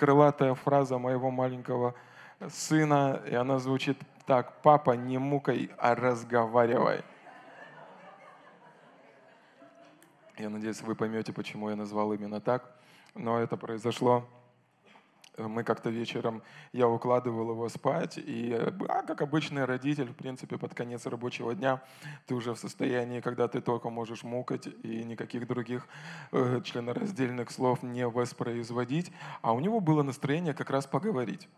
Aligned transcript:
крылатая 0.00 0.54
фраза 0.54 0.96
моего 0.96 1.30
маленького 1.30 1.94
сына, 2.48 3.20
и 3.30 3.34
она 3.34 3.58
звучит 3.58 3.98
так, 4.24 4.62
папа, 4.62 4.92
не 4.92 5.18
мукай, 5.18 5.70
а 5.76 5.94
разговаривай. 5.94 7.04
Я 10.38 10.48
надеюсь, 10.48 10.80
вы 10.80 10.94
поймете, 10.94 11.34
почему 11.34 11.68
я 11.68 11.76
назвал 11.76 12.14
именно 12.14 12.40
так. 12.40 12.74
Но 13.14 13.40
это 13.40 13.58
произошло 13.58 14.24
мы 15.48 15.64
как-то 15.64 15.90
вечером, 15.90 16.42
я 16.72 16.88
укладывал 16.88 17.50
его 17.50 17.68
спать, 17.68 18.18
и 18.18 18.52
а, 18.52 19.02
как 19.02 19.22
обычный 19.22 19.64
родитель, 19.64 20.10
в 20.10 20.14
принципе, 20.14 20.58
под 20.58 20.74
конец 20.74 21.06
рабочего 21.06 21.54
дня 21.54 21.82
ты 22.26 22.34
уже 22.34 22.54
в 22.54 22.58
состоянии, 22.58 23.20
когда 23.20 23.48
ты 23.48 23.60
только 23.60 23.90
можешь 23.90 24.22
мукать 24.22 24.68
и 24.82 25.04
никаких 25.04 25.46
других 25.46 25.86
э, 26.32 26.60
членораздельных 26.64 27.50
слов 27.50 27.82
не 27.82 28.06
воспроизводить, 28.06 29.12
а 29.42 29.52
у 29.52 29.60
него 29.60 29.80
было 29.80 30.02
настроение 30.02 30.54
как 30.54 30.70
раз 30.70 30.86
поговорить. 30.86 31.48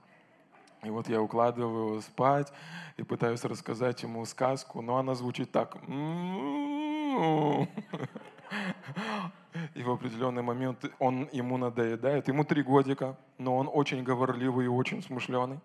И 0.84 0.90
вот 0.90 1.08
я 1.08 1.22
укладываю 1.22 1.90
его 1.90 2.00
спать 2.00 2.52
и 2.96 3.04
пытаюсь 3.04 3.44
рассказать 3.44 4.02
ему 4.02 4.24
сказку, 4.24 4.82
но 4.82 4.96
она 4.96 5.14
звучит 5.14 5.52
так. 5.52 5.76
И 9.74 9.82
в 9.82 9.90
определенный 9.90 10.42
момент 10.42 10.84
он 10.98 11.28
ему 11.32 11.56
надоедает. 11.56 12.28
Ему 12.28 12.44
три 12.44 12.62
годика, 12.62 13.16
но 13.38 13.56
он 13.56 13.68
очень 13.72 14.02
говорливый 14.02 14.66
и 14.66 14.68
очень 14.68 15.02
смышленый. 15.02 15.60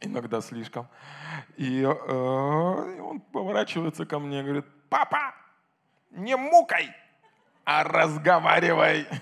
Иногда 0.00 0.40
слишком. 0.40 0.86
И 1.56 1.82
э, 1.82 3.00
он 3.00 3.20
поворачивается 3.32 4.06
ко 4.06 4.18
мне 4.18 4.40
и 4.40 4.42
говорит, 4.42 4.64
папа, 4.88 5.34
не 6.10 6.36
мукай, 6.36 6.94
а 7.64 7.84
разговаривай. 7.84 9.06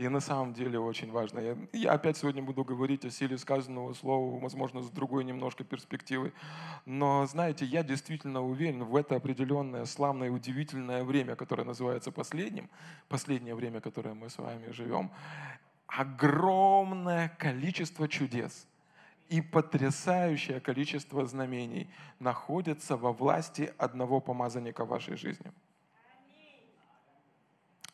И 0.00 0.08
на 0.08 0.20
самом 0.20 0.54
деле 0.54 0.78
очень 0.78 1.10
важно. 1.10 1.40
Я, 1.40 1.56
я 1.74 1.92
опять 1.92 2.16
сегодня 2.16 2.42
буду 2.42 2.64
говорить 2.64 3.04
о 3.04 3.10
силе 3.10 3.36
сказанного 3.36 3.92
слова, 3.92 4.40
возможно, 4.40 4.80
с 4.82 4.88
другой 4.88 5.24
немножко 5.24 5.62
перспективы. 5.62 6.32
Но, 6.86 7.26
знаете, 7.26 7.66
я 7.66 7.82
действительно 7.82 8.40
уверен 8.40 8.84
в 8.84 8.96
это 8.96 9.16
определенное 9.16 9.84
славное 9.84 10.28
и 10.28 10.30
удивительное 10.30 11.04
время, 11.04 11.36
которое 11.36 11.64
называется 11.64 12.10
последним, 12.12 12.70
последнее 13.08 13.54
время, 13.54 13.82
которое 13.82 14.14
мы 14.14 14.30
с 14.30 14.38
вами 14.38 14.70
живем, 14.70 15.10
огромное 15.86 17.28
количество 17.38 18.08
чудес 18.08 18.66
и 19.28 19.42
потрясающее 19.42 20.60
количество 20.60 21.26
знамений 21.26 21.90
находится 22.20 22.96
во 22.96 23.12
власти 23.12 23.74
одного 23.76 24.22
помазанника 24.22 24.86
вашей 24.86 25.18
жизни, 25.18 25.52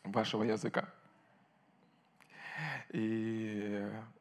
вашего 0.04 0.44
языка. 0.44 0.88
И 2.96 4.15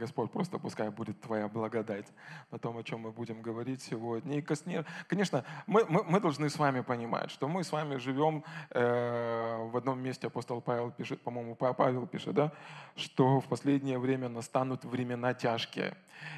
Господь, 0.00 0.30
просто 0.30 0.58
пускай 0.58 0.90
будет 0.90 1.20
Твоя 1.20 1.46
благодать 1.48 2.06
на 2.50 2.58
том, 2.58 2.78
о 2.78 2.82
чем 2.82 3.00
мы 3.00 3.12
будем 3.12 3.42
говорить 3.42 3.82
сегодня. 3.82 4.38
И, 4.38 4.42
конечно, 4.42 5.44
мы, 5.66 5.84
мы, 5.84 6.02
мы 6.04 6.20
должны 6.20 6.48
с 6.48 6.58
вами 6.58 6.80
понимать, 6.80 7.30
что 7.30 7.48
мы 7.48 7.62
с 7.62 7.70
вами 7.70 7.96
живем 7.96 8.42
э, 8.70 9.68
в 9.70 9.76
одном 9.76 10.02
месте, 10.02 10.26
апостол 10.26 10.62
Павел 10.62 10.90
пишет, 10.90 11.20
по-моему, 11.20 11.54
Павел 11.54 12.06
пишет, 12.06 12.34
да, 12.34 12.52
что 12.96 13.40
в 13.40 13.46
последнее 13.46 13.98
время 13.98 14.28
настанут 14.28 14.84
времена 14.84 15.34
тяжкие. 15.34 15.94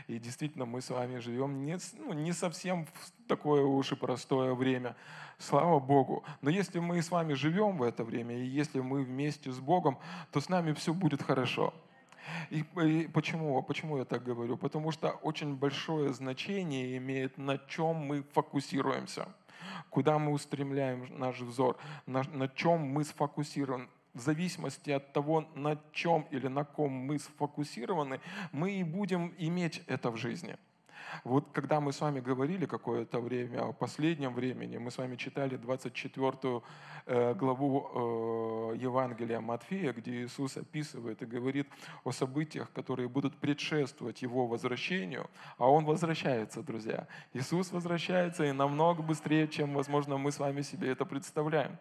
И 0.09 0.19
действительно, 0.19 0.65
мы 0.65 0.81
с 0.81 0.91
вами 0.91 1.19
живем 1.19 1.65
не, 1.65 1.79
ну, 1.99 2.13
не 2.13 2.33
совсем 2.33 2.87
в 2.87 3.29
такое 3.29 3.63
уж 3.63 3.93
и 3.93 3.97
простое 3.97 4.55
время. 4.55 4.97
Слава 5.39 5.79
Богу. 5.79 6.25
Но 6.41 6.51
если 6.51 6.81
мы 6.81 7.01
с 7.01 7.11
вами 7.11 7.35
живем 7.35 7.79
в 7.79 7.83
это 7.83 8.03
время, 8.05 8.37
и 8.37 8.45
если 8.45 8.81
мы 8.81 9.05
вместе 9.05 9.51
с 9.51 9.59
Богом, 9.59 9.99
то 10.33 10.41
с 10.41 10.49
нами 10.49 10.73
все 10.73 10.93
будет 10.93 11.23
хорошо. 11.23 11.73
И, 12.51 12.65
и 12.83 13.09
почему, 13.09 13.63
почему 13.63 13.99
я 13.99 14.05
так 14.05 14.23
говорю? 14.23 14.57
Потому 14.57 14.93
что 14.93 15.11
очень 15.11 15.57
большое 15.57 16.13
значение 16.13 16.97
имеет, 16.99 17.39
на 17.39 17.59
чем 17.59 17.97
мы 17.97 18.23
фокусируемся, 18.33 19.29
куда 19.91 20.19
мы 20.19 20.33
устремляем 20.33 21.07
наш 21.19 21.41
взор, 21.41 21.77
на, 22.07 22.23
на 22.33 22.49
чем 22.49 22.81
мы 22.81 23.05
сфокусированы. 23.05 23.89
В 24.15 24.21
зависимости 24.21 24.91
от 24.91 25.13
того, 25.13 25.49
на 25.55 25.79
чем 25.93 26.27
или 26.31 26.47
на 26.47 26.65
ком 26.65 26.93
мы 26.93 27.19
сфокусированы, 27.19 28.21
мы 28.53 28.73
и 28.73 28.85
будем 28.85 29.35
иметь 29.39 29.83
это 29.87 30.11
в 30.11 30.17
жизни. 30.17 30.59
Вот 31.25 31.47
когда 31.53 31.81
мы 31.81 31.93
с 31.93 32.01
вами 32.01 32.21
говорили 32.21 32.67
какое-то 32.67 33.21
время 33.21 33.69
о 33.69 33.73
последнем 33.73 34.35
времени, 34.35 34.79
мы 34.79 34.91
с 34.91 34.99
вами 34.99 35.17
читали 35.17 35.57
24 35.57 36.63
э, 37.07 37.35
главу 37.35 38.73
э, 38.75 38.77
Евангелия 38.79 39.41
Матфея, 39.41 39.93
где 39.93 40.23
Иисус 40.23 40.57
описывает 40.57 41.23
и 41.23 41.27
говорит 41.27 41.69
о 42.05 42.13
событиях, 42.13 42.73
которые 42.73 43.09
будут 43.09 43.37
предшествовать 43.37 44.23
Его 44.23 44.47
возвращению, 44.47 45.29
а 45.59 45.71
Он 45.71 45.85
возвращается, 45.85 46.63
друзья. 46.63 47.07
Иисус 47.35 47.73
возвращается 47.73 48.45
и 48.45 48.53
намного 48.53 49.03
быстрее, 49.03 49.49
чем, 49.49 49.75
возможно, 49.75 50.19
мы 50.19 50.33
с 50.33 50.39
вами 50.39 50.63
себе 50.63 50.91
это 50.91 51.05
представляем. 51.05 51.79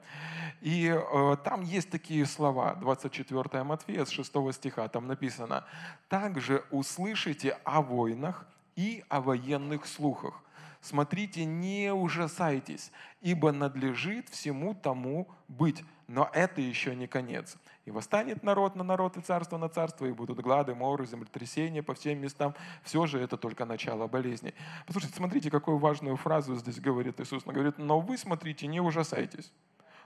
И 0.62 0.88
э, 0.88 1.38
там 1.44 1.62
есть 1.62 1.90
такие 1.90 2.26
слова, 2.26 2.76
24 2.76 3.64
Матфея 3.64 4.06
с 4.06 4.10
6 4.10 4.54
стиха, 4.54 4.88
там 4.88 5.08
написано, 5.08 5.66
«Также 6.10 6.64
услышите 6.72 7.58
о 7.64 7.82
войнах 7.82 8.46
и 8.76 9.04
о 9.10 9.22
военных 9.22 9.86
слухах. 9.86 10.42
Смотрите, 10.82 11.46
не 11.46 11.94
ужасайтесь, 11.94 12.92
ибо 13.22 13.52
надлежит 13.52 14.30
всему 14.30 14.74
тому 14.74 15.30
быть. 15.48 15.84
Но 16.08 16.30
это 16.34 16.60
еще 16.60 16.96
не 16.96 17.08
конец. 17.08 17.56
И 17.86 17.92
восстанет 17.92 18.44
народ 18.44 18.76
на 18.76 18.84
народ 18.84 19.16
и 19.16 19.22
царство 19.22 19.58
на 19.58 19.70
царство, 19.70 20.06
и 20.06 20.12
будут 20.12 20.40
глады, 20.40 20.76
моры, 20.76 21.06
землетрясения 21.06 21.84
по 21.84 21.94
всем 21.94 22.20
местам. 22.20 22.56
Все 22.84 23.06
же 23.06 23.20
это 23.20 23.38
только 23.38 23.66
начало 23.66 24.08
болезней. 24.08 24.54
Послушайте, 24.88 25.16
смотрите, 25.16 25.50
какую 25.50 25.78
важную 25.78 26.18
фразу 26.18 26.56
здесь 26.56 26.80
говорит 26.80 27.20
Иисус. 27.22 27.44
Он 27.46 27.54
говорит, 27.54 27.78
но 27.78 28.00
вы, 28.00 28.18
смотрите, 28.18 28.68
не 28.68 28.82
ужасайтесь. 28.82 29.54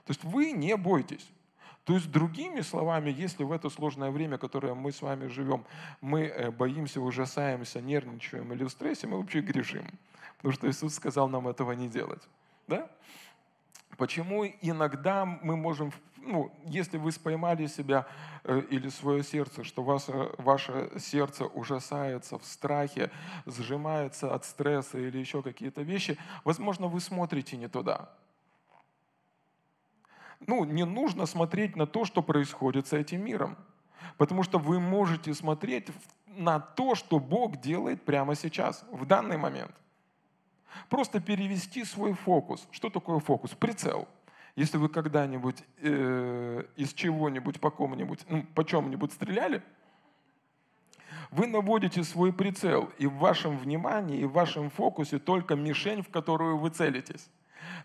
То 0.04 0.10
есть 0.10 0.22
вы 0.24 0.52
не 0.52 0.76
бойтесь. 0.76 1.28
То 1.86 1.94
есть, 1.94 2.10
другими 2.10 2.62
словами, 2.62 3.14
если 3.16 3.44
в 3.44 3.52
это 3.52 3.70
сложное 3.70 4.10
время, 4.10 4.38
которое 4.38 4.74
мы 4.74 4.90
с 4.90 5.02
вами 5.02 5.28
живем, 5.28 5.64
мы 6.00 6.22
э, 6.22 6.50
боимся, 6.50 7.00
ужасаемся, 7.00 7.80
нервничаем 7.80 8.52
или 8.52 8.64
в 8.64 8.70
стрессе, 8.70 9.06
мы 9.06 9.18
вообще 9.18 9.40
грешим. 9.40 9.86
Потому 10.36 10.52
что 10.52 10.68
Иисус 10.68 10.96
сказал 10.96 11.28
нам 11.28 11.46
этого 11.46 11.70
не 11.72 11.88
делать. 11.88 12.22
Да? 12.66 12.90
Почему 13.96 14.44
иногда 14.62 15.24
мы 15.24 15.56
можем, 15.56 15.92
ну, 16.16 16.52
если 16.64 16.98
вы 16.98 17.12
споймали 17.12 17.68
себя 17.68 18.08
э, 18.42 18.62
или 18.68 18.88
свое 18.88 19.22
сердце, 19.22 19.62
что 19.62 19.84
ваше, 19.84 20.30
ваше 20.38 20.90
сердце 20.98 21.46
ужасается 21.46 22.36
в 22.36 22.44
страхе, 22.44 23.12
сжимается 23.46 24.34
от 24.34 24.44
стресса 24.44 24.98
или 24.98 25.18
еще 25.18 25.40
какие-то 25.40 25.82
вещи, 25.82 26.18
возможно, 26.42 26.88
вы 26.88 26.98
смотрите 26.98 27.56
не 27.56 27.68
туда 27.68 28.10
ну, 30.46 30.64
не 30.64 30.84
нужно 30.84 31.26
смотреть 31.26 31.76
на 31.76 31.86
то, 31.86 32.04
что 32.04 32.22
происходит 32.22 32.86
с 32.86 32.92
этим 32.92 33.24
миром. 33.24 33.56
Потому 34.16 34.42
что 34.42 34.58
вы 34.58 34.80
можете 34.80 35.34
смотреть 35.34 35.88
на 36.26 36.60
то, 36.60 36.94
что 36.94 37.18
Бог 37.18 37.60
делает 37.60 38.02
прямо 38.02 38.34
сейчас, 38.34 38.84
в 38.90 39.06
данный 39.06 39.36
момент. 39.36 39.74
Просто 40.88 41.20
перевести 41.20 41.84
свой 41.84 42.12
фокус. 42.12 42.68
Что 42.70 42.90
такое 42.90 43.18
фокус? 43.18 43.52
Прицел. 43.52 44.06
Если 44.54 44.78
вы 44.78 44.88
когда-нибудь 44.88 45.62
э, 45.78 46.64
из 46.76 46.92
чего-нибудь 46.94 47.60
по 47.60 47.70
кому-нибудь, 47.70 48.20
ну, 48.28 48.42
по 48.54 48.64
чем-нибудь 48.64 49.12
стреляли, 49.12 49.62
вы 51.30 51.46
наводите 51.46 52.04
свой 52.04 52.32
прицел, 52.32 52.90
и 52.98 53.06
в 53.06 53.14
вашем 53.14 53.58
внимании, 53.58 54.20
и 54.20 54.24
в 54.24 54.32
вашем 54.32 54.70
фокусе 54.70 55.18
только 55.18 55.56
мишень, 55.56 56.02
в 56.02 56.08
которую 56.08 56.56
вы 56.58 56.70
целитесь. 56.70 57.28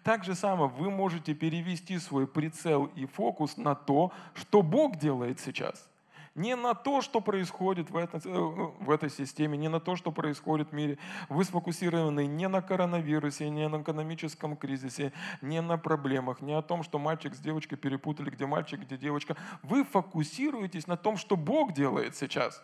Так 0.04 0.24
же 0.24 0.36
самое 0.36 0.70
вы 0.70 0.90
можете 0.90 1.34
перевести 1.34 2.00
свой 2.00 2.28
прицел 2.28 2.86
и 2.96 3.06
фокус 3.06 3.58
на 3.58 3.76
то, 3.76 4.12
что 4.34 4.62
Бог 4.62 4.98
делает 4.98 5.40
сейчас. 5.40 5.88
Не 6.34 6.56
на 6.56 6.74
то, 6.74 7.02
что 7.02 7.20
происходит 7.20 7.90
в, 7.90 7.98
это, 7.98 8.18
э, 8.24 8.30
в 8.30 8.90
этой 8.90 9.10
системе, 9.10 9.58
не 9.58 9.68
на 9.68 9.82
то, 9.82 9.98
что 9.98 10.14
происходит 10.14 10.70
в 10.70 10.74
мире. 10.74 10.98
Вы 11.28 11.44
сфокусированы 11.44 12.26
не 12.26 12.48
на 12.48 12.62
коронавирусе, 12.62 13.50
не 13.50 13.68
на 13.68 13.82
экономическом 13.82 14.56
кризисе, 14.56 15.12
не 15.42 15.62
на 15.62 15.78
проблемах, 15.78 16.42
не 16.42 16.54
о 16.54 16.62
том, 16.62 16.84
что 16.84 17.00
мальчик 17.00 17.36
с 17.36 17.40
девочкой 17.40 17.78
перепутали, 17.78 18.30
где 18.30 18.46
мальчик, 18.46 18.80
где 18.80 18.98
девочка. 18.98 19.36
Вы 19.62 19.84
фокусируетесь 19.84 20.88
на 20.88 20.96
том, 20.96 21.18
что 21.18 21.36
Бог 21.36 21.74
делает 21.74 22.16
сейчас. 22.16 22.64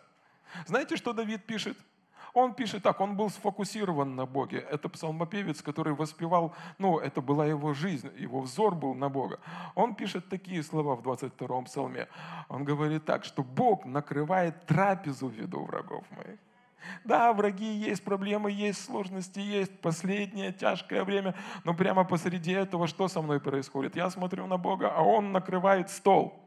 Знаете, 0.65 0.95
что 0.95 1.11
Давид 1.11 1.45
пишет? 1.45 1.77
Он 2.37 2.53
пишет 2.53 2.83
так, 2.83 3.01
он 3.01 3.15
был 3.15 3.31
сфокусирован 3.31 4.15
на 4.15 4.27
Боге. 4.27 4.59
Это 4.59 4.89
псалмопевец, 4.89 5.63
который 5.63 5.93
воспевал, 5.93 6.53
ну, 6.77 6.99
это 6.99 7.19
была 7.19 7.47
его 7.47 7.73
жизнь, 7.73 8.11
его 8.15 8.41
взор 8.41 8.75
был 8.75 8.93
на 8.93 9.09
Бога. 9.09 9.39
Он 9.73 9.95
пишет 9.95 10.29
такие 10.29 10.61
слова 10.61 10.95
в 10.95 11.01
22-м 11.01 11.65
псалме. 11.65 12.07
Он 12.47 12.63
говорит 12.63 13.05
так, 13.05 13.25
что 13.25 13.41
Бог 13.41 13.85
накрывает 13.85 14.67
трапезу 14.67 15.29
в 15.29 15.31
виду 15.31 15.63
врагов 15.63 16.03
моих. 16.11 16.37
Да, 17.03 17.33
враги 17.33 17.73
есть, 17.73 18.03
проблемы 18.03 18.51
есть, 18.51 18.85
сложности 18.85 19.39
есть, 19.39 19.81
последнее 19.81 20.53
тяжкое 20.53 21.03
время, 21.03 21.33
но 21.63 21.73
прямо 21.73 22.03
посреди 22.03 22.51
этого 22.51 22.85
что 22.85 23.07
со 23.07 23.23
мной 23.23 23.39
происходит? 23.39 23.95
Я 23.95 24.11
смотрю 24.11 24.45
на 24.45 24.57
Бога, 24.57 24.93
а 24.95 25.01
Он 25.01 25.31
накрывает 25.31 25.89
стол. 25.89 26.46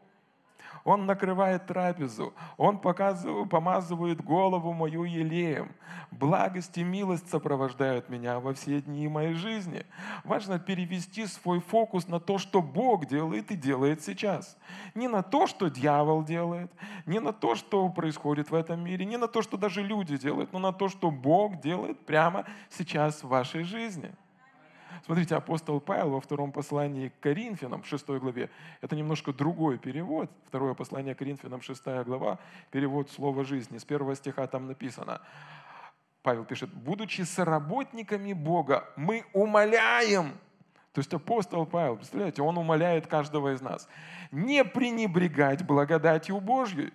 Он 0.85 1.07
накрывает 1.07 1.67
трапезу. 1.67 2.33
Он 2.57 2.79
показывает, 2.79 3.51
помазывает 3.51 4.23
голову 4.23 4.73
мою 4.73 5.05
елеем. 5.05 5.73
Благость 6.11 6.79
и 6.79 6.83
милость 6.83 7.29
сопровождают 7.31 8.09
меня 8.09 8.41
во 8.41 8.55
все 8.55 8.81
дни 8.81 9.09
моей 9.09 9.35
жизни. 9.35 9.87
Важно 10.25 10.59
перевести 10.59 11.27
свой 11.27 11.61
фокус 11.61 12.09
на 12.09 12.21
то, 12.21 12.39
что 12.39 12.63
Бог 12.63 13.07
делает 13.07 13.51
и 13.51 13.57
делает 13.57 14.03
сейчас. 14.03 14.57
Не 14.95 15.09
на 15.09 15.23
то, 15.23 15.47
что 15.47 15.69
дьявол 15.69 16.25
делает, 16.25 16.73
не 17.07 17.21
на 17.21 17.33
то, 17.33 17.55
что 17.55 17.89
происходит 17.91 18.51
в 18.51 18.55
этом 18.55 18.83
мире, 18.83 19.05
не 19.05 19.17
на 19.17 19.29
то, 19.29 19.43
что 19.43 19.57
даже 19.57 19.83
люди 19.83 20.17
делают, 20.17 20.53
но 20.53 20.59
на 20.59 20.73
то, 20.73 20.89
что 20.89 21.11
Бог 21.11 21.61
делает 21.61 22.05
прямо 22.07 22.45
сейчас 22.71 23.23
в 23.23 23.29
вашей 23.29 23.63
жизни. 23.63 24.13
Смотрите, 25.05 25.35
апостол 25.35 25.81
Павел 25.81 26.11
во 26.11 26.21
втором 26.21 26.53
послании 26.53 27.09
к 27.09 27.21
Коринфянам, 27.21 27.83
в 27.83 27.87
6 27.87 28.07
главе, 28.09 28.51
это 28.81 28.97
немножко 28.97 29.33
другой 29.33 29.79
перевод. 29.79 30.31
Второе 30.47 30.75
послание 30.75 31.15
к 31.15 31.19
Коринфянам, 31.19 31.63
6 31.63 31.83
глава, 32.05 32.39
перевод 32.71 33.11
слова 33.11 33.45
жизни. 33.45 33.79
С 33.79 33.85
первого 33.85 34.15
стиха 34.15 34.47
там 34.47 34.67
написано. 34.67 35.21
Павел 36.23 36.45
пишет, 36.45 36.73
будучи 36.75 37.23
соработниками 37.23 38.35
Бога, 38.35 38.85
мы 38.97 39.25
умоляем, 39.33 40.33
то 40.93 40.99
есть 40.99 41.15
апостол 41.15 41.65
Павел, 41.65 41.97
представляете, 41.97 42.43
он 42.43 42.59
умоляет 42.59 43.07
каждого 43.07 43.55
из 43.55 43.63
нас, 43.63 43.89
не 44.31 44.65
пренебрегать 44.65 45.65
благодатью 45.65 46.41
Божьей, 46.41 46.93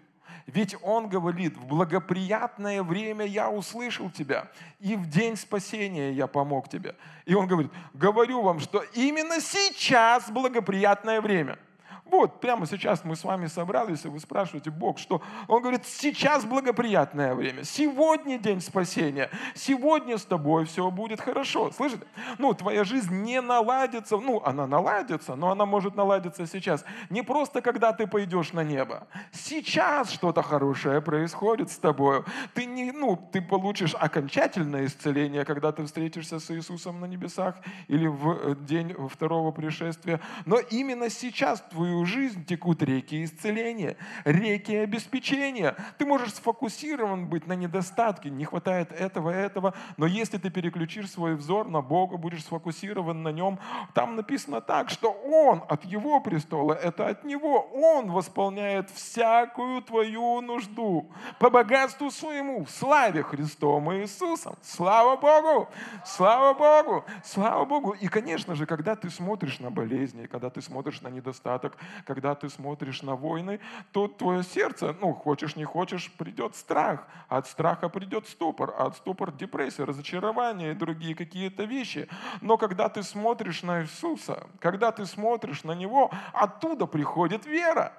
ведь 0.48 0.76
Он 0.82 1.10
говорит, 1.10 1.58
в 1.58 1.66
благоприятное 1.66 2.84
время 2.84 3.26
я 3.26 3.50
услышал 3.50 4.10
тебя, 4.10 4.48
и 4.80 4.96
в 4.96 5.10
день 5.10 5.36
спасения 5.36 6.12
я 6.12 6.28
помог 6.28 6.70
тебе. 6.70 6.96
И 7.26 7.34
Он 7.34 7.48
говорит, 7.48 7.72
говорю 7.94 8.42
вам, 8.42 8.60
что 8.60 8.84
именно 8.94 9.40
сейчас 9.42 10.30
благоприятное 10.30 11.22
время– 11.22 11.58
вот, 12.06 12.40
прямо 12.40 12.68
сейчас 12.68 13.04
мы 13.04 13.16
с 13.16 13.24
вами 13.24 13.48
собрались, 13.48 14.06
и 14.06 14.08
вы 14.08 14.20
спрашиваете, 14.20 14.70
Бог, 14.70 15.00
что? 15.00 15.22
Он 15.48 15.62
говорит, 15.62 15.86
сейчас 15.86 16.46
благоприятное 16.46 17.34
время, 17.34 17.64
сегодня 17.64 18.38
день 18.38 18.62
спасения, 18.62 19.30
сегодня 19.56 20.18
с 20.18 20.24
тобой 20.24 20.66
все 20.66 20.90
будет 20.92 21.20
хорошо. 21.20 21.72
Слышите? 21.72 22.06
Ну, 22.38 22.54
твоя 22.54 22.84
жизнь 22.84 23.14
не 23.24 23.42
наладится, 23.42 24.18
ну, 24.18 24.42
она 24.46 24.68
наладится, 24.68 25.36
но 25.36 25.52
она 25.52 25.66
может 25.66 25.96
наладиться 25.96 26.46
сейчас. 26.46 26.86
Не 27.10 27.24
просто, 27.24 27.62
когда 27.62 27.92
ты 27.92 28.06
пойдешь 28.08 28.54
на 28.54 28.64
небо. 28.64 29.08
Сейчас 29.32 30.12
что-то 30.12 30.44
хорошее 30.44 31.02
происходит 31.02 31.72
с 31.72 31.78
тобой. 31.78 32.24
Ты, 32.54 32.66
не, 32.66 32.92
ну, 32.92 33.18
ты 33.32 33.42
получишь 33.42 33.96
окончательное 33.96 34.86
исцеление, 34.86 35.44
когда 35.44 35.72
ты 35.72 35.84
встретишься 35.86 36.40
с 36.40 36.52
Иисусом 36.52 37.00
на 37.00 37.06
небесах 37.06 37.56
или 37.88 38.08
в 38.08 38.30
э, 38.30 38.56
день 38.60 38.96
второго 39.10 39.52
пришествия. 39.52 40.22
Но 40.46 40.60
именно 40.60 41.10
сейчас 41.10 41.62
твою 41.62 41.95
твою 41.96 42.06
жизнь 42.06 42.46
текут 42.46 42.82
реки 42.84 43.24
исцеления, 43.24 43.96
реки 44.26 44.76
обеспечения. 44.76 45.76
Ты 45.98 46.06
можешь 46.06 46.34
сфокусирован 46.34 47.28
быть 47.28 47.48
на 47.48 47.54
недостатке, 47.54 48.30
не 48.30 48.44
хватает 48.44 48.92
этого, 48.92 49.30
этого, 49.30 49.74
но 49.98 50.06
если 50.06 50.38
ты 50.38 50.50
переключишь 50.50 51.12
свой 51.12 51.36
взор 51.36 51.70
на 51.70 51.82
Бога, 51.82 52.18
будешь 52.18 52.44
сфокусирован 52.44 53.24
на 53.24 53.30
Нем, 53.30 53.60
там 53.94 54.16
написано 54.16 54.60
так, 54.60 54.90
что 54.90 55.12
Он 55.12 55.64
от 55.70 55.86
Его 55.86 56.20
престола, 56.20 56.74
это 56.74 57.08
от 57.08 57.24
Него, 57.24 57.62
Он 57.74 58.12
восполняет 58.12 58.90
всякую 58.90 59.82
твою 59.82 60.42
нужду 60.42 61.10
по 61.40 61.50
богатству 61.50 62.12
своему, 62.12 62.66
в 62.66 62.72
славе 62.72 63.24
Христом 63.24 63.94
Иисусом. 63.94 64.56
Слава 64.62 65.16
Богу! 65.16 65.70
Слава 66.06 66.54
Богу! 66.54 67.06
Слава 67.24 67.66
Богу! 67.66 67.92
И, 67.92 68.08
конечно 68.08 68.56
же, 68.56 68.66
когда 68.66 68.96
ты 68.96 69.10
смотришь 69.10 69.60
на 69.60 69.72
болезни, 69.72 70.26
когда 70.26 70.50
ты 70.50 70.62
смотришь 70.62 71.02
на 71.02 71.10
недостаток, 71.10 71.78
когда 72.06 72.36
ты 72.36 72.50
смотришь 72.50 73.02
на 73.02 73.16
войны, 73.16 73.60
то 73.92 74.08
твое 74.08 74.44
сердце, 74.44 74.96
ну, 75.00 75.14
хочешь 75.14 75.56
не 75.56 75.66
хочешь, 75.66 76.12
придет 76.12 76.56
страх. 76.56 77.08
От 77.28 77.48
страха 77.48 77.90
придет 77.90 78.28
ступор, 78.28 78.74
а 78.78 78.88
от 78.88 78.98
ступор 78.98 79.32
депрессия, 79.32 79.84
разочарование 79.84 80.72
и 80.72 80.76
другие 80.76 81.16
какие-то 81.16 81.64
вещи. 81.64 82.08
Но 82.42 82.58
когда 82.58 82.90
ты 82.90 83.04
смотришь 83.04 83.64
на 83.64 83.84
Иисуса, 83.84 84.48
когда 84.60 84.92
ты 84.92 85.06
смотришь 85.06 85.64
на 85.64 85.74
Него, 85.74 86.12
оттуда 86.34 86.86
приходит 86.86 87.46
вера. 87.46 87.94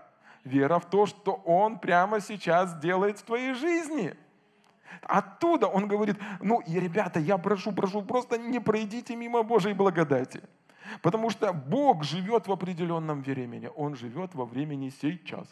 Вера 0.44 0.78
в 0.78 0.86
то, 0.86 1.06
что 1.06 1.32
Он 1.44 1.78
прямо 1.78 2.20
сейчас 2.20 2.78
делает 2.78 3.18
в 3.18 3.24
твоей 3.24 3.54
жизни. 3.54 4.16
Оттуда 5.02 5.66
он 5.66 5.88
говорит, 5.88 6.16
ну, 6.40 6.60
и, 6.60 6.78
ребята, 6.80 7.20
я 7.20 7.38
прошу, 7.38 7.72
прошу, 7.72 8.02
просто 8.02 8.38
не 8.38 8.60
пройдите 8.60 9.16
мимо 9.16 9.42
Божьей 9.42 9.74
благодати. 9.74 10.42
Потому 11.02 11.30
что 11.30 11.52
Бог 11.52 12.04
живет 12.04 12.46
в 12.46 12.52
определенном 12.52 13.22
времени. 13.22 13.70
Он 13.76 13.96
живет 13.96 14.34
во 14.34 14.44
времени 14.44 14.90
сейчас. 15.00 15.48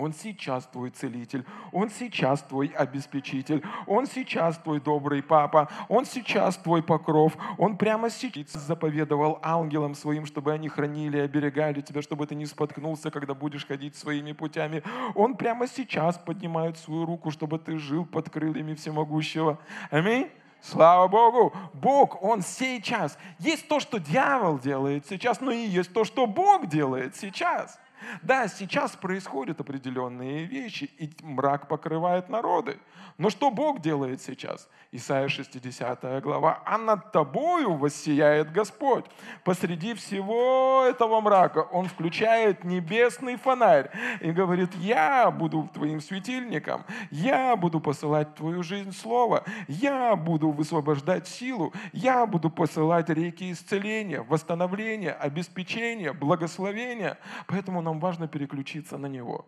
Он 0.00 0.12
сейчас 0.14 0.66
твой 0.66 0.90
целитель, 0.90 1.44
Он 1.72 1.90
сейчас 1.90 2.42
твой 2.42 2.68
обеспечитель, 2.68 3.62
Он 3.86 4.06
сейчас 4.06 4.56
твой 4.58 4.80
добрый 4.80 5.22
папа, 5.22 5.68
Он 5.88 6.06
сейчас 6.06 6.56
твой 6.56 6.82
покров, 6.82 7.36
Он 7.58 7.76
прямо 7.76 8.08
сейчас 8.08 8.52
заповедовал 8.52 9.38
ангелам 9.42 9.94
своим, 9.94 10.24
чтобы 10.24 10.52
они 10.52 10.68
хранили 10.68 11.18
и 11.18 11.20
оберегали 11.20 11.82
тебя, 11.82 12.00
чтобы 12.00 12.26
ты 12.26 12.34
не 12.34 12.46
споткнулся, 12.46 13.10
когда 13.10 13.34
будешь 13.34 13.66
ходить 13.66 13.94
своими 13.94 14.32
путями. 14.32 14.82
Он 15.14 15.36
прямо 15.36 15.66
сейчас 15.66 16.16
поднимает 16.16 16.78
свою 16.78 17.04
руку, 17.04 17.30
чтобы 17.30 17.58
ты 17.58 17.78
жил 17.78 18.06
под 18.06 18.30
крыльями 18.30 18.74
всемогущего. 18.74 19.58
Аминь. 19.90 20.30
Слава 20.62 21.08
Богу! 21.08 21.52
Бог, 21.72 22.22
Он 22.22 22.42
сейчас. 22.42 23.16
Есть 23.38 23.68
то, 23.68 23.80
что 23.80 23.98
дьявол 23.98 24.58
делает 24.58 25.06
сейчас, 25.08 25.40
но 25.40 25.50
и 25.50 25.64
есть 25.66 25.92
то, 25.92 26.04
что 26.04 26.26
Бог 26.26 26.66
делает 26.66 27.16
сейчас. 27.16 27.78
Да, 28.22 28.48
сейчас 28.48 28.96
происходят 28.96 29.60
определенные 29.60 30.44
вещи, 30.44 30.90
и 30.98 31.10
мрак 31.22 31.68
покрывает 31.68 32.28
народы. 32.28 32.78
Но 33.18 33.30
что 33.30 33.50
Бог 33.50 33.80
делает 33.80 34.22
сейчас? 34.22 34.68
Исайя 34.92 35.28
60 35.28 36.22
глава. 36.22 36.62
«А 36.64 36.78
над 36.78 37.12
тобою 37.12 37.74
воссияет 37.74 38.50
Господь». 38.50 39.04
Посреди 39.44 39.94
всего 39.94 40.84
этого 40.88 41.20
мрака 41.20 41.58
Он 41.58 41.86
включает 41.86 42.64
небесный 42.64 43.36
фонарь 43.36 43.90
и 44.20 44.32
говорит, 44.32 44.74
«Я 44.76 45.30
буду 45.30 45.68
твоим 45.72 46.00
светильником, 46.00 46.84
я 47.10 47.56
буду 47.56 47.78
посылать 47.78 48.30
в 48.30 48.34
твою 48.34 48.62
жизнь 48.62 48.92
слово, 48.92 49.44
я 49.68 50.16
буду 50.16 50.50
высвобождать 50.50 51.28
силу, 51.28 51.72
я 51.92 52.26
буду 52.26 52.50
посылать 52.50 53.10
реки 53.10 53.52
исцеления, 53.52 54.22
восстановления, 54.22 55.12
обеспечения, 55.12 56.12
благословения». 56.12 57.18
Поэтому 57.46 57.80
нам 57.90 58.00
важно 58.00 58.28
переключиться 58.28 58.98
на 58.98 59.06
Него. 59.06 59.46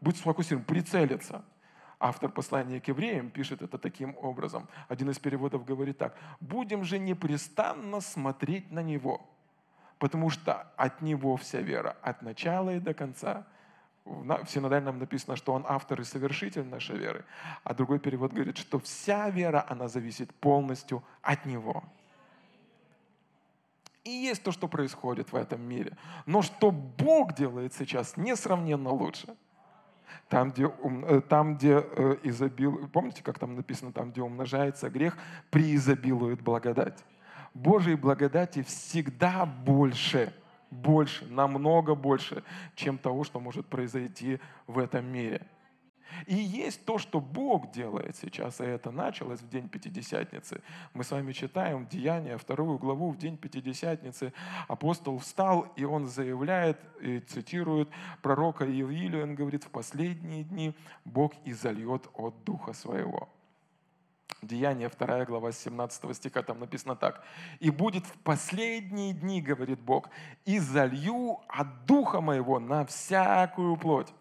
Будь 0.00 0.16
сфокусирован, 0.16 0.64
прицелиться– 0.64 1.44
Автор 2.02 2.30
послания 2.30 2.80
к 2.80 2.88
евреям 2.88 3.28
пишет 3.28 3.60
это 3.60 3.76
таким 3.76 4.16
образом. 4.22 4.68
Один 4.88 5.10
из 5.10 5.18
переводов 5.18 5.66
говорит 5.66 5.98
так. 5.98 6.16
«Будем 6.40 6.82
же 6.82 6.98
непрестанно 6.98 8.00
смотреть 8.00 8.70
на 8.70 8.82
Него, 8.82 9.20
потому 9.98 10.30
что 10.30 10.72
от 10.78 11.02
Него 11.02 11.36
вся 11.36 11.60
вера, 11.60 11.98
от 12.00 12.22
начала 12.22 12.70
и 12.70 12.80
до 12.80 12.94
конца». 12.94 13.46
В 14.06 14.46
синодальном 14.48 14.98
написано, 14.98 15.36
что 15.36 15.52
Он 15.52 15.66
автор 15.68 16.00
и 16.00 16.04
совершитель 16.04 16.64
нашей 16.64 16.96
веры. 16.96 17.26
А 17.64 17.74
другой 17.74 18.00
перевод 18.00 18.32
говорит, 18.32 18.56
что 18.56 18.78
вся 18.78 19.28
вера, 19.28 19.66
она 19.68 19.86
зависит 19.86 20.34
полностью 20.34 21.04
от 21.20 21.44
Него. 21.44 21.84
И 24.04 24.10
есть 24.10 24.42
то, 24.42 24.52
что 24.52 24.68
происходит 24.68 25.32
в 25.32 25.36
этом 25.36 25.60
мире. 25.62 25.96
Но 26.26 26.42
что 26.42 26.70
Бог 26.70 27.34
делает 27.34 27.74
сейчас, 27.74 28.16
несравненно 28.16 28.90
лучше– 28.90 29.36
там, 30.30 30.50
где, 30.50 30.70
э, 30.82 31.20
там, 31.28 31.56
где 31.56 31.84
э, 31.84 32.16
изобил... 32.22 32.88
Помните, 32.92 33.22
как 33.22 33.38
там 33.38 33.56
написано, 33.56 33.92
там, 33.92 34.12
где 34.12 34.22
умножается 34.22 34.88
грех, 34.88 35.18
преизобилует 35.50 36.40
благодать. 36.40 37.04
Божьей 37.52 37.96
благодати 37.96 38.62
всегда 38.62 39.44
больше, 39.44 40.32
больше, 40.70 41.26
намного 41.26 41.96
больше, 41.96 42.44
чем 42.76 42.96
того, 42.96 43.24
что 43.24 43.40
может 43.40 43.66
произойти 43.66 44.38
в 44.68 44.78
этом 44.78 45.04
мире. 45.06 45.46
И 46.26 46.34
есть 46.34 46.84
то, 46.84 46.98
что 46.98 47.20
Бог 47.20 47.70
делает 47.72 48.16
сейчас, 48.16 48.60
и 48.60 48.64
это 48.64 48.90
началось 48.90 49.40
в 49.40 49.48
день 49.48 49.68
Пятидесятницы. 49.68 50.62
Мы 50.94 51.04
с 51.04 51.10
вами 51.10 51.32
читаем 51.32 51.86
Деяния, 51.86 52.36
вторую 52.36 52.78
главу 52.78 53.10
в 53.10 53.18
день 53.18 53.36
Пятидесятницы. 53.36 54.32
Апостол 54.68 55.18
встал, 55.18 55.66
и 55.76 55.84
он 55.84 56.06
заявляет, 56.06 56.78
и 57.00 57.20
цитирует 57.20 57.88
пророка 58.22 58.64
Илью, 58.64 59.22
он 59.22 59.34
говорит, 59.34 59.64
в 59.64 59.70
последние 59.70 60.44
дни 60.44 60.74
Бог 61.04 61.32
изольет 61.44 62.08
от 62.14 62.44
Духа 62.44 62.72
Своего. 62.72 63.28
Деяние, 64.42 64.88
2 64.88 65.24
глава, 65.26 65.52
17 65.52 66.16
стиха, 66.16 66.42
там 66.42 66.60
написано 66.60 66.96
так. 66.96 67.22
«И 67.58 67.70
будет 67.70 68.06
в 68.06 68.18
последние 68.20 69.12
дни, 69.12 69.42
говорит 69.42 69.80
Бог, 69.80 70.08
и 70.46 70.58
залью 70.58 71.40
от 71.48 71.84
Духа 71.84 72.20
Моего 72.20 72.58
на 72.58 72.86
всякую 72.86 73.76
плоть. 73.76 74.12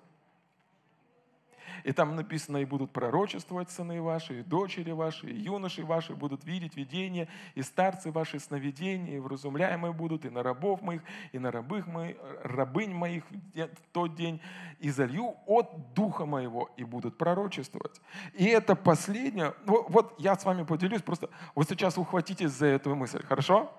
И 1.84 1.92
там 1.92 2.16
написано, 2.16 2.58
и 2.58 2.66
будут 2.66 2.92
пророчествовать 2.92 3.70
сыны 3.70 4.02
ваши, 4.02 4.40
и 4.40 4.44
дочери 4.44 4.92
ваши, 4.92 5.30
и 5.30 5.36
юноши 5.36 5.84
ваши 5.86 6.14
будут 6.16 6.44
видеть 6.44 6.76
видение, 6.76 7.28
и 7.56 7.62
старцы 7.62 8.12
ваши 8.12 8.40
сновидения, 8.40 9.18
и 9.18 9.20
вразумляемые 9.20 9.94
будут, 9.94 10.26
и 10.26 10.30
на 10.30 10.44
рабов 10.44 10.82
моих, 10.82 11.02
и 11.32 11.40
на 11.40 11.52
рабых 11.52 11.88
моих, 11.88 12.18
рабынь 12.44 12.94
моих 12.94 13.24
в 13.54 13.92
тот 13.92 14.16
день, 14.16 14.42
и 14.80 14.90
залью 14.90 15.36
от 15.46 15.94
духа 15.94 16.26
моего, 16.26 16.70
и 16.78 16.84
будут 16.84 17.18
пророчествовать. 17.18 18.02
И 18.34 18.46
это 18.46 18.76
последнее, 18.76 19.54
вот 19.66 20.16
я 20.20 20.36
с 20.36 20.46
вами 20.46 20.64
поделюсь, 20.64 21.02
просто 21.02 21.30
вот 21.56 21.68
сейчас 21.70 21.98
ухватитесь 21.98 22.52
за 22.52 22.68
эту 22.68 22.96
мысль, 22.96 23.24
хорошо? 23.24 23.72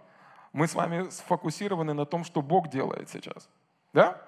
Мы 0.52 0.66
с 0.66 0.75
вами 0.75 1.09
сфокусированы 1.11 1.95
на 1.95 2.07
том, 2.07 2.25
что 2.25 2.42
Бог 2.42 2.69
делает 2.69 3.09
сейчас. 3.09 3.49
Да? 3.92 4.21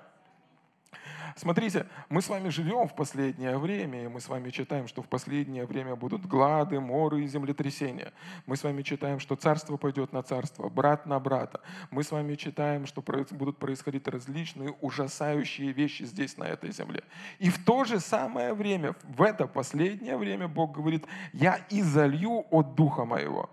Смотрите, 1.37 1.87
мы 2.09 2.21
с 2.23 2.29
вами 2.29 2.49
живем 2.49 2.89
в 2.89 2.95
последнее 2.95 3.59
время, 3.59 4.05
и 4.05 4.09
мы 4.09 4.21
с 4.21 4.29
вами 4.29 4.51
читаем, 4.51 4.89
что 4.89 5.03
в 5.03 5.09
последнее 5.09 5.67
время 5.67 5.97
будут 5.97 6.27
глады, 6.27 6.81
моры 6.81 7.25
и 7.25 7.27
землетрясения. 7.27 8.13
Мы 8.47 8.57
с 8.57 8.65
вами 8.65 8.83
читаем, 8.83 9.21
что 9.21 9.37
царство 9.37 9.77
пойдет 9.77 10.13
на 10.13 10.23
царство, 10.23 10.69
брат 10.69 11.07
на 11.07 11.19
брата. 11.21 11.61
Мы 11.91 12.03
с 12.03 12.11
вами 12.11 12.35
читаем, 12.35 12.87
что 12.87 13.03
будут 13.31 13.59
происходить 13.59 14.09
различные 14.09 14.75
ужасающие 14.81 15.73
вещи 15.73 16.05
здесь, 16.05 16.37
на 16.37 16.45
этой 16.45 16.73
земле. 16.73 17.03
И 17.39 17.51
в 17.51 17.65
то 17.65 17.85
же 17.85 18.01
самое 18.01 18.55
время, 18.55 18.95
в 19.05 19.23
это 19.23 19.47
последнее 19.47 20.17
время 20.17 20.49
Бог 20.49 20.73
говорит, 20.73 21.07
я 21.33 21.59
изолью 21.71 22.47
от 22.51 22.75
Духа 22.75 23.05
Моего. 23.05 23.51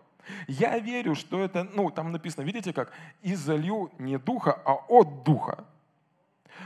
Я 0.47 0.77
верю, 0.79 1.15
что 1.15 1.39
это, 1.39 1.67
ну, 1.73 1.89
там 1.89 2.11
написано, 2.11 2.43
видите 2.43 2.73
как, 2.73 2.91
изолью 3.21 3.91
не 3.97 4.17
Духа, 4.17 4.59
а 4.65 4.73
от 4.87 5.23
Духа 5.23 5.65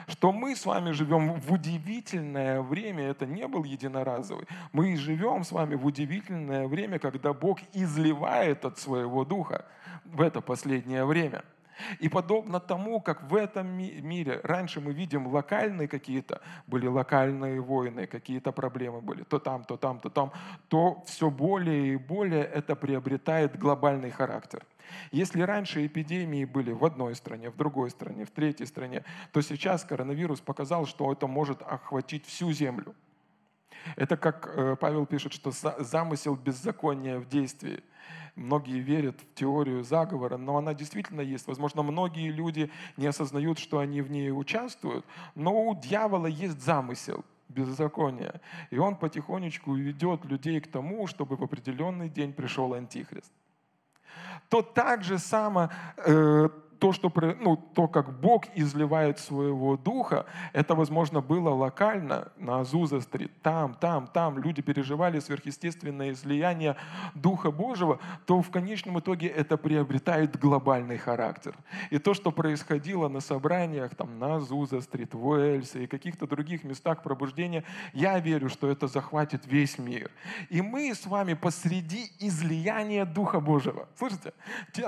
что 0.07 0.31
мы 0.31 0.55
с 0.55 0.65
вами 0.65 0.91
живем 0.91 1.39
в 1.39 1.51
удивительное 1.51 2.61
время, 2.61 3.03
это 3.05 3.25
не 3.25 3.47
был 3.47 3.63
единоразовый. 3.63 4.47
Мы 4.71 4.95
живем 4.97 5.43
с 5.43 5.51
вами 5.51 5.75
в 5.75 5.85
удивительное 5.85 6.67
время, 6.67 6.99
когда 6.99 7.33
Бог 7.33 7.59
изливает 7.73 8.65
от 8.65 8.79
своего 8.79 9.25
духа 9.25 9.65
в 10.05 10.21
это 10.21 10.41
последнее 10.41 11.05
время. 11.05 11.43
И 11.99 12.09
подобно 12.09 12.59
тому, 12.59 13.01
как 13.01 13.23
в 13.23 13.35
этом 13.35 13.67
мире 13.67 14.39
раньше 14.43 14.79
мы 14.79 14.93
видим 14.93 15.27
локальные 15.27 15.87
какие-то, 15.87 16.41
были 16.67 16.87
локальные 16.87 17.61
войны, 17.61 18.07
какие-то 18.07 18.51
проблемы 18.51 19.01
были, 19.01 19.23
то 19.23 19.39
там, 19.39 19.63
то 19.63 19.77
там, 19.77 19.99
то 19.99 20.09
там, 20.09 20.31
то 20.67 21.03
все 21.05 21.29
более 21.29 21.93
и 21.93 21.97
более 21.97 22.43
это 22.43 22.75
приобретает 22.75 23.57
глобальный 23.57 24.11
характер. 24.11 24.63
Если 25.11 25.41
раньше 25.41 25.85
эпидемии 25.85 26.45
были 26.45 26.71
в 26.71 26.83
одной 26.85 27.15
стране, 27.15 27.49
в 27.49 27.55
другой 27.55 27.89
стране, 27.89 28.25
в 28.25 28.31
третьей 28.31 28.65
стране, 28.65 29.03
то 29.31 29.41
сейчас 29.41 29.83
коронавирус 29.83 30.41
показал, 30.41 30.85
что 30.85 31.11
это 31.11 31.27
может 31.27 31.61
охватить 31.61 32.25
всю 32.25 32.51
Землю. 32.51 32.95
Это 33.95 34.17
как 34.17 34.47
э, 34.55 34.75
Павел 34.79 35.05
пишет, 35.05 35.33
что 35.33 35.51
замысел 35.79 36.35
беззакония 36.35 37.19
в 37.19 37.27
действии. 37.27 37.83
Многие 38.35 38.79
верят 38.79 39.19
в 39.21 39.35
теорию 39.35 39.83
заговора, 39.83 40.37
но 40.37 40.57
она 40.57 40.73
действительно 40.73 41.21
есть. 41.21 41.47
Возможно, 41.47 41.83
многие 41.83 42.31
люди 42.31 42.71
не 42.97 43.05
осознают, 43.05 43.59
что 43.59 43.79
они 43.79 44.01
в 44.01 44.09
ней 44.09 44.31
участвуют, 44.31 45.05
но 45.35 45.53
у 45.53 45.75
дьявола 45.75 46.27
есть 46.27 46.61
замысел 46.61 47.23
беззакония. 47.49 48.41
И 48.71 48.77
он 48.77 48.95
потихонечку 48.95 49.75
ведет 49.75 50.25
людей 50.25 50.59
к 50.61 50.67
тому, 50.67 51.05
чтобы 51.07 51.35
в 51.35 51.43
определенный 51.43 52.09
день 52.09 52.33
пришел 52.33 52.73
Антихрист 52.73 53.31
то 54.49 54.61
так 54.61 55.03
же 55.03 55.19
само 55.19 55.69
э, 55.97 56.49
то, 56.83 56.91
что, 56.91 57.09
ну, 57.39 57.55
то, 57.55 57.87
как 57.87 58.19
Бог 58.19 58.43
изливает 58.55 59.17
своего 59.17 59.77
духа, 59.77 60.25
это, 60.51 60.75
возможно, 60.75 61.21
было 61.21 61.49
локально 61.49 62.33
на 62.35 62.59
Азуза-стрит. 62.59 63.31
Там, 63.41 63.73
там, 63.73 64.07
там 64.07 64.37
люди 64.37 64.61
переживали 64.61 65.21
сверхъестественное 65.21 66.11
излияние 66.11 66.75
Духа 67.15 67.51
Божьего, 67.51 67.99
то 68.25 68.41
в 68.41 68.51
конечном 68.51 68.99
итоге 68.99 69.27
это 69.27 69.55
приобретает 69.55 70.37
глобальный 70.37 70.97
характер. 70.97 71.55
И 71.89 71.99
то, 71.99 72.13
что 72.13 72.31
происходило 72.31 73.07
на 73.07 73.21
собраниях 73.21 73.95
там, 73.95 74.19
на 74.19 74.35
Азуза-стрит, 74.35 75.13
в 75.13 75.25
Уэльсе 75.25 75.85
и 75.85 75.87
каких-то 75.87 76.27
других 76.27 76.65
местах 76.65 77.01
пробуждения, 77.01 77.63
я 77.93 78.19
верю, 78.19 78.49
что 78.49 78.67
это 78.67 78.87
захватит 78.87 79.47
весь 79.47 79.77
мир. 79.77 80.11
И 80.49 80.61
мы 80.61 80.93
с 80.93 81.05
вами 81.05 81.33
посреди 81.33 82.11
излияния 82.19 83.05
Духа 83.05 83.39
Божьего. 83.39 83.87
Слышите? 83.97 84.33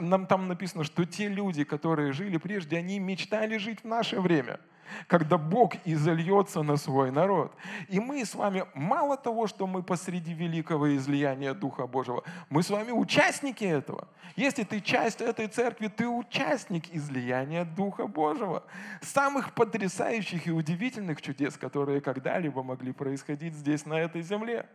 Нам 0.01 0.25
там 0.25 0.49
написано, 0.49 0.83
что 0.83 1.05
те 1.05 1.29
люди, 1.29 1.63
которые 1.63 1.84
которые 1.85 2.13
жили 2.13 2.37
прежде, 2.37 2.77
они 2.77 2.97
мечтали 2.97 3.57
жить 3.57 3.83
в 3.83 3.87
наше 3.87 4.19
время, 4.19 4.59
когда 5.05 5.37
Бог 5.37 5.75
изольется 5.85 6.63
на 6.63 6.77
свой 6.77 7.11
народ. 7.11 7.53
И 7.89 7.99
мы 7.99 8.25
с 8.25 8.33
вами, 8.33 8.65
мало 8.73 9.17
того, 9.17 9.45
что 9.45 9.67
мы 9.67 9.83
посреди 9.83 10.33
великого 10.33 10.95
излияния 10.95 11.53
Духа 11.53 11.85
Божьего, 11.85 12.23
мы 12.49 12.63
с 12.63 12.71
вами 12.71 12.89
участники 12.89 13.63
этого. 13.63 14.07
Если 14.35 14.63
ты 14.63 14.81
часть 14.81 15.21
этой 15.21 15.47
церкви, 15.47 15.89
ты 15.89 16.07
участник 16.07 16.91
излияния 16.91 17.65
Духа 17.65 18.07
Божьего. 18.07 18.63
Самых 19.03 19.53
потрясающих 19.53 20.47
и 20.47 20.51
удивительных 20.51 21.21
чудес, 21.21 21.55
которые 21.55 22.01
когда-либо 22.01 22.63
могли 22.63 22.93
происходить 22.93 23.53
здесь, 23.53 23.85
на 23.85 23.93
этой 23.93 24.23
земле. 24.23 24.65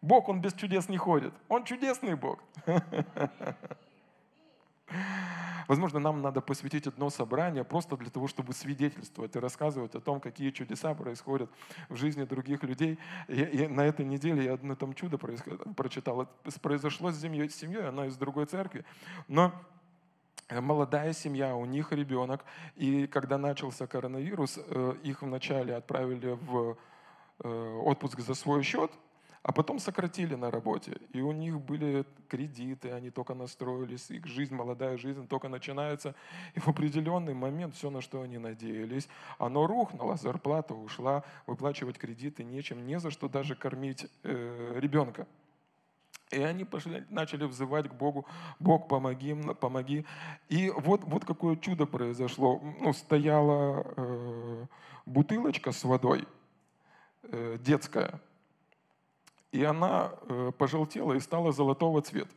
Бог, 0.00 0.30
Он 0.30 0.40
без 0.40 0.54
чудес 0.54 0.88
не 0.88 0.96
ходит. 0.96 1.34
Он 1.48 1.64
чудесный 1.64 2.14
Бог. 2.14 2.38
Возможно, 5.68 5.98
нам 5.98 6.22
надо 6.22 6.40
посвятить 6.40 6.86
одно 6.86 7.10
собрание 7.10 7.64
просто 7.64 7.96
для 7.96 8.10
того, 8.10 8.28
чтобы 8.28 8.52
свидетельствовать 8.52 9.36
и 9.36 9.38
рассказывать 9.38 9.94
о 9.94 10.00
том, 10.00 10.20
какие 10.20 10.50
чудеса 10.50 10.94
происходят 10.94 11.50
в 11.88 11.96
жизни 11.96 12.24
других 12.24 12.62
людей. 12.62 12.98
И, 13.28 13.42
и 13.42 13.66
на 13.66 13.82
этой 13.82 14.04
неделе 14.04 14.44
я 14.44 14.54
одно 14.54 14.74
там 14.74 14.94
чудо 14.94 15.18
прочитал. 15.18 16.22
Это 16.22 16.60
произошло 16.60 17.10
с 17.10 17.20
семьей, 17.20 17.48
с 17.48 17.56
семьей, 17.56 17.88
она 17.88 18.06
из 18.06 18.16
другой 18.16 18.46
церкви. 18.46 18.84
Но 19.28 19.52
молодая 20.50 21.12
семья, 21.12 21.54
у 21.56 21.64
них 21.64 21.92
ребенок. 21.92 22.44
И 22.76 23.06
когда 23.06 23.38
начался 23.38 23.86
коронавирус, 23.86 24.58
э, 24.58 24.94
их 25.02 25.22
вначале 25.22 25.74
отправили 25.76 26.38
в 26.40 26.76
э, 27.40 27.80
отпуск 27.84 28.20
за 28.20 28.34
свой 28.34 28.62
счет, 28.62 28.90
а 29.44 29.52
потом 29.52 29.78
сократили 29.78 30.34
на 30.36 30.50
работе, 30.50 30.96
и 31.12 31.20
у 31.20 31.30
них 31.30 31.60
были 31.60 32.06
кредиты, 32.28 32.90
они 32.92 33.10
только 33.10 33.34
настроились, 33.34 34.10
их 34.10 34.26
жизнь, 34.26 34.54
молодая 34.54 34.96
жизнь 34.96 35.28
только 35.28 35.50
начинается. 35.50 36.14
И 36.54 36.60
в 36.60 36.68
определенный 36.68 37.34
момент 37.34 37.74
все, 37.74 37.90
на 37.90 38.00
что 38.00 38.22
они 38.22 38.38
надеялись, 38.38 39.06
оно 39.38 39.66
рухнуло, 39.66 40.16
зарплата 40.16 40.74
ушла, 40.74 41.24
выплачивать 41.46 41.98
кредиты 41.98 42.42
нечем, 42.42 42.86
не 42.86 42.98
за 42.98 43.10
что 43.10 43.28
даже 43.28 43.54
кормить 43.54 44.06
э, 44.22 44.78
ребенка. 44.80 45.26
И 46.30 46.42
они 46.42 46.64
пошли, 46.64 47.04
начали 47.10 47.44
взывать 47.44 47.90
к 47.90 47.92
Богу, 47.92 48.24
Бог, 48.58 48.88
помоги, 48.88 49.36
помоги. 49.60 50.06
И 50.48 50.70
вот, 50.70 51.04
вот 51.04 51.26
какое 51.26 51.56
чудо 51.56 51.84
произошло. 51.84 52.62
Ну, 52.80 52.94
стояла 52.94 53.84
э, 53.94 54.66
бутылочка 55.04 55.70
с 55.70 55.84
водой, 55.84 56.26
э, 57.24 57.58
детская, 57.60 58.22
и 59.54 59.62
она 59.62 60.10
э, 60.28 60.50
пожелтела 60.58 61.12
и 61.12 61.20
стала 61.20 61.52
золотого 61.52 62.02
цвета. 62.02 62.34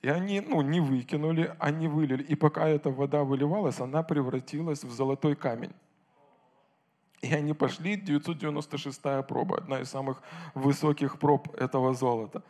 И 0.00 0.08
они 0.08 0.40
ну, 0.40 0.62
не 0.62 0.80
выкинули, 0.80 1.54
они 1.58 1.88
вылили. 1.88 2.22
И 2.22 2.34
пока 2.34 2.66
эта 2.66 2.88
вода 2.88 3.22
выливалась, 3.22 3.78
она 3.78 4.02
превратилась 4.02 4.82
в 4.82 4.90
золотой 4.90 5.36
камень. 5.36 5.74
И 7.20 7.34
они 7.34 7.52
пошли, 7.52 7.96
996 7.96 9.26
проба, 9.28 9.58
одна 9.58 9.80
из 9.80 9.90
самых 9.90 10.22
высоких 10.54 11.18
проб 11.18 11.54
этого 11.54 11.92
золота. 11.92 12.42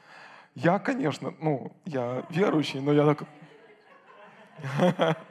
Я, 0.54 0.78
конечно, 0.78 1.34
ну, 1.40 1.72
я 1.84 2.24
верующий, 2.30 2.80
но 2.80 2.92
я 2.92 3.14
так... 3.14 3.24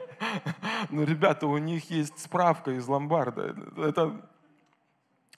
Ну, 0.90 1.04
ребята, 1.04 1.48
у 1.48 1.58
них 1.58 1.90
есть 1.90 2.18
справка 2.18 2.70
из 2.70 2.86
ломбарда. 2.86 3.56
Это 3.76 4.30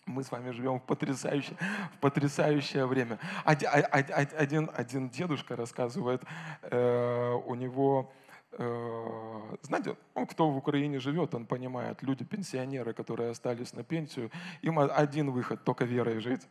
мы 0.07 0.23
с 0.23 0.31
вами 0.31 0.51
живем 0.51 0.79
в 0.79 0.83
потрясающее, 0.83 1.57
в 1.97 1.99
потрясающее 2.01 2.87
время. 2.87 3.19
Один, 3.45 4.71
один, 4.75 5.09
дедушка 5.09 5.57
рассказывает, 5.57 6.23
э, 6.63 7.33
у 7.47 7.55
него, 7.55 8.13
э, 8.53 9.57
знаете, 9.63 9.97
ну, 10.15 10.27
кто 10.27 10.51
в 10.51 10.57
Украине 10.57 11.01
живет, 11.01 11.35
он 11.35 11.47
понимает, 11.47 12.03
люди, 12.03 12.25
пенсионеры, 12.25 12.93
которые 12.93 13.31
остались 13.31 13.73
на 13.73 13.83
пенсию, 13.83 14.31
им 14.63 14.79
один 14.79 15.31
выход, 15.31 15.65
только 15.65 15.85
верой 15.85 16.21
жить. 16.21 16.43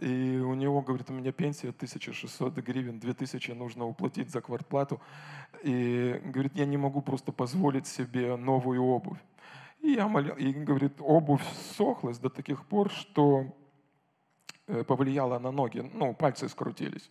И 0.00 0.38
у 0.38 0.54
него, 0.54 0.82
говорит, 0.82 1.10
у 1.10 1.14
меня 1.14 1.32
пенсия 1.32 1.68
1600 1.68 2.54
гривен, 2.58 2.98
2000 2.98 3.52
нужно 3.52 3.86
уплатить 3.86 4.30
за 4.30 4.40
квартплату. 4.40 5.00
И, 5.62 6.20
говорит, 6.24 6.52
я 6.54 6.66
не 6.66 6.76
могу 6.76 7.02
просто 7.02 7.32
позволить 7.32 7.86
себе 7.86 8.36
новую 8.36 8.82
обувь. 8.82 9.18
И 9.80 9.92
я 9.92 10.08
молил, 10.08 10.34
и 10.34 10.52
говорит, 10.52 11.00
обувь 11.00 11.44
сохлась 11.76 12.18
до 12.18 12.28
таких 12.28 12.66
пор, 12.66 12.90
что 12.90 13.46
э, 14.66 14.84
повлияла 14.84 15.38
на 15.38 15.50
ноги, 15.50 15.90
ну, 15.94 16.14
пальцы 16.14 16.48
скрутились. 16.48 17.10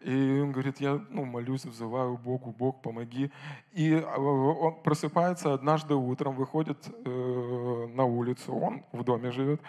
И 0.00 0.40
он 0.40 0.52
говорит, 0.52 0.80
я 0.80 1.00
ну, 1.10 1.24
молюсь, 1.24 1.64
взываю 1.64 2.18
Богу, 2.18 2.52
Бог, 2.52 2.82
помоги. 2.82 3.32
И 3.72 3.90
э, 3.92 4.16
он 4.16 4.82
просыпается 4.82 5.54
однажды 5.54 5.94
утром, 5.94 6.36
выходит 6.36 6.78
э, 6.88 7.86
на 7.88 8.04
улицу, 8.04 8.54
он 8.54 8.84
в 8.92 9.02
доме 9.02 9.32
живет, 9.32 9.60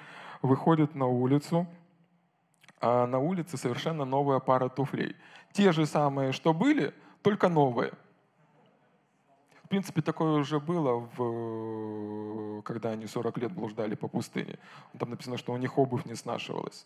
выходит 0.41 0.93
на 0.93 1.07
улицу, 1.07 1.65
а 2.81 3.07
на 3.07 3.17
улице 3.17 3.57
совершенно 3.57 4.05
новая 4.05 4.39
пара 4.39 4.69
туфлей. 4.69 5.15
Те 5.53 5.71
же 5.71 5.85
самые, 5.85 6.33
что 6.33 6.53
были, 6.53 6.93
только 7.23 7.49
новые. 7.49 7.93
В 9.65 9.67
принципе, 9.67 10.01
такое 10.01 10.39
уже 10.39 10.59
было, 10.59 11.09
в, 11.17 12.61
когда 12.61 12.91
они 12.91 13.07
40 13.07 13.37
лет 13.39 13.51
блуждали 13.51 13.95
по 13.95 14.07
пустыне. 14.07 14.59
Там 14.99 15.09
написано, 15.09 15.37
что 15.37 15.53
у 15.53 15.57
них 15.57 15.77
обувь 15.77 16.05
не 16.05 16.15
снашивалась 16.15 16.85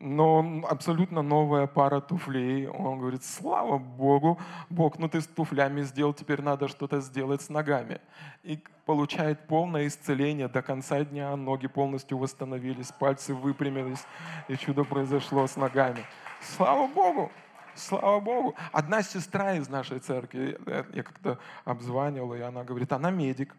но 0.00 0.62
абсолютно 0.68 1.22
новая 1.22 1.66
пара 1.66 2.00
туфлей. 2.00 2.66
Он 2.68 2.98
говорит, 2.98 3.24
слава 3.24 3.78
Богу, 3.78 4.38
Бог, 4.70 4.98
ну 4.98 5.08
ты 5.08 5.20
с 5.20 5.26
туфлями 5.26 5.82
сделал, 5.82 6.12
теперь 6.12 6.42
надо 6.42 6.68
что-то 6.68 7.00
сделать 7.00 7.42
с 7.42 7.48
ногами. 7.48 8.00
И 8.42 8.58
получает 8.86 9.46
полное 9.46 9.86
исцеление 9.86 10.48
до 10.48 10.62
конца 10.62 11.04
дня, 11.04 11.36
ноги 11.36 11.66
полностью 11.66 12.18
восстановились, 12.18 12.92
пальцы 12.92 13.34
выпрямились, 13.34 14.04
и 14.48 14.56
чудо 14.56 14.84
произошло 14.84 15.46
с 15.46 15.56
ногами. 15.56 16.04
Слава 16.40 16.86
Богу! 16.86 17.30
Слава 17.74 18.20
Богу. 18.20 18.54
Одна 18.72 19.02
сестра 19.02 19.54
из 19.54 19.68
нашей 19.68 19.98
церкви, 19.98 20.58
я 20.66 21.02
как-то 21.02 21.38
обзванивал, 21.64 22.34
и 22.34 22.40
она 22.40 22.64
говорит, 22.64 22.92
она 22.92 23.10
медик. 23.10 23.56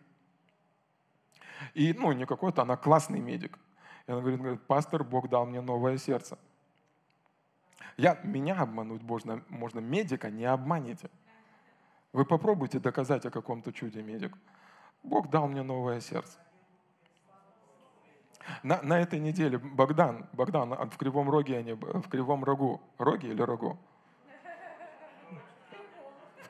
И, 1.73 1.93
ну, 1.93 2.11
не 2.13 2.25
какой-то, 2.25 2.61
она 2.61 2.77
классный 2.77 3.19
медик. 3.19 3.57
И 4.07 4.11
он 4.11 4.21
говорит, 4.21 4.39
говорит, 4.39 4.61
пастор, 4.67 5.03
Бог 5.03 5.29
дал 5.29 5.45
мне 5.45 5.61
новое 5.61 5.97
сердце. 5.97 6.37
Я, 7.97 8.19
меня 8.23 8.59
обмануть 8.61 9.01
можно, 9.01 9.41
можно, 9.49 9.79
медика 9.79 10.29
не 10.29 10.45
обманете. 10.45 11.09
Вы 12.13 12.25
попробуйте 12.25 12.79
доказать 12.79 13.25
о 13.25 13.31
каком-то 13.31 13.71
чуде 13.73 14.01
медик. 14.01 14.37
Бог 15.03 15.29
дал 15.29 15.47
мне 15.47 15.63
новое 15.63 15.99
сердце. 15.99 16.37
На, 18.63 18.81
на 18.81 18.99
этой 18.99 19.19
неделе 19.19 19.57
Богдан, 19.57 20.27
Богдан 20.33 20.89
в 20.89 20.97
Кривом 20.97 21.29
Роге, 21.29 21.57
они, 21.57 21.73
в 21.73 22.07
Кривом 22.09 22.43
Рогу, 22.43 22.81
Роге 22.97 23.29
или 23.29 23.41
Рогу? 23.41 23.77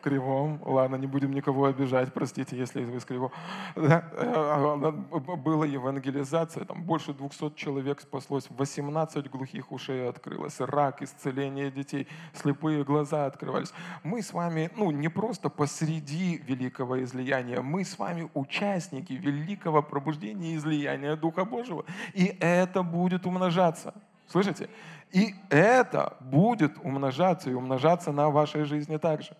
Кривом. 0.05 0.61
Ладно, 0.63 0.97
не 0.97 1.07
будем 1.07 1.33
никого 1.33 1.65
обижать, 1.65 2.13
простите, 2.13 2.55
если 2.55 2.85
вы 2.85 2.99
с 2.99 3.05
Кривого. 3.05 3.31
Э, 3.75 4.91
была 4.91 5.65
евангелизация, 5.65 6.63
там 6.63 6.83
больше 6.83 7.11
200 7.11 7.55
человек 7.55 8.01
спаслось, 8.01 8.47
18 8.49 9.31
глухих 9.31 9.71
ушей 9.71 10.07
открылось, 10.07 10.59
рак, 10.59 11.01
исцеление 11.01 11.71
детей, 11.71 12.07
слепые 12.33 12.83
глаза 12.83 13.25
открывались. 13.25 13.73
Мы 14.03 14.21
с 14.21 14.31
вами, 14.31 14.69
ну, 14.77 14.91
не 14.91 15.09
просто 15.09 15.49
посреди 15.49 16.37
великого 16.37 17.03
излияния, 17.03 17.61
мы 17.61 17.83
с 17.83 17.97
вами 17.97 18.29
участники 18.35 19.13
великого 19.13 19.81
пробуждения 19.81 20.53
и 20.53 20.57
излияния 20.57 21.15
Духа 21.15 21.45
Божьего. 21.45 21.83
И 22.13 22.37
это 22.39 22.83
будет 22.83 23.25
умножаться. 23.25 23.95
Слышите? 24.27 24.69
И 25.11 25.33
это 25.49 26.15
будет 26.19 26.77
умножаться 26.83 27.49
и 27.49 27.53
умножаться 27.53 28.11
на 28.11 28.29
вашей 28.29 28.65
жизни 28.65 28.97
также. 28.97 29.35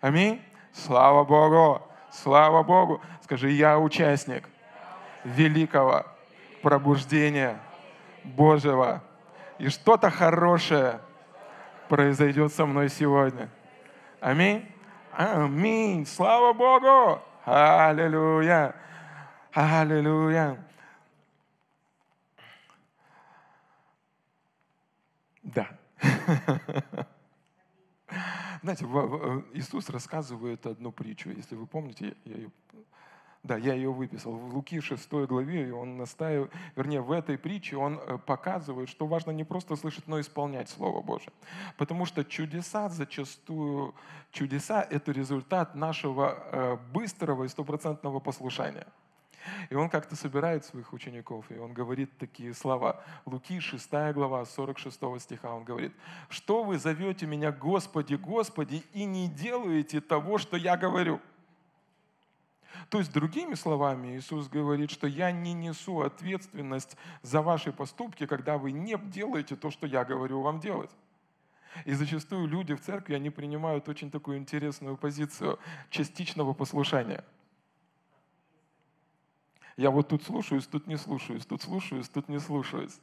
Аминь. 0.00 0.42
Слава 0.72 1.24
Богу. 1.24 1.82
Слава 2.10 2.62
Богу. 2.62 3.00
Скажи, 3.22 3.50
я 3.50 3.78
участник 3.78 4.48
великого 5.24 6.06
пробуждения 6.62 7.60
Божьего. 8.24 9.02
И 9.58 9.68
что-то 9.68 10.10
хорошее 10.10 11.00
произойдет 11.88 12.52
со 12.52 12.64
мной 12.64 12.88
сегодня. 12.88 13.48
Аминь. 14.20 14.70
Аминь. 15.12 16.06
Слава 16.06 16.52
Богу. 16.52 17.20
Аллилуйя. 17.44 18.74
Аллилуйя. 19.52 20.64
Да. 25.42 25.68
Знаете, 28.68 28.84
э, 28.84 29.42
Иисус 29.54 29.88
рассказывает 29.88 30.66
одну 30.66 30.92
притчу, 30.92 31.30
если 31.30 31.54
вы 31.54 31.66
помните, 31.66 32.14
я 32.26 32.36
ее, 32.36 32.50
да, 33.42 33.56
я 33.56 33.72
ее 33.72 33.90
выписал. 33.90 34.32
В 34.32 34.54
Луки 34.54 34.78
6 34.78 35.10
главе 35.26 35.72
он 35.72 35.96
настаивает, 35.96 36.52
вернее, 36.76 37.00
в 37.00 37.10
этой 37.12 37.38
притче 37.38 37.78
он 37.78 37.98
э, 37.98 38.18
показывает, 38.18 38.90
что 38.90 39.06
важно 39.06 39.30
не 39.30 39.44
просто 39.44 39.74
слышать, 39.74 40.06
но 40.06 40.20
исполнять 40.20 40.68
Слово 40.68 41.00
Божие. 41.00 41.32
Потому 41.78 42.04
что 42.04 42.26
чудеса 42.26 42.90
зачастую, 42.90 43.94
чудеса– 44.32 44.86
это 44.90 45.12
результат 45.12 45.74
нашего 45.74 46.36
э, 46.52 46.76
быстрого 46.92 47.44
и 47.44 47.48
стопроцентного 47.48 48.20
послушания– 48.20 48.86
и 49.70 49.74
он 49.74 49.88
как-то 49.88 50.16
собирает 50.16 50.64
своих 50.64 50.92
учеников, 50.92 51.50
и 51.50 51.58
он 51.58 51.72
говорит 51.72 52.16
такие 52.18 52.54
слова. 52.54 53.02
Луки, 53.24 53.60
6 53.60 53.90
глава, 54.12 54.44
46 54.44 55.20
стиха, 55.20 55.54
он 55.54 55.64
говорит, 55.64 55.92
«Что 56.28 56.62
вы 56.64 56.78
зовете 56.78 57.26
меня 57.26 57.52
Господи, 57.52 58.14
Господи, 58.14 58.82
и 58.92 59.04
не 59.04 59.28
делаете 59.28 60.00
того, 60.00 60.38
что 60.38 60.56
я 60.56 60.76
говорю?» 60.76 61.20
То 62.90 62.98
есть, 62.98 63.12
другими 63.12 63.54
словами, 63.54 64.16
Иисус 64.16 64.48
говорит, 64.48 64.90
что 64.90 65.06
я 65.06 65.30
не 65.32 65.52
несу 65.52 66.00
ответственность 66.00 66.96
за 67.22 67.42
ваши 67.42 67.72
поступки, 67.72 68.26
когда 68.26 68.56
вы 68.56 68.72
не 68.72 68.96
делаете 68.96 69.56
то, 69.56 69.70
что 69.70 69.86
я 69.86 70.04
говорю 70.04 70.42
вам 70.42 70.60
делать. 70.60 70.90
И 71.84 71.92
зачастую 71.92 72.46
люди 72.46 72.74
в 72.74 72.80
церкви, 72.80 73.14
они 73.14 73.30
принимают 73.30 73.88
очень 73.88 74.10
такую 74.10 74.38
интересную 74.38 74.96
позицию 74.96 75.58
частичного 75.90 76.54
послушания– 76.54 77.24
я 79.78 79.90
вот 79.90 80.08
тут 80.08 80.24
слушаюсь, 80.24 80.66
тут 80.66 80.88
не 80.88 80.96
слушаюсь, 80.96 81.46
тут 81.46 81.62
слушаюсь, 81.62 82.08
тут 82.08 82.28
не 82.28 82.40
слушаюсь. 82.40 83.00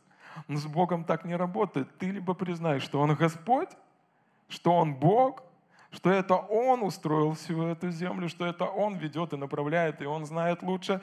Но 0.50 0.58
с 0.58 0.66
Богом 0.66 1.06
так 1.06 1.24
не 1.24 1.38
работает. 1.38 1.88
Ты 1.98 2.12
либо 2.12 2.34
признаешь, 2.34 2.84
что 2.84 3.00
Он 3.00 3.16
Господь, 3.16 3.70
что 4.50 4.74
Он 4.76 4.94
Бог, 4.94 5.42
что 5.92 6.10
это 6.10 6.36
Он 6.36 6.84
устроил 6.84 7.32
всю 7.32 7.64
эту 7.64 7.92
землю, 7.92 8.28
что 8.28 8.46
это 8.46 8.66
Он 8.66 8.98
ведет 8.98 9.32
и 9.32 9.38
направляет, 9.38 10.02
и 10.02 10.06
Он 10.06 10.26
знает 10.26 10.64
лучше. 10.64 11.02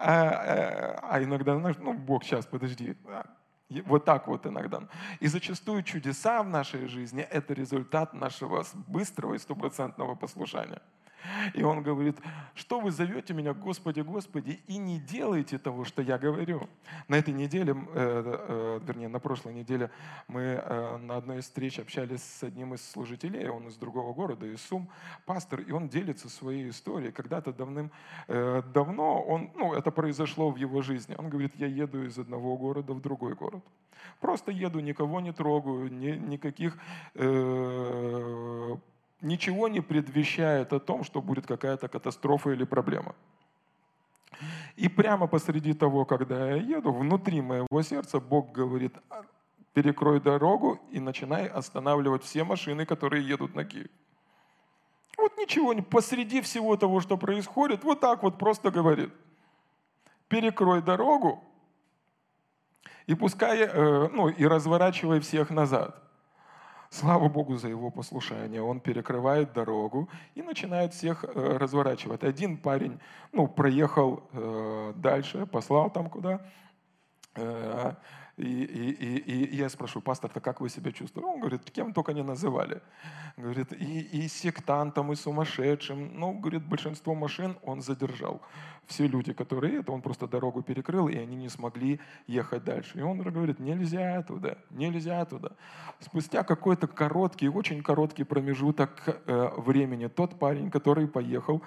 А, 0.00 0.10
а, 0.10 1.08
а 1.08 1.22
иногда, 1.22 1.56
ну, 1.56 1.92
Бог, 1.92 2.24
сейчас, 2.24 2.44
подожди, 2.44 2.96
вот 3.86 4.04
так 4.04 4.26
вот 4.26 4.44
иногда. 4.44 4.82
И 5.20 5.28
зачастую 5.28 5.84
чудеса 5.84 6.42
в 6.42 6.48
нашей 6.48 6.88
жизни– 6.88 7.22
это 7.30 7.54
результат 7.54 8.12
нашего 8.12 8.64
быстрого 8.88 9.34
и 9.34 9.38
стопроцентного 9.38 10.16
послушания. 10.16 10.82
И 11.54 11.62
он 11.62 11.82
говорит, 11.82 12.16
что 12.54 12.80
вы 12.80 12.90
зовете 12.90 13.34
меня, 13.34 13.54
Господи, 13.54 14.00
Господи, 14.00 14.60
и 14.66 14.76
не 14.76 14.98
делаете 14.98 15.58
того, 15.58 15.84
что 15.84 16.02
я 16.02 16.18
говорю. 16.18 16.68
На 17.08 17.16
этой 17.16 17.34
неделе, 17.34 17.72
э, 17.72 17.78
э, 17.94 18.80
вернее, 18.86 19.08
на 19.08 19.20
прошлой 19.20 19.54
неделе 19.54 19.90
мы 20.28 20.40
э, 20.40 20.96
на 20.98 21.16
одной 21.16 21.38
из 21.38 21.44
встреч 21.44 21.78
общались 21.78 22.22
с 22.22 22.42
одним 22.42 22.74
из 22.74 22.88
служителей, 22.88 23.48
он 23.48 23.68
из 23.68 23.76
другого 23.76 24.12
города, 24.12 24.46
из 24.46 24.60
Сум, 24.62 24.88
пастор, 25.26 25.60
и 25.60 25.72
он 25.72 25.88
делится 25.88 26.28
своей 26.28 26.68
историей. 26.68 27.12
Когда-то 27.12 27.52
давным-давно, 27.52 29.22
он, 29.22 29.50
ну, 29.54 29.74
это 29.74 29.90
произошло 29.90 30.50
в 30.50 30.56
его 30.56 30.82
жизни. 30.82 31.14
Он 31.18 31.28
говорит, 31.28 31.52
я 31.56 31.66
еду 31.66 32.04
из 32.04 32.18
одного 32.18 32.56
города 32.56 32.92
в 32.92 33.00
другой 33.00 33.34
город. 33.34 33.64
Просто 34.20 34.50
еду, 34.50 34.80
никого 34.80 35.20
не 35.20 35.32
трогаю, 35.32 35.92
ни, 35.92 36.10
никаких 36.10 36.76
э, 37.14 38.76
ничего 39.22 39.68
не 39.68 39.80
предвещает 39.80 40.72
о 40.72 40.80
том, 40.80 41.04
что 41.04 41.22
будет 41.22 41.46
какая-то 41.46 41.88
катастрофа 41.88 42.50
или 42.50 42.64
проблема. 42.64 43.14
И 44.76 44.88
прямо 44.88 45.26
посреди 45.26 45.74
того, 45.74 46.04
когда 46.04 46.50
я 46.50 46.56
еду, 46.56 46.92
внутри 46.92 47.40
моего 47.40 47.82
сердца 47.82 48.20
Бог 48.20 48.52
говорит, 48.52 48.94
«А, 49.10 49.22
перекрой 49.72 50.20
дорогу 50.20 50.80
и 50.90 51.00
начинай 51.00 51.46
останавливать 51.46 52.22
все 52.24 52.44
машины, 52.44 52.84
которые 52.86 53.26
едут 53.26 53.54
на 53.54 53.64
Киев. 53.64 53.88
Вот 55.16 55.36
ничего, 55.36 55.74
посреди 55.82 56.40
всего 56.40 56.76
того, 56.76 57.00
что 57.00 57.16
происходит, 57.16 57.84
вот 57.84 58.00
так 58.00 58.22
вот 58.22 58.38
просто 58.38 58.70
говорит. 58.70 59.12
Перекрой 60.28 60.82
дорогу 60.82 61.44
и 63.06 63.14
пускай, 63.14 63.60
э, 63.60 64.08
ну, 64.08 64.28
и 64.28 64.44
разворачивай 64.46 65.20
всех 65.20 65.50
назад. 65.50 66.02
Слава 66.92 67.30
Богу 67.30 67.56
за 67.56 67.68
его 67.68 67.90
послушание. 67.90 68.60
Он 68.60 68.78
перекрывает 68.78 69.54
дорогу 69.54 70.10
и 70.34 70.42
начинает 70.42 70.92
всех 70.92 71.24
э, 71.24 71.56
разворачивать. 71.56 72.22
Один 72.22 72.58
парень 72.58 73.00
ну, 73.32 73.48
проехал 73.48 74.22
э, 74.32 74.92
дальше, 74.96 75.46
послал 75.46 75.90
там 75.90 76.10
куда. 76.10 76.42
Э, 77.34 77.94
и, 78.36 78.44
и, 78.44 78.90
и, 78.90 79.44
и 79.44 79.56
я 79.56 79.70
спрашиваю, 79.70 80.02
пастор, 80.02 80.30
то 80.30 80.40
как 80.40 80.60
вы 80.60 80.68
себя 80.68 80.92
чувствуете? 80.92 81.30
Он 81.30 81.40
говорит, 81.40 81.70
кем 81.70 81.94
только 81.94 82.12
не 82.12 82.22
называли. 82.22 82.82
Говорит, 83.36 83.72
и, 83.72 84.00
и 84.00 84.28
сектантом, 84.28 85.12
и 85.12 85.16
сумасшедшим. 85.16 86.18
Ну, 86.18 86.32
говорит, 86.32 86.66
большинство 86.66 87.14
машин 87.14 87.56
он 87.62 87.80
задержал. 87.80 88.42
Все 88.86 89.06
люди, 89.06 89.32
которые 89.32 89.80
это, 89.80 89.92
он 89.92 90.02
просто 90.02 90.26
дорогу 90.26 90.62
перекрыл, 90.62 91.08
и 91.08 91.16
они 91.16 91.36
не 91.36 91.48
смогли 91.48 92.00
ехать 92.26 92.64
дальше. 92.64 92.98
И 92.98 93.02
он 93.02 93.22
говорит, 93.22 93.58
нельзя 93.58 94.22
туда, 94.22 94.56
нельзя 94.70 95.24
туда. 95.24 95.52
Спустя 96.00 96.42
какой-то 96.42 96.86
короткий, 96.86 97.48
очень 97.48 97.82
короткий 97.82 98.24
промежуток 98.24 99.02
э, 99.06 99.50
времени, 99.56 100.08
тот 100.08 100.38
парень, 100.38 100.70
который 100.70 101.08
поехал, 101.08 101.62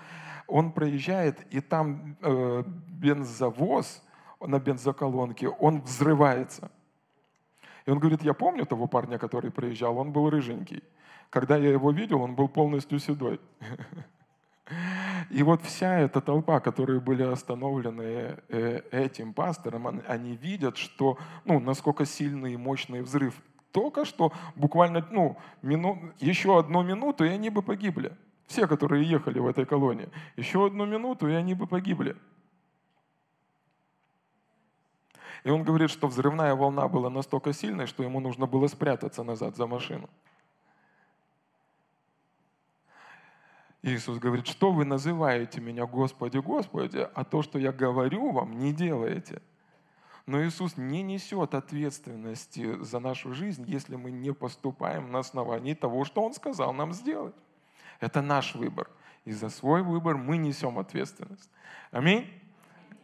он 0.47 0.71
проезжает, 0.71 1.47
и 1.51 1.62
там 1.62 2.17
э, 2.21 2.63
бензовоз, 2.88 4.04
на 4.39 4.60
бензоколонке, 4.60 5.47
он 5.47 5.82
взрывается. 5.82 6.69
И 7.86 7.91
он 7.91 7.99
говорит, 7.99 8.23
я 8.23 8.34
помню 8.34 8.65
того 8.65 8.88
парня, 8.88 9.17
который 9.17 9.51
приезжал, 9.51 9.97
он 9.97 10.12
был 10.12 10.30
рыженький. 10.30 10.84
Когда 11.29 11.57
я 11.57 11.71
его 11.71 11.91
видел, 11.91 12.21
он 12.21 12.35
был 12.35 12.47
полностью 12.47 12.99
седой. 12.99 13.39
И 15.29 15.43
вот 15.43 15.61
вся 15.61 15.99
эта 15.99 16.21
толпа, 16.21 16.59
которые 16.59 16.99
были 16.99 17.23
остановлены 17.23 18.38
э, 18.49 18.81
этим 18.91 19.33
пастором, 19.33 20.01
они 20.07 20.35
видят, 20.35 20.77
что, 20.77 21.17
ну, 21.45 21.59
насколько 21.59 22.05
сильный 22.05 22.53
и 22.53 22.57
мощный 22.57 23.01
взрыв. 23.01 23.35
Только 23.71 24.05
что 24.05 24.31
буквально, 24.55 25.05
ну, 25.11 25.38
мину, 25.61 26.13
еще 26.19 26.57
одну 26.57 26.83
минуту, 26.83 27.25
и 27.25 27.29
они 27.29 27.49
бы 27.49 27.61
погибли. 27.61 28.15
Все, 28.47 28.67
которые 28.67 29.03
ехали 29.03 29.39
в 29.39 29.47
этой 29.47 29.65
колонии. 29.65 30.09
Еще 30.38 30.65
одну 30.65 30.85
минуту, 30.85 31.27
и 31.27 31.33
они 31.33 31.53
бы 31.55 31.67
погибли. 31.67 32.15
И 35.43 35.49
он 35.49 35.63
говорит, 35.63 35.91
что 35.91 36.07
взрывная 36.07 36.55
волна 36.55 36.88
была 36.88 37.09
настолько 37.09 37.53
сильной, 37.53 37.85
что 37.85 38.03
ему 38.03 38.19
нужно 38.19 38.47
было 38.47 38.67
спрятаться 38.67 39.23
назад 39.23 39.55
за 39.55 39.67
машину. 39.67 40.09
Иисус 43.86 44.17
говорит, 44.17 44.48
что 44.48 44.71
вы 44.71 44.84
называете 44.84 45.62
меня 45.62 45.86
Господи, 45.86 46.39
Господи, 46.39 47.08
а 47.13 47.24
то, 47.24 47.43
что 47.43 47.60
я 47.60 47.71
говорю 47.71 48.32
вам, 48.32 48.58
не 48.58 48.74
делаете. 48.74 49.43
Но 50.26 50.43
Иисус 50.43 50.76
не 50.76 51.04
несет 51.04 51.54
ответственности 51.54 52.84
за 52.84 52.98
нашу 52.98 53.36
жизнь, 53.36 53.63
если 53.67 53.95
мы 53.95 54.10
не 54.10 54.34
поступаем 54.34 55.12
на 55.12 55.19
основании 55.19 55.76
того, 55.76 56.04
что 56.04 56.24
Он 56.24 56.34
сказал 56.34 56.74
нам 56.74 56.93
сделать. 56.93 57.36
Это 58.00 58.24
наш 58.24 58.56
выбор. 58.56 58.89
И 59.24 59.32
за 59.32 59.50
свой 59.50 59.84
выбор 59.84 60.17
мы 60.17 60.38
несем 60.38 60.80
ответственность. 60.80 61.52
Аминь. 61.91 62.28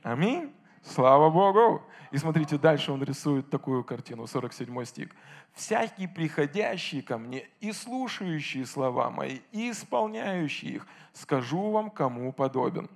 Аминь. 0.02 0.52
Слава 0.84 1.30
Богу! 1.30 1.82
И 2.12 2.18
смотрите, 2.18 2.58
дальше 2.58 2.92
он 2.92 3.04
рисует 3.04 3.50
такую 3.50 3.84
картину, 3.84 4.28
47 4.28 4.86
стих. 4.86 5.10
«Всякий 5.54 6.08
приходящий 6.08 7.02
ко 7.02 7.18
мне 7.18 7.48
и 7.60 7.72
слушающий 7.72 8.66
слова 8.66 9.10
мои, 9.10 9.40
и 9.52 9.72
исполняющий 9.72 10.76
их, 10.76 10.88
скажу 11.14 11.72
вам, 11.72 11.90
кому 11.90 12.34
подобен». 12.34 12.90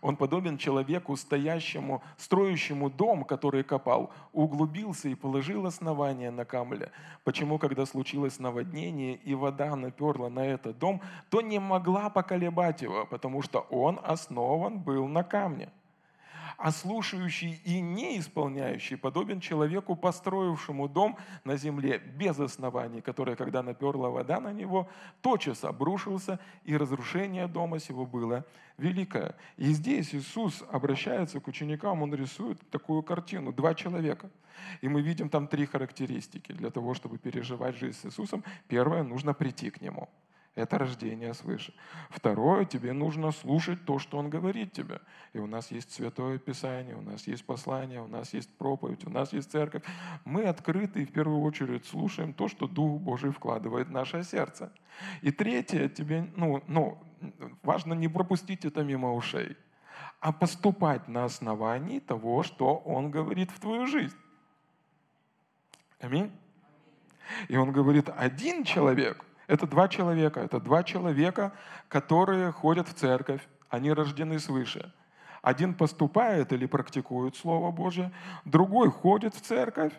Он 0.00 0.16
подобен 0.16 0.58
человеку, 0.58 1.16
стоящему, 1.16 2.02
строящему 2.16 2.90
дом, 2.90 3.24
который 3.24 3.64
копал, 3.64 4.12
углубился 4.32 5.08
и 5.08 5.14
положил 5.14 5.66
основание 5.66 6.30
на 6.30 6.44
камле. 6.44 6.92
Почему, 7.24 7.58
когда 7.58 7.86
случилось 7.86 8.38
наводнение 8.38 9.14
и 9.14 9.34
вода 9.34 9.74
наперла 9.74 10.28
на 10.28 10.44
этот 10.46 10.78
дом, 10.78 11.00
то 11.30 11.40
не 11.40 11.58
могла 11.58 12.10
поколебать 12.10 12.82
его, 12.82 13.06
потому 13.06 13.42
что 13.42 13.60
он 13.70 13.98
основан 14.02 14.78
был 14.78 15.08
на 15.08 15.24
камне 15.24 15.70
а 16.62 16.70
слушающий 16.70 17.60
и 17.64 17.80
не 17.80 18.20
исполняющий 18.20 18.94
подобен 18.94 19.40
человеку, 19.40 19.96
построившему 19.96 20.88
дом 20.88 21.18
на 21.42 21.56
земле 21.56 21.98
без 21.98 22.38
оснований, 22.38 23.00
который, 23.00 23.34
когда 23.34 23.64
наперла 23.64 24.10
вода 24.10 24.38
на 24.38 24.52
него, 24.52 24.88
тотчас 25.22 25.64
обрушился, 25.64 26.38
и 26.62 26.76
разрушение 26.76 27.48
дома 27.48 27.80
сего 27.80 28.06
было 28.06 28.46
великое. 28.78 29.34
И 29.56 29.72
здесь 29.72 30.14
Иисус 30.14 30.62
обращается 30.70 31.40
к 31.40 31.48
ученикам, 31.48 32.00
он 32.00 32.14
рисует 32.14 32.60
такую 32.70 33.02
картину, 33.02 33.52
два 33.52 33.74
человека. 33.74 34.30
И 34.82 34.88
мы 34.88 35.02
видим 35.02 35.28
там 35.28 35.48
три 35.48 35.66
характеристики 35.66 36.52
для 36.52 36.70
того, 36.70 36.94
чтобы 36.94 37.18
переживать 37.18 37.76
жизнь 37.76 37.98
с 37.98 38.06
Иисусом. 38.06 38.44
Первое, 38.68 39.02
нужно 39.02 39.34
прийти 39.34 39.70
к 39.70 39.80
Нему– 39.80 40.08
это 40.54 40.76
рождение 40.76 41.32
свыше. 41.32 41.72
Второе, 42.10 42.66
тебе 42.66 42.92
нужно 42.92 43.32
слушать 43.32 43.84
то, 43.86 43.98
что 43.98 44.18
Он 44.18 44.28
говорит 44.28 44.72
тебе. 44.72 45.00
И 45.32 45.38
у 45.38 45.46
нас 45.46 45.70
есть 45.70 45.90
Святое 45.92 46.38
Писание, 46.38 46.94
у 46.94 47.00
нас 47.00 47.26
есть 47.26 47.46
послание, 47.46 48.02
у 48.02 48.06
нас 48.06 48.34
есть 48.34 48.50
проповедь, 48.58 49.06
у 49.06 49.10
нас 49.10 49.32
есть 49.32 49.50
церковь. 49.50 49.82
Мы 50.26 50.44
открыты 50.44 51.02
и 51.02 51.06
в 51.06 51.12
первую 51.12 51.40
очередь 51.40 51.86
слушаем 51.86 52.34
то, 52.34 52.48
что 52.48 52.68
Дух 52.68 53.00
Божий 53.00 53.30
вкладывает 53.30 53.88
в 53.88 53.92
наше 53.92 54.22
сердце. 54.24 54.70
И 55.22 55.30
третье, 55.30 55.88
тебе, 55.88 56.30
ну, 56.36 56.62
ну, 56.66 57.02
важно 57.62 57.94
не 57.94 58.08
пропустить 58.08 58.66
это 58.66 58.84
мимо 58.84 59.14
ушей, 59.14 59.56
а 60.20 60.32
поступать 60.32 61.08
на 61.08 61.24
основании 61.24 61.98
того, 61.98 62.42
что 62.42 62.76
Он 62.76 63.10
говорит 63.10 63.50
в 63.50 63.58
твою 63.58 63.86
жизнь. 63.86 64.16
Аминь. 65.98 66.30
И 67.48 67.56
он 67.56 67.72
говорит, 67.72 68.10
один 68.14 68.64
человек– 68.64 69.24
это 69.46 69.66
два 69.66 69.88
человека. 69.88 70.40
Это 70.40 70.60
два 70.60 70.82
человека, 70.82 71.52
которые 71.88 72.52
ходят 72.52 72.88
в 72.88 72.94
церковь. 72.94 73.46
Они 73.68 73.92
рождены 73.92 74.38
свыше. 74.38 74.92
Один 75.40 75.74
поступает 75.74 76.52
или 76.52 76.66
практикует 76.66 77.36
Слово 77.36 77.72
Божье, 77.72 78.12
другой 78.44 78.90
ходит 78.90 79.34
в 79.34 79.40
церковь, 79.40 79.92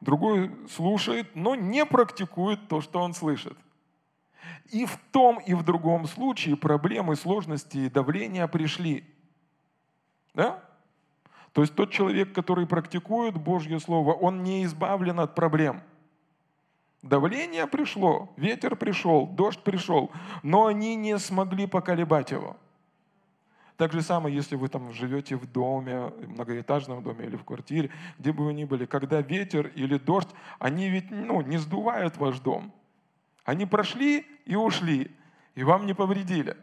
другой 0.00 0.50
слушает, 0.68 1.36
но 1.36 1.54
не 1.54 1.86
практикует 1.86 2.66
то, 2.66 2.80
что 2.80 3.00
он 3.00 3.14
слышит. 3.14 3.56
И 4.72 4.86
в 4.86 4.98
том, 5.12 5.38
и 5.38 5.54
в 5.54 5.62
другом 5.62 6.06
случае 6.06 6.56
проблемы, 6.56 7.14
сложности 7.14 7.78
и 7.78 7.90
давления 7.90 8.48
пришли. 8.48 9.04
Да? 10.34 10.60
То 11.52 11.60
есть 11.60 11.76
тот 11.76 11.92
человек, 11.92 12.32
который 12.32 12.66
практикует 12.66 13.36
Божье 13.36 13.78
Слово, 13.78 14.12
он 14.12 14.42
не 14.42 14.64
избавлен 14.64 15.20
от 15.20 15.36
проблем– 15.36 15.82
Давление 17.02 17.66
пришло, 17.66 18.30
ветер 18.36 18.76
пришел, 18.76 19.26
дождь 19.26 19.62
пришел, 19.62 20.10
но 20.42 20.66
они 20.66 20.96
не 20.96 21.18
смогли 21.18 21.66
поколебать 21.66 22.30
его. 22.30 22.56
Так 23.78 23.92
же 23.92 24.02
самое, 24.02 24.36
если 24.36 24.56
вы 24.56 24.68
там 24.68 24.92
живете 24.92 25.36
в 25.36 25.50
доме, 25.50 26.12
многоэтажном 26.18 27.02
доме 27.02 27.24
или 27.24 27.36
в 27.36 27.44
квартире, 27.44 27.90
где 28.18 28.30
бы 28.30 28.44
вы 28.44 28.52
ни 28.52 28.64
были, 28.64 28.84
когда 28.84 29.22
ветер 29.22 29.68
или 29.68 29.96
дождь, 29.96 30.28
они 30.58 30.90
ведь 30.90 31.10
ну, 31.10 31.40
не 31.40 31.56
сдувают 31.56 32.18
ваш 32.18 32.38
дом. 32.40 32.74
Они 33.44 33.64
прошли 33.64 34.26
и 34.44 34.54
ушли, 34.54 35.10
и 35.54 35.64
вам 35.64 35.86
не 35.86 35.94
повредили. 35.94 36.58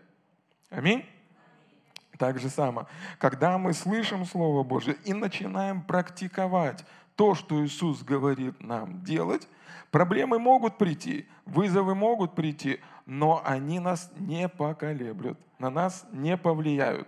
Аминь. 0.70 1.04
Так 2.20 2.40
же 2.40 2.50
самое, 2.50 2.88
когда 3.18 3.58
мы 3.58 3.74
слышим 3.74 4.24
Слово 4.24 4.64
Божье 4.64 4.96
и 5.04 5.14
начинаем 5.14 5.82
практиковать 5.82 6.86
то, 7.18 7.36
что 7.36 7.66
Иисус 7.66 8.04
говорит 8.04 8.64
нам 8.64 9.04
делать, 9.04 9.50
Проблемы 9.92 10.38
могут 10.38 10.78
прийти, 10.78 11.28
вызовы 11.46 11.96
могут 11.96 12.36
прийти, 12.36 12.80
но 13.06 13.42
они 13.46 13.80
нас 13.80 14.12
не 14.18 14.50
поколеблют, 14.50 15.38
на 15.60 15.70
нас 15.70 16.06
не 16.12 16.36
повлияют. 16.36 17.08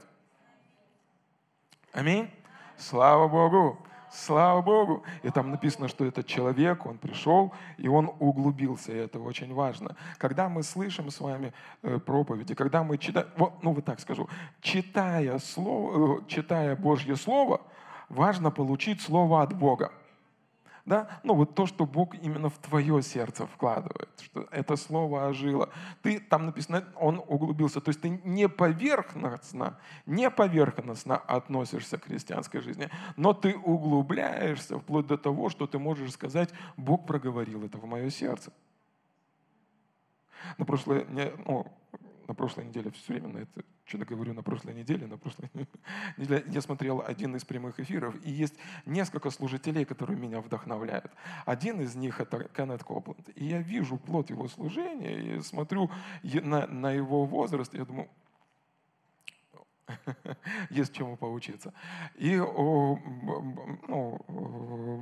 Аминь. 1.92 2.30
Слава 2.78 3.28
Богу. 3.28 3.78
Слава 4.12 4.62
Богу. 4.62 5.04
И 5.22 5.30
там 5.30 5.52
написано, 5.52 5.88
что 5.88 6.06
этот 6.06 6.26
человек, 6.26 6.86
он 6.86 6.98
пришел, 6.98 7.54
и 7.78 7.88
он 7.88 8.12
углубился, 8.20 8.92
и 8.92 8.96
это 8.96 9.20
очень 9.20 9.54
важно. 9.54 9.96
Когда 10.18 10.50
мы 10.50 10.64
слышим 10.64 11.12
с 11.12 11.20
вами 11.20 11.54
э, 11.84 12.00
проповеди, 12.00 12.56
когда 12.56 12.84
мы 12.84 12.98
читаем, 12.98 13.28
ну 13.62 13.74
вот 13.74 13.86
так 13.86 14.00
скажу, 14.00 14.28
читая, 14.62 15.38
слово, 15.38 16.22
э, 16.22 16.22
читая 16.28 16.76
Божье 16.76 17.16
Слово, 17.16 17.62
важно 18.08 18.50
получить 18.50 19.02
Слово 19.02 19.44
от 19.44 19.54
Бога 19.54 19.92
да, 20.90 21.08
ну 21.24 21.36
вот 21.36 21.54
то, 21.54 21.68
что 21.68 21.86
Бог 21.86 22.16
именно 22.16 22.50
в 22.50 22.58
твое 22.58 23.04
сердце 23.04 23.46
вкладывает, 23.46 24.10
что 24.20 24.48
это 24.50 24.76
слово 24.76 25.28
ожило. 25.28 25.70
Ты, 26.02 26.20
там 26.20 26.48
написано, 26.48 26.84
он 26.96 27.22
углубился, 27.28 27.80
то 27.80 27.90
есть 27.90 28.02
ты 28.02 28.10
не 28.10 28.50
поверхностно, 28.50 29.78
не 30.08 30.32
поверхностно 30.32 31.18
относишься 31.18 32.00
к 32.00 32.06
христианской 32.06 32.62
жизни, 32.62 32.90
но 33.18 33.34
ты 33.34 33.56
углубляешься 33.56 34.80
вплоть 34.80 35.06
до 35.06 35.18
того, 35.18 35.50
что 35.50 35.68
ты 35.68 35.78
можешь 35.78 36.14
сказать, 36.14 36.50
Бог 36.76 37.06
проговорил 37.06 37.64
это 37.64 37.78
в 37.78 37.86
мое 37.86 38.10
сердце. 38.10 38.52
На 40.58 40.66
прошлой, 40.66 41.06
ну, 41.46 41.68
на 42.30 42.36
прошлой 42.36 42.66
неделе 42.66 42.92
все 42.92 43.14
время 43.14 43.28
на 43.28 43.38
это 43.40 43.66
что-то 43.86 44.06
говорю 44.06 44.34
на 44.34 44.44
прошлой 44.44 44.76
неделе, 44.76 45.08
на 45.08 45.18
прошлой 45.18 45.50
неделе 46.18 46.46
я 46.48 46.62
смотрел 46.62 47.04
один 47.06 47.36
из 47.36 47.44
прямых 47.44 47.80
эфиров, 47.80 48.16
и 48.24 48.30
есть 48.30 48.54
несколько 48.86 49.32
служителей, 49.32 49.84
которые 49.84 50.18
меня 50.18 50.40
вдохновляют. 50.40 51.12
Один 51.46 51.82
из 51.82 51.96
них 51.96 52.22
это 52.22 52.44
Кеннет 52.56 52.84
Копленд. 52.84 53.30
И 53.36 53.46
я 53.46 53.62
вижу 53.62 53.98
плод 53.98 54.30
его 54.30 54.48
служения, 54.48 55.38
и 55.38 55.42
смотрю 55.42 55.90
на, 56.22 56.68
на 56.68 56.92
его 56.92 57.26
возраст, 57.26 57.74
и 57.74 57.78
я 57.80 57.86
думаю, 57.86 58.08
есть 60.70 60.94
чему 60.94 61.18
поучиться. 61.18 61.74
И 62.16 62.36
ну, 62.38 62.98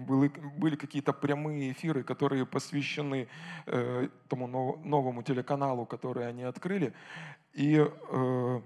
были, 0.07 0.31
были 0.57 0.75
какие-то 0.75 1.13
прямые 1.13 1.71
эфиры, 1.71 2.03
которые 2.03 2.45
посвящены 2.45 3.27
э, 3.65 4.09
тому 4.27 4.47
новому 4.47 5.23
телеканалу, 5.23 5.85
который 5.85 6.27
они 6.27 6.43
открыли. 6.43 6.93
И 7.53 7.77
э, 7.77 8.61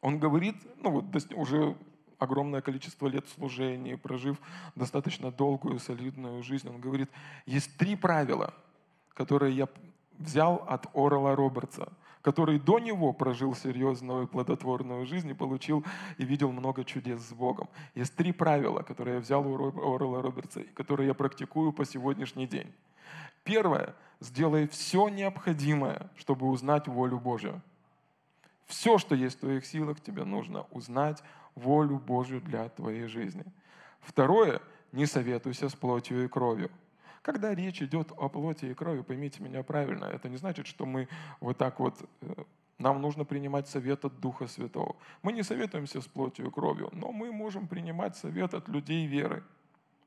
он 0.00 0.18
говорит, 0.18 0.56
ну 0.82 0.90
вот 0.90 1.04
уже 1.34 1.76
огромное 2.18 2.60
количество 2.60 3.06
лет 3.06 3.28
служения, 3.28 3.96
прожив 3.96 4.38
достаточно 4.74 5.30
долгую, 5.30 5.78
солидную 5.78 6.42
жизнь, 6.42 6.68
он 6.68 6.80
говорит, 6.80 7.10
есть 7.46 7.76
три 7.76 7.96
правила, 7.96 8.54
которые 9.14 9.56
я 9.56 9.68
взял 10.18 10.64
от 10.68 10.86
Орла 10.94 11.34
Робертса. 11.34 11.92
Который 12.24 12.58
до 12.58 12.78
него 12.78 13.12
прожил 13.12 13.54
серьезную 13.54 14.26
плодотворную 14.26 15.04
жизнь 15.04 15.28
и 15.28 15.34
получил 15.34 15.84
и 16.16 16.24
видел 16.24 16.52
много 16.52 16.82
чудес 16.82 17.20
с 17.20 17.34
Богом. 17.34 17.68
Есть 17.94 18.16
три 18.16 18.32
правила, 18.32 18.80
которые 18.80 19.16
я 19.16 19.20
взял 19.20 19.46
у 19.46 19.94
Орла 19.94 20.22
Робертса, 20.22 20.60
и 20.60 20.64
которые 20.64 21.08
я 21.08 21.14
практикую 21.14 21.72
по 21.74 21.84
сегодняшний 21.84 22.46
день. 22.46 22.72
Первое. 23.44 23.94
Сделай 24.20 24.66
все 24.68 25.10
необходимое, 25.10 26.10
чтобы 26.16 26.48
узнать 26.48 26.88
волю 26.88 27.18
Божию. 27.18 27.60
Все, 28.64 28.96
что 28.96 29.14
есть 29.14 29.36
в 29.36 29.40
твоих 29.40 29.66
силах, 29.66 30.00
тебе 30.00 30.24
нужно 30.24 30.64
узнать 30.70 31.22
волю 31.54 31.98
Божью 31.98 32.40
для 32.40 32.70
твоей 32.70 33.06
жизни. 33.06 33.44
Второе. 34.00 34.62
Не 34.92 35.04
советуйся 35.04 35.68
с 35.68 35.74
плотью 35.74 36.24
и 36.24 36.28
кровью. 36.28 36.70
Когда 37.24 37.54
речь 37.54 37.80
идет 37.80 38.12
о 38.18 38.28
плоти 38.28 38.66
и 38.66 38.74
крови, 38.74 39.00
поймите 39.00 39.42
меня 39.42 39.62
правильно, 39.62 40.04
это 40.04 40.28
не 40.28 40.36
значит, 40.36 40.66
что 40.66 40.84
мы 40.84 41.08
вот 41.40 41.56
так 41.56 41.80
вот, 41.80 41.94
э, 42.20 42.44
нам 42.78 43.00
нужно 43.00 43.24
принимать 43.24 43.66
совет 43.66 44.04
от 44.04 44.20
Духа 44.20 44.46
Святого. 44.46 44.94
Мы 45.22 45.32
не 45.32 45.42
советуемся 45.42 46.02
с 46.02 46.06
плотью 46.06 46.48
и 46.48 46.50
кровью, 46.50 46.90
но 46.92 47.12
мы 47.12 47.32
можем 47.32 47.66
принимать 47.66 48.14
совет 48.14 48.52
от 48.52 48.68
людей 48.68 49.06
веры, 49.06 49.42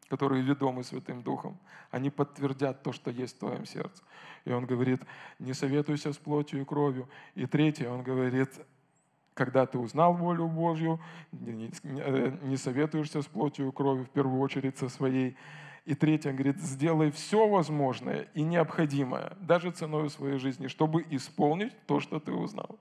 которые 0.09 0.43
ведомы 0.43 0.83
Святым 0.83 1.23
Духом. 1.23 1.57
Они 1.89 2.11
подтвердят 2.11 2.83
то, 2.83 2.91
что 2.91 3.09
есть 3.09 3.37
в 3.37 3.39
твоем 3.39 3.65
сердце. 3.65 4.03
И 4.45 4.51
он 4.51 4.67
говорит, 4.67 5.01
не 5.39 5.53
советуйся 5.53 6.13
с 6.13 6.17
плотью 6.17 6.61
и 6.61 6.65
кровью. 6.65 7.09
И 7.33 7.47
третье, 7.47 7.89
он 7.89 8.03
говорит, 8.03 8.51
когда 9.33 9.65
ты 9.65 9.79
узнал 9.79 10.13
волю 10.13 10.47
Божью, 10.47 10.99
не, 11.31 11.71
не 12.43 12.57
советуешься 12.57 13.23
с 13.23 13.25
плотью 13.25 13.69
и 13.69 13.71
кровью, 13.71 14.05
в 14.05 14.11
первую 14.11 14.39
очередь 14.39 14.77
со 14.77 14.87
своей 14.87 15.35
и 15.87 15.95
третье, 15.95 16.33
говорит, 16.33 16.59
сделай 16.59 17.11
все 17.11 17.47
возможное 17.47 18.27
и 18.33 18.43
необходимое, 18.43 19.37
даже 19.39 19.71
ценой 19.71 20.09
своей 20.09 20.37
жизни, 20.37 20.67
чтобы 20.67 21.05
исполнить 21.11 21.71
то, 21.85 22.01
что 22.01 22.19
ты 22.19 22.33
узнал. 22.33 22.77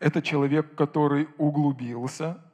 Это 0.00 0.20
человек, 0.20 0.74
который 0.74 1.28
углубился, 1.38 2.44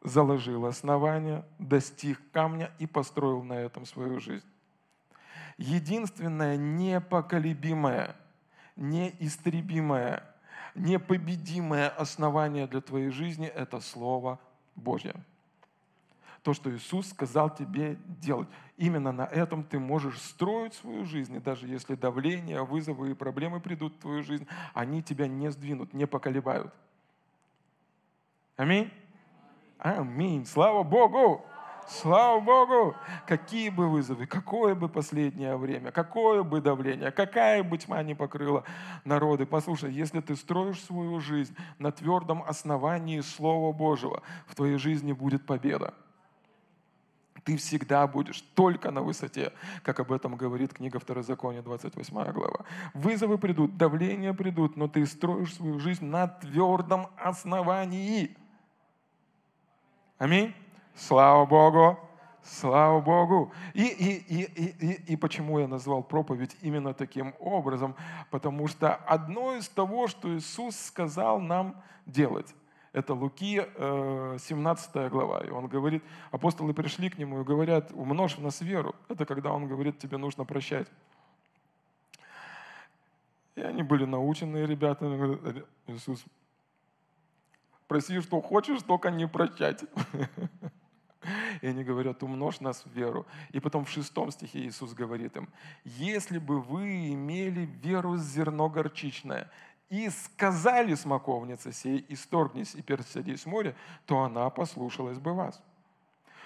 заложил 0.00 0.64
основания, 0.64 1.44
достиг 1.58 2.20
камня 2.30 2.70
и 2.78 2.86
построил 2.86 3.42
на 3.42 3.54
этом 3.54 3.84
свою 3.84 4.20
жизнь. 4.20 4.46
Единственное 5.58 6.56
непоколебимое, 6.56 8.14
неистребимое, 8.76 10.22
непобедимое 10.76 11.88
основание 11.88 12.68
для 12.68 12.80
твоей 12.80 13.10
жизни– 13.10 13.46
это 13.56 13.80
Слово 13.80 14.38
Божье 14.76 15.16
то, 16.44 16.52
что 16.52 16.70
Иисус 16.70 17.08
сказал 17.08 17.48
тебе 17.48 17.96
делать. 18.20 18.48
Именно 18.76 19.12
на 19.12 19.24
этом 19.24 19.64
ты 19.64 19.78
можешь 19.78 20.20
строить 20.20 20.74
свою 20.74 21.06
жизнь. 21.06 21.34
И 21.34 21.40
даже 21.40 21.66
если 21.66 21.94
давление, 21.94 22.62
вызовы 22.62 23.12
и 23.12 23.14
проблемы 23.14 23.60
придут 23.60 23.94
в 23.94 24.00
твою 24.00 24.22
жизнь, 24.22 24.46
они 24.74 25.02
тебя 25.02 25.26
не 25.26 25.50
сдвинут, 25.50 25.94
не 25.94 26.06
поколебают. 26.06 26.72
Аминь? 28.56 28.92
Аминь. 29.78 30.44
Слава 30.44 30.82
Богу! 30.82 31.46
Слава 31.88 32.40
Богу! 32.40 32.94
Какие 33.26 33.70
бы 33.70 33.88
вызовы, 33.88 34.26
какое 34.26 34.74
бы 34.74 34.90
последнее 34.90 35.56
время, 35.56 35.92
какое 35.92 36.42
бы 36.42 36.60
давление, 36.60 37.10
какая 37.10 37.62
бы 37.62 37.78
тьма 37.78 38.02
не 38.02 38.14
покрыла 38.14 38.64
народы. 39.06 39.46
Послушай, 39.46 39.92
если 39.92 40.20
ты 40.20 40.36
строишь 40.36 40.82
свою 40.82 41.20
жизнь 41.20 41.56
на 41.78 41.90
твердом 41.90 42.42
основании 42.46 43.20
Слова 43.20 43.72
Божьего, 43.72 44.22
в 44.46 44.54
твоей 44.54 44.76
жизни 44.76 45.12
будет 45.12 45.46
победа 45.46 45.94
ты 47.44 47.56
всегда 47.56 48.06
будешь 48.06 48.40
только 48.54 48.90
на 48.90 49.02
высоте, 49.02 49.52
как 49.82 50.00
об 50.00 50.12
этом 50.12 50.36
говорит 50.36 50.72
книга 50.72 50.98
Второзакония, 50.98 51.62
28 51.62 52.32
глава. 52.32 52.64
Вызовы 52.94 53.38
придут, 53.38 53.76
давления 53.76 54.32
придут, 54.32 54.76
но 54.76 54.88
ты 54.88 55.04
строишь 55.06 55.54
свою 55.54 55.78
жизнь 55.78 56.06
на 56.06 56.26
твердом 56.26 57.08
основании. 57.16 58.36
Аминь. 60.18 60.54
Слава 60.94 61.44
Богу. 61.44 61.98
Слава 62.42 63.00
Богу. 63.00 63.52
И, 63.72 63.86
и, 63.86 64.12
и, 64.16 64.42
и, 64.42 64.86
и, 64.86 65.12
и 65.12 65.16
почему 65.16 65.58
я 65.58 65.66
назвал 65.66 66.02
проповедь 66.02 66.56
именно 66.60 66.92
таким 66.92 67.34
образом? 67.40 67.94
Потому 68.30 68.68
что 68.68 68.94
одно 68.94 69.56
из 69.56 69.68
того, 69.68 70.08
что 70.08 70.36
Иисус 70.36 70.76
сказал 70.76 71.40
нам 71.40 71.82
делать, 72.04 72.54
это 72.94 73.12
Луки, 73.12 73.60
17 74.38 74.90
э, 74.94 75.08
глава. 75.08 75.40
И 75.40 75.50
он 75.50 75.66
говорит, 75.66 76.02
апостолы 76.30 76.72
пришли 76.72 77.10
к 77.10 77.18
нему 77.18 77.40
и 77.40 77.44
говорят, 77.44 77.90
умножь 77.92 78.38
в 78.38 78.42
нас 78.42 78.60
веру. 78.60 78.94
Это 79.08 79.26
когда 79.26 79.50
он 79.50 79.66
говорит, 79.66 79.98
тебе 79.98 80.16
нужно 80.16 80.44
прощать. 80.44 80.86
И 83.56 83.60
они 83.60 83.82
были 83.82 84.04
наученные 84.04 84.66
ребята. 84.66 85.06
Иисус, 85.88 86.24
проси, 87.88 88.20
что 88.20 88.40
хочешь, 88.40 88.82
только 88.82 89.10
не 89.10 89.26
прощать. 89.26 89.84
И 91.62 91.66
они 91.66 91.82
говорят, 91.82 92.22
умножь 92.22 92.60
нас 92.60 92.84
в 92.84 92.92
веру. 92.92 93.26
И 93.50 93.58
потом 93.58 93.84
в 93.84 93.90
шестом 93.90 94.30
стихе 94.30 94.60
Иисус 94.60 94.92
говорит 94.92 95.36
им, 95.36 95.48
если 95.84 96.38
бы 96.38 96.60
вы 96.60 97.12
имели 97.12 97.64
веру 97.82 98.16
зерно 98.18 98.68
горчичное, 98.68 99.50
и 99.94 100.10
сказали 100.10 100.96
смоковнице 100.96 101.72
сей, 101.72 102.04
исторгнись 102.08 102.74
и 102.74 102.82
пересадись 102.82 103.42
с 103.42 103.46
моря, 103.46 103.76
то 104.06 104.22
она 104.22 104.50
послушалась 104.50 105.18
бы 105.18 105.34
вас. 105.34 105.62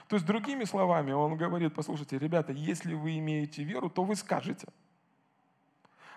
То 0.07 0.17
есть, 0.17 0.27
другими 0.27 0.65
словами, 0.65 1.13
он 1.13 1.37
говорит, 1.37 1.75
послушайте, 1.75 2.19
ребята, 2.19 2.53
если 2.53 2.93
вы 2.93 3.19
имеете 3.19 3.65
веру, 3.65 3.89
то 3.89 4.05
вы 4.05 4.17
скажете. 4.17 4.67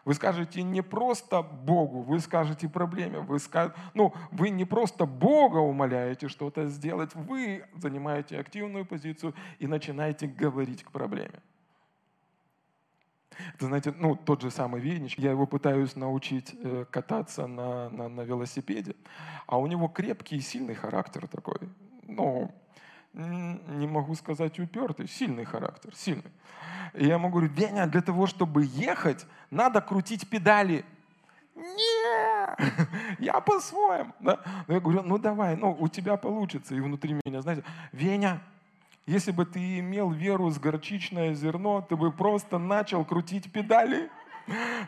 Вы 0.04 0.14
скажете 0.14 0.62
не 0.62 0.82
просто 0.82 1.42
Богу, 1.42 2.02
вы 2.02 2.20
скажете 2.20 2.68
проблеме. 2.68 3.20
Вы, 3.20 3.40
скажете, 3.40 3.80
ну, 3.94 4.14
вы 4.32 4.50
не 4.50 4.66
просто 4.66 5.06
Бога 5.06 5.58
умоляете 5.58 6.28
что-то 6.28 6.68
сделать, 6.68 7.16
вы 7.16 7.66
занимаете 7.76 8.40
активную 8.40 8.86
позицию 8.86 9.34
и 9.60 9.68
начинаете 9.68 10.28
говорить 10.28 10.84
к 10.84 10.92
проблеме. 10.92 11.40
Это, 13.56 13.66
знаете, 13.66 13.94
ну, 13.98 14.16
тот 14.16 14.42
же 14.42 14.52
самый 14.52 14.82
Винич, 14.82 15.18
я 15.18 15.32
его 15.32 15.46
пытаюсь 15.46 15.96
научить 15.96 16.56
э, 16.62 16.86
кататься 16.90 17.48
на, 17.48 17.90
на, 17.90 18.10
на 18.10 18.22
велосипеде, 18.22 18.96
а 19.48 19.58
у 19.58 19.68
него 19.68 19.88
крепкий 19.88 20.38
и 20.38 20.42
сильный 20.42 20.76
характер 20.76 21.28
такой. 21.28 21.70
Ну, 22.04 22.52
не 23.14 23.88
могу 23.88 24.16
сказать 24.16 24.60
упертый, 24.60 25.08
сильный 25.08 25.46
характер, 25.46 25.94
сильный. 25.96 26.32
И 26.94 27.06
я 27.06 27.16
ему 27.16 27.30
говорю, 27.30 27.48
Веня, 27.48 27.88
для 27.88 28.02
того, 28.02 28.28
чтобы 28.28 28.64
ехать, 28.66 29.26
надо 29.50 29.82
крутить 29.82 30.30
педали. 30.30 30.86
Не, 31.56 32.56
я 33.20 33.40
по-своему. 33.42 34.14
Да? 34.20 34.40
Я 34.68 34.80
говорю, 34.80 35.04
ну 35.04 35.18
давай, 35.18 35.56
ну 35.56 35.76
у 35.78 35.88
тебя 35.88 36.18
получится. 36.18 36.76
И 36.76 36.80
внутри 36.80 37.20
меня, 37.26 37.42
знаете, 37.42 37.64
Веня, 37.92 38.42
если 39.06 39.32
бы 39.32 39.46
ты 39.46 39.80
имел 39.80 40.12
веру 40.12 40.50
с 40.50 40.60
горчичное 40.60 41.34
зерно, 41.34 41.82
ты 41.82 41.96
бы 41.96 42.12
просто 42.12 42.58
начал 42.58 43.04
крутить 43.04 43.52
педали. 43.52 44.10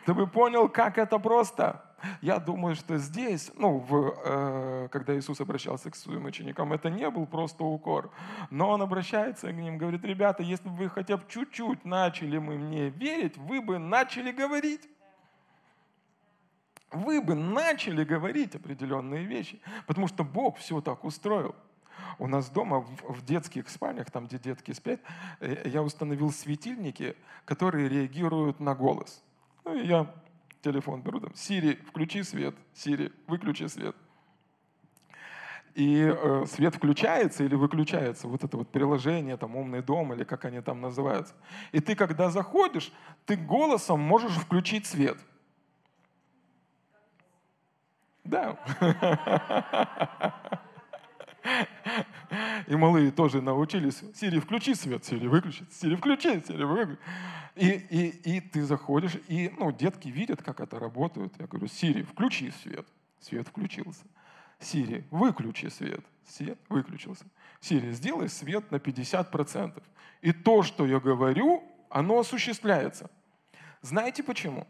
Ты 0.06 0.14
бы 0.14 0.28
понял, 0.28 0.70
как 0.70 0.98
это 0.98 1.20
просто. 1.20 1.84
Я 2.22 2.40
думаю, 2.40 2.76
что 2.76 2.98
здесь, 2.98 3.52
ну, 3.56 3.78
в, 3.78 4.16
э, 4.26 4.88
когда 4.92 5.18
Иисус 5.18 5.40
обращался 5.40 5.90
к 5.90 5.96
своим 5.96 6.26
ученикам, 6.26 6.74
это 6.74 6.90
не 6.90 7.10
был 7.10 7.26
просто 7.26 7.64
укор. 7.64 8.12
Но 8.50 8.70
Он 8.70 8.82
обращается 8.82 9.52
к 9.52 9.56
ним, 9.56 9.78
говорит, 9.78 10.04
ребята, 10.04 10.44
если 10.44 10.68
бы 10.68 10.76
вы 10.76 10.90
хотя 10.90 11.18
бы 11.18 11.24
чуть-чуть 11.30 11.86
начали 11.86 12.38
мы 12.40 12.58
мне 12.58 12.90
верить, 12.90 13.38
вы 13.38 13.62
бы 13.62 13.78
начали 13.80 14.32
говорить. 14.32 14.82
Вы 16.92 17.22
бы 17.22 17.36
начали 17.36 18.04
говорить 18.04 18.56
определенные 18.56 19.24
вещи, 19.24 19.60
потому 19.88 20.08
что 20.08 20.24
Бог 20.24 20.58
все 20.58 20.82
так 20.82 21.04
устроил. 21.06 21.56
У 22.20 22.28
нас 22.28 22.50
дома 22.50 22.80
в 22.80 23.26
детских 23.26 23.70
спальнях, 23.70 24.12
там, 24.12 24.28
где 24.28 24.38
детки 24.38 24.72
спят, 24.72 25.00
э, 25.40 25.64
я 25.66 25.82
установил 25.82 26.32
светильники, 26.32 27.16
которые 27.46 27.90
реагируют 27.90 28.60
на 28.60 28.76
голос. 28.76 29.24
Ну, 29.66 29.76
и 29.76 29.86
я 29.86 30.14
телефон 30.62 31.02
беру, 31.02 31.20
там, 31.20 31.34
Сири, 31.36 31.76
включи 31.88 32.24
свет, 32.24 32.56
Сири, 32.74 33.12
выключи 33.28 33.68
свет. 33.68 33.96
И 35.76 36.04
э, 36.04 36.46
свет 36.48 36.76
включается 36.76 37.44
или 37.44 37.56
выключается, 37.56 38.28
вот 38.28 38.44
это 38.44 38.58
вот 38.58 38.70
приложение, 38.70 39.38
там, 39.38 39.56
умный 39.56 39.82
дом 39.82 40.14
или 40.14 40.24
как 40.24 40.46
они 40.46 40.62
там 40.62 40.82
называются. 40.82 41.34
И 41.72 41.80
ты, 41.80 41.96
когда 41.96 42.30
заходишь, 42.30 42.94
ты 43.26 43.36
голосом 43.36 44.00
можешь 44.00 44.34
включить 44.34 44.86
свет. 44.86 45.18
Да. 48.24 48.58
И 52.68 52.76
малые 52.76 53.12
тоже 53.12 53.42
научились. 53.42 54.02
Сири, 54.16 54.40
включи 54.40 54.74
свет, 54.76 55.04
Сири, 55.06 55.28
выключи. 55.28 55.66
Сири, 55.72 55.96
включи, 55.96 56.42
Сири, 56.42 56.64
выключи. 56.64 57.00
И, 57.56 57.70
и, 57.70 58.36
и 58.36 58.40
ты 58.40 58.64
заходишь, 58.64 59.16
и 59.28 59.54
ну, 59.58 59.72
детки 59.72 60.08
видят, 60.08 60.42
как 60.42 60.60
это 60.60 60.80
работает. 60.80 61.34
Я 61.40 61.48
говорю, 61.48 61.68
Сири, 61.68 62.04
включи 62.04 62.52
свет. 62.64 62.88
Свет 63.20 63.48
включился. 63.48 64.04
Сири, 64.60 65.06
выключи 65.12 65.68
свет. 65.68 66.04
Свет 66.28 66.58
выключился. 66.70 67.26
Сири, 67.60 67.92
сделай 67.92 68.30
свет 68.30 68.72
на 68.72 68.78
50%. 68.78 69.84
И 70.22 70.32
то, 70.32 70.64
что 70.64 70.86
я 70.86 71.00
говорю, 71.00 71.64
оно 71.90 72.20
осуществляется. 72.20 73.10
Знаете 73.82 74.24
почему? 74.24 74.66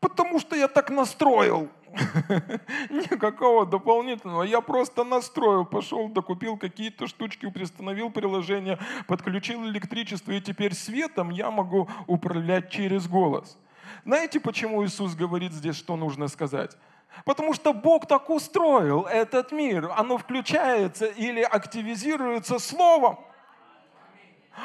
Потому 0.00 0.38
что 0.38 0.54
я 0.54 0.68
так 0.68 0.90
настроил. 0.90 1.70
Никакого 2.90 3.66
дополнительного. 3.66 4.42
Я 4.42 4.60
просто 4.60 5.04
настроил, 5.04 5.64
пошел, 5.64 6.08
докупил 6.08 6.56
какие-то 6.56 7.06
штучки, 7.06 7.48
приостановил 7.48 8.10
приложение, 8.10 8.78
подключил 9.06 9.64
электричество, 9.66 10.32
и 10.32 10.40
теперь 10.40 10.74
светом 10.74 11.30
я 11.30 11.50
могу 11.50 11.88
управлять 12.06 12.70
через 12.70 13.06
голос. 13.06 13.58
Знаете, 14.04 14.40
почему 14.40 14.84
Иисус 14.84 15.14
говорит 15.14 15.52
здесь, 15.52 15.76
что 15.76 15.96
нужно 15.96 16.28
сказать? 16.28 16.76
Потому 17.24 17.54
что 17.54 17.72
Бог 17.72 18.06
так 18.06 18.28
устроил 18.28 19.02
этот 19.02 19.52
мир. 19.52 19.90
Оно 19.96 20.18
включается 20.18 21.06
или 21.06 21.42
активизируется 21.42 22.58
словом. 22.58 23.18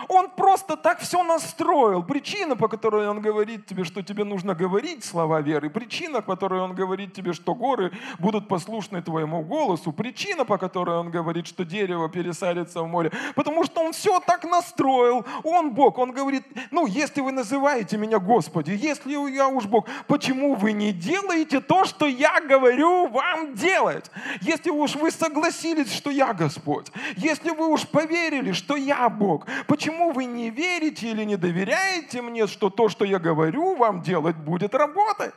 Он 0.07 0.29
просто 0.29 0.77
так 0.77 0.99
все 0.99 1.23
настроил. 1.23 2.03
Причина, 2.03 2.55
по 2.55 2.67
которой 2.67 3.07
он 3.07 3.21
говорит 3.21 3.65
тебе, 3.65 3.83
что 3.83 4.01
тебе 4.01 4.23
нужно 4.23 4.55
говорить 4.55 5.03
слова 5.03 5.41
веры, 5.41 5.69
причина, 5.69 6.21
по 6.21 6.35
которой 6.35 6.61
он 6.61 6.73
говорит 6.73 7.13
тебе, 7.13 7.33
что 7.33 7.55
горы 7.55 7.91
будут 8.19 8.47
послушны 8.47 9.01
твоему 9.01 9.41
голосу, 9.43 9.91
причина, 9.91 10.45
по 10.45 10.57
которой 10.57 10.97
он 10.97 11.09
говорит, 11.09 11.47
что 11.47 11.65
дерево 11.65 12.09
пересадится 12.09 12.81
в 12.81 12.87
море, 12.87 13.11
потому 13.35 13.63
что 13.63 13.81
он 13.81 13.91
все 13.91 14.19
так 14.19 14.43
настроил. 14.43 15.25
Он 15.43 15.71
Бог. 15.71 15.97
Он 15.97 16.11
говорит, 16.11 16.43
ну, 16.71 16.85
если 16.85 17.21
вы 17.21 17.31
называете 17.31 17.97
меня 17.97 18.19
Господи, 18.19 18.71
если 18.71 19.13
я 19.31 19.47
уж 19.47 19.65
Бог, 19.65 19.87
почему 20.07 20.55
вы 20.55 20.71
не 20.71 20.91
делаете 20.91 21.59
то, 21.59 21.85
что 21.85 22.05
я 22.05 22.39
говорю 22.41 23.07
вам 23.07 23.55
делать? 23.55 24.11
Если 24.41 24.69
уж 24.69 24.95
вы 24.95 25.11
согласились, 25.11 25.91
что 25.91 26.09
я 26.09 26.33
Господь, 26.33 26.91
если 27.17 27.49
вы 27.49 27.67
уж 27.67 27.87
поверили, 27.87 28.51
что 28.51 28.75
я 28.75 29.09
Бог, 29.09 29.45
почему 29.67 29.78
вы 29.87 30.25
не 30.25 30.49
верите 30.49 31.11
или 31.11 31.23
не 31.23 31.37
доверяете 31.37 32.21
мне, 32.21 32.47
что 32.47 32.69
то, 32.69 32.89
что 32.89 33.05
я 33.05 33.19
говорю 33.19 33.75
вам 33.75 34.01
делать, 34.01 34.35
будет 34.35 34.75
работать? 34.75 35.35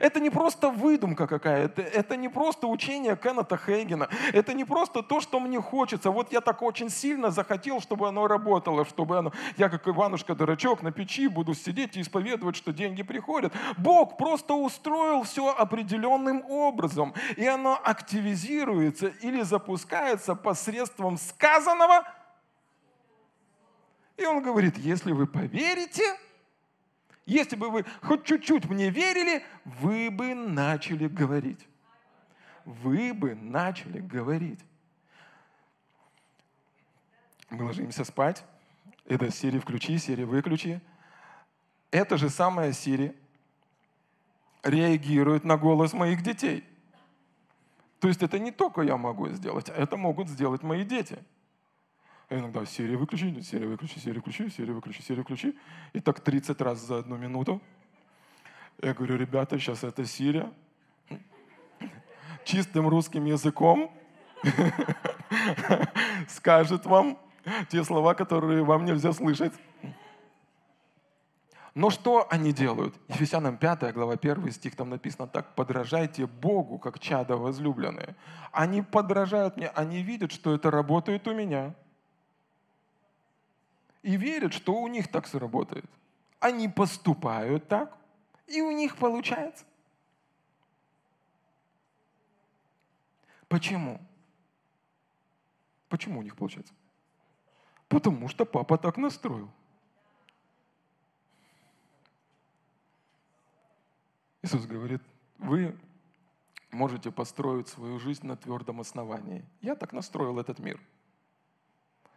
Это 0.00 0.20
не 0.20 0.30
просто 0.30 0.70
выдумка 0.70 1.26
какая-то, 1.26 1.80
это 1.80 2.16
не 2.16 2.28
просто 2.28 2.66
учение 2.66 3.16
Кеннета 3.16 3.56
Хейгена, 3.56 4.08
это 4.32 4.52
не 4.52 4.64
просто 4.64 5.02
то, 5.02 5.20
что 5.20 5.38
мне 5.38 5.60
хочется. 5.60 6.10
Вот 6.10 6.32
я 6.32 6.40
так 6.40 6.62
очень 6.62 6.90
сильно 6.90 7.30
захотел, 7.30 7.80
чтобы 7.80 8.08
оно 8.08 8.26
работало, 8.26 8.84
чтобы 8.84 9.18
оно... 9.18 9.32
Я 9.56 9.68
как 9.68 9.86
Иванушка-дурачок 9.86 10.82
на 10.82 10.90
печи 10.90 11.28
буду 11.28 11.54
сидеть 11.54 11.96
и 11.96 12.00
исповедовать, 12.00 12.56
что 12.56 12.72
деньги 12.72 13.02
приходят. 13.02 13.52
Бог 13.76 14.16
просто 14.16 14.54
устроил 14.54 15.22
все 15.22 15.54
определенным 15.54 16.44
образом, 16.48 17.14
и 17.36 17.46
оно 17.46 17.78
активизируется 17.82 19.08
или 19.20 19.42
запускается 19.42 20.34
посредством 20.34 21.16
сказанного– 21.16 22.04
и 24.16 24.24
он 24.24 24.42
говорит, 24.42 24.78
если 24.78 25.12
вы 25.12 25.26
поверите, 25.26 26.18
если 27.26 27.56
бы 27.56 27.70
вы 27.70 27.84
хоть 28.02 28.24
чуть-чуть 28.24 28.66
мне 28.66 28.90
верили, 28.90 29.42
вы 29.64 30.10
бы 30.10 30.34
начали 30.34 31.06
говорить. 31.06 31.66
Вы 32.64 33.12
бы 33.12 33.34
начали 33.34 34.00
говорить. 34.00 34.60
Мы 37.50 37.64
ложимся 37.64 38.04
спать. 38.04 38.44
Это 39.04 39.30
Сири 39.30 39.58
включи, 39.58 39.98
Сири 39.98 40.24
выключи. 40.24 40.80
Это 41.90 42.16
же 42.16 42.30
самая 42.30 42.72
Сири 42.72 43.14
реагирует 44.62 45.44
на 45.44 45.56
голос 45.56 45.92
моих 45.92 46.22
детей. 46.22 46.64
То 48.00 48.08
есть 48.08 48.22
это 48.22 48.38
не 48.38 48.50
только 48.50 48.82
я 48.82 48.96
могу 48.96 49.28
сделать, 49.28 49.68
а 49.70 49.74
это 49.74 49.96
могут 49.96 50.28
сделать 50.28 50.62
мои 50.62 50.84
дети– 50.84 51.18
а 52.28 52.34
иногда 52.34 52.64
серия 52.66 52.96
выключи, 52.96 53.40
серия 53.40 53.68
выключи, 53.68 53.98
серия 54.00 54.18
выключи, 54.18 54.50
серия 54.50 54.72
выключи, 54.72 55.00
серия 55.00 55.20
выключи. 55.20 55.54
И 55.92 56.00
так 56.00 56.20
30 56.20 56.60
раз 56.60 56.80
за 56.80 56.98
одну 56.98 57.16
минуту. 57.16 57.62
Я 58.82 58.94
говорю, 58.94 59.16
ребята, 59.16 59.58
сейчас 59.58 59.84
это 59.84 60.04
Сирия. 60.04 60.52
Чистым 62.44 62.88
русским 62.88 63.24
языком 63.24 63.92
скажет 66.28 66.84
вам 66.84 67.18
те 67.68 67.84
слова, 67.84 68.14
которые 68.14 68.64
вам 68.64 68.84
нельзя 68.84 69.12
слышать. 69.12 69.52
Но 71.74 71.90
что 71.90 72.26
они 72.30 72.52
делают? 72.52 72.94
Ефесянам 73.08 73.56
5 73.56 73.92
глава 73.92 74.14
1 74.14 74.50
стих, 74.50 74.74
там 74.74 74.90
написано 74.90 75.28
так, 75.28 75.54
«Подражайте 75.54 76.26
Богу, 76.26 76.78
как 76.78 76.98
чада 76.98 77.36
возлюбленные». 77.36 78.16
Они 78.50 78.82
подражают 78.82 79.56
мне, 79.56 79.68
они 79.68 80.02
видят, 80.02 80.32
что 80.32 80.54
это 80.54 80.70
работает 80.70 81.28
у 81.28 81.34
меня– 81.34 81.74
и 84.06 84.16
верят, 84.16 84.52
что 84.52 84.72
у 84.72 84.86
них 84.86 85.08
так 85.08 85.26
сработает. 85.26 85.84
Они 86.38 86.68
поступают 86.68 87.66
так, 87.66 87.98
и 88.46 88.60
у 88.60 88.70
них 88.70 88.96
получается. 88.98 89.64
Почему? 93.48 94.00
Почему 95.88 96.20
у 96.20 96.22
них 96.22 96.36
получается? 96.36 96.72
Потому 97.88 98.28
что 98.28 98.44
папа 98.44 98.78
так 98.78 98.96
настроил. 98.96 99.50
Иисус 104.42 104.66
говорит, 104.66 105.02
вы 105.38 105.76
можете 106.70 107.10
построить 107.10 107.66
свою 107.66 107.98
жизнь 107.98 108.24
на 108.24 108.36
твердом 108.36 108.80
основании. 108.80 109.44
Я 109.60 109.74
так 109.74 109.92
настроил 109.92 110.38
этот 110.38 110.60
мир– 110.60 110.80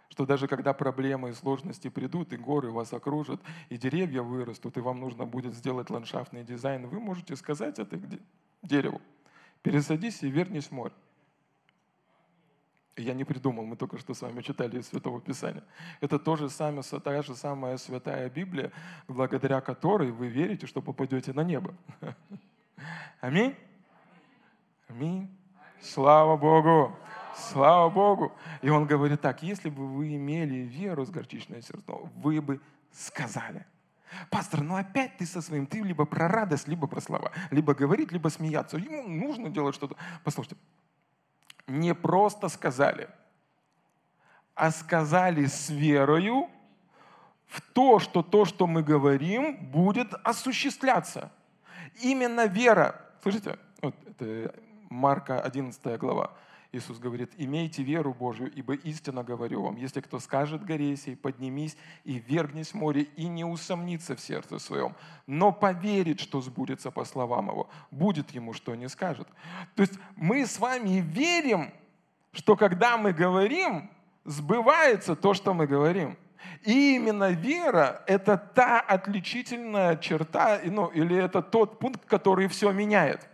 что 0.09 0.25
даже 0.25 0.47
когда 0.47 0.73
проблемы 0.73 1.29
и 1.29 1.33
сложности 1.33 1.89
придут, 1.89 2.33
и 2.33 2.37
горы 2.37 2.71
вас 2.71 2.93
окружат, 2.93 3.39
и 3.69 3.77
деревья 3.77 4.21
вырастут, 4.21 4.77
и 4.77 4.81
вам 4.81 4.99
нужно 4.99 5.25
будет 5.25 5.53
сделать 5.53 5.89
ландшафтный 5.89 6.43
дизайн, 6.43 6.87
вы 6.87 6.99
можете 6.99 7.35
сказать 7.35 7.79
это 7.79 7.99
дереву, 8.63 9.01
пересадись 9.61 10.23
и 10.23 10.29
вернись 10.29 10.67
в 10.67 10.71
море. 10.71 10.93
Я 12.97 13.13
не 13.13 13.23
придумал, 13.23 13.65
мы 13.65 13.77
только 13.77 13.97
что 13.97 14.13
с 14.13 14.21
вами 14.21 14.41
читали 14.41 14.79
из 14.79 14.89
Святого 14.89 15.21
Писания. 15.21 15.63
Это 16.01 16.19
то 16.19 16.35
же 16.35 16.49
самое, 16.49 16.83
та 16.83 17.21
же 17.21 17.33
самая 17.33 17.77
Святая 17.77 18.29
Библия, 18.29 18.73
благодаря 19.07 19.61
которой 19.61 20.11
вы 20.11 20.27
верите, 20.27 20.67
что 20.67 20.81
попадете 20.81 21.31
на 21.31 21.43
небо. 21.43 21.73
Аминь? 23.21 23.55
Аминь. 24.89 25.29
Слава 25.81 26.35
Богу! 26.35 26.93
Слава 27.35 27.89
Богу. 27.89 28.31
И 28.61 28.69
он 28.69 28.85
говорит 28.85 29.21
так, 29.21 29.43
если 29.43 29.69
бы 29.69 29.87
вы 29.87 30.15
имели 30.15 30.55
веру 30.55 31.05
с 31.05 31.09
горчичное 31.09 31.61
зерно, 31.61 32.09
вы 32.15 32.41
бы 32.41 32.59
сказали. 32.91 33.65
Пастор, 34.29 34.61
ну 34.61 34.75
опять 34.75 35.17
ты 35.17 35.25
со 35.25 35.41
своим, 35.41 35.67
ты 35.67 35.81
либо 35.81 36.05
про 36.05 36.27
радость, 36.27 36.67
либо 36.67 36.87
про 36.87 37.01
слова. 37.01 37.31
Либо 37.51 37.73
говорить, 37.73 38.11
либо 38.11 38.29
смеяться. 38.29 38.77
Ему 38.77 39.07
нужно 39.07 39.49
делать 39.49 39.75
что-то. 39.75 39.95
Послушайте, 40.23 40.57
не 41.67 41.93
просто 41.93 42.49
сказали, 42.49 43.09
а 44.55 44.71
сказали 44.71 45.45
с 45.45 45.69
верою 45.69 46.49
в 47.45 47.61
то, 47.61 47.99
что 47.99 48.23
то, 48.23 48.45
что 48.45 48.67
мы 48.67 48.83
говорим, 48.83 49.57
будет 49.71 50.13
осуществляться. 50.23 51.31
Именно 52.01 52.47
вера. 52.47 52.99
Слышите? 53.21 53.57
Вот 53.81 53.95
это 54.07 54.55
Марка 54.89 55.39
11 55.39 55.99
глава. 55.99 56.31
Иисус 56.71 56.99
говорит, 56.99 57.31
имейте 57.37 57.81
веру 57.81 58.13
Божию, 58.13 58.51
ибо 58.53 58.75
истинно 58.75 59.23
говорю 59.23 59.63
вам, 59.63 59.75
если 59.75 60.01
кто 60.01 60.19
скажет 60.19 60.63
горе 60.63 60.95
поднимись 61.21 61.75
и 62.03 62.19
вергнись 62.19 62.71
в 62.71 62.73
море, 62.75 63.07
и 63.15 63.27
не 63.27 63.43
усомнится 63.43 64.15
в 64.15 64.19
сердце 64.19 64.59
своем, 64.59 64.95
но 65.25 65.51
поверит, 65.51 66.19
что 66.19 66.41
сбудется 66.41 66.91
по 66.91 67.05
словам 67.05 67.49
его, 67.49 67.69
будет 67.89 68.29
ему, 68.31 68.53
что 68.53 68.75
не 68.75 68.87
скажет. 68.87 69.27
То 69.75 69.81
есть 69.81 69.93
мы 70.15 70.45
с 70.45 70.59
вами 70.59 70.99
верим, 70.99 71.71
что 72.33 72.55
когда 72.55 72.97
мы 72.97 73.13
говорим, 73.13 73.89
сбывается 74.25 75.15
то, 75.15 75.33
что 75.33 75.53
мы 75.53 75.65
говорим. 75.65 76.17
И 76.63 76.95
именно 76.95 77.31
вера– 77.31 78.03
это 78.07 78.37
та 78.37 78.79
отличительная 78.79 79.97
черта, 79.97 80.59
ну, 80.63 80.87
или 80.87 81.15
это 81.15 81.41
тот 81.41 81.79
пункт, 81.79 82.05
который 82.05 82.47
все 82.47 82.71
меняет. 82.71 83.28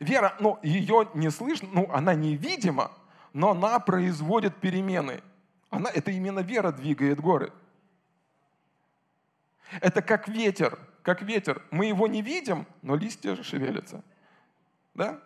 Вера, 0.00 0.36
ну, 0.40 0.58
ее 0.62 1.08
не 1.14 1.30
слышно, 1.30 1.68
ну, 1.72 1.90
она 1.92 2.14
невидима, 2.14 2.90
но 3.32 3.50
она 3.50 3.78
производит 3.78 4.56
перемены. 4.56 5.22
Она, 5.70 5.90
это 5.90 6.10
именно 6.10 6.40
вера 6.40 6.72
двигает 6.72 7.20
горы. 7.20 7.52
Это 9.80 10.02
как 10.02 10.28
ветер, 10.28 10.78
как 11.02 11.22
ветер. 11.22 11.62
Мы 11.70 11.86
его 11.86 12.06
не 12.06 12.22
видим, 12.22 12.66
но 12.82 12.96
листья 12.96 13.40
шевелятся. 13.42 14.02
Да? 14.94 15.20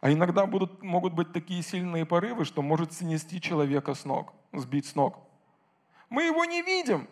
А 0.00 0.12
иногда 0.12 0.46
будут, 0.46 0.82
могут 0.82 1.14
быть 1.14 1.32
такие 1.32 1.62
сильные 1.62 2.06
порывы, 2.06 2.44
что 2.44 2.62
может 2.62 2.92
снести 2.92 3.40
человека 3.40 3.94
с 3.94 4.04
ног, 4.04 4.32
сбить 4.52 4.86
с 4.86 4.94
ног. 4.94 5.18
Мы 6.08 6.24
его 6.24 6.44
не 6.44 6.62
видим, 6.62 7.08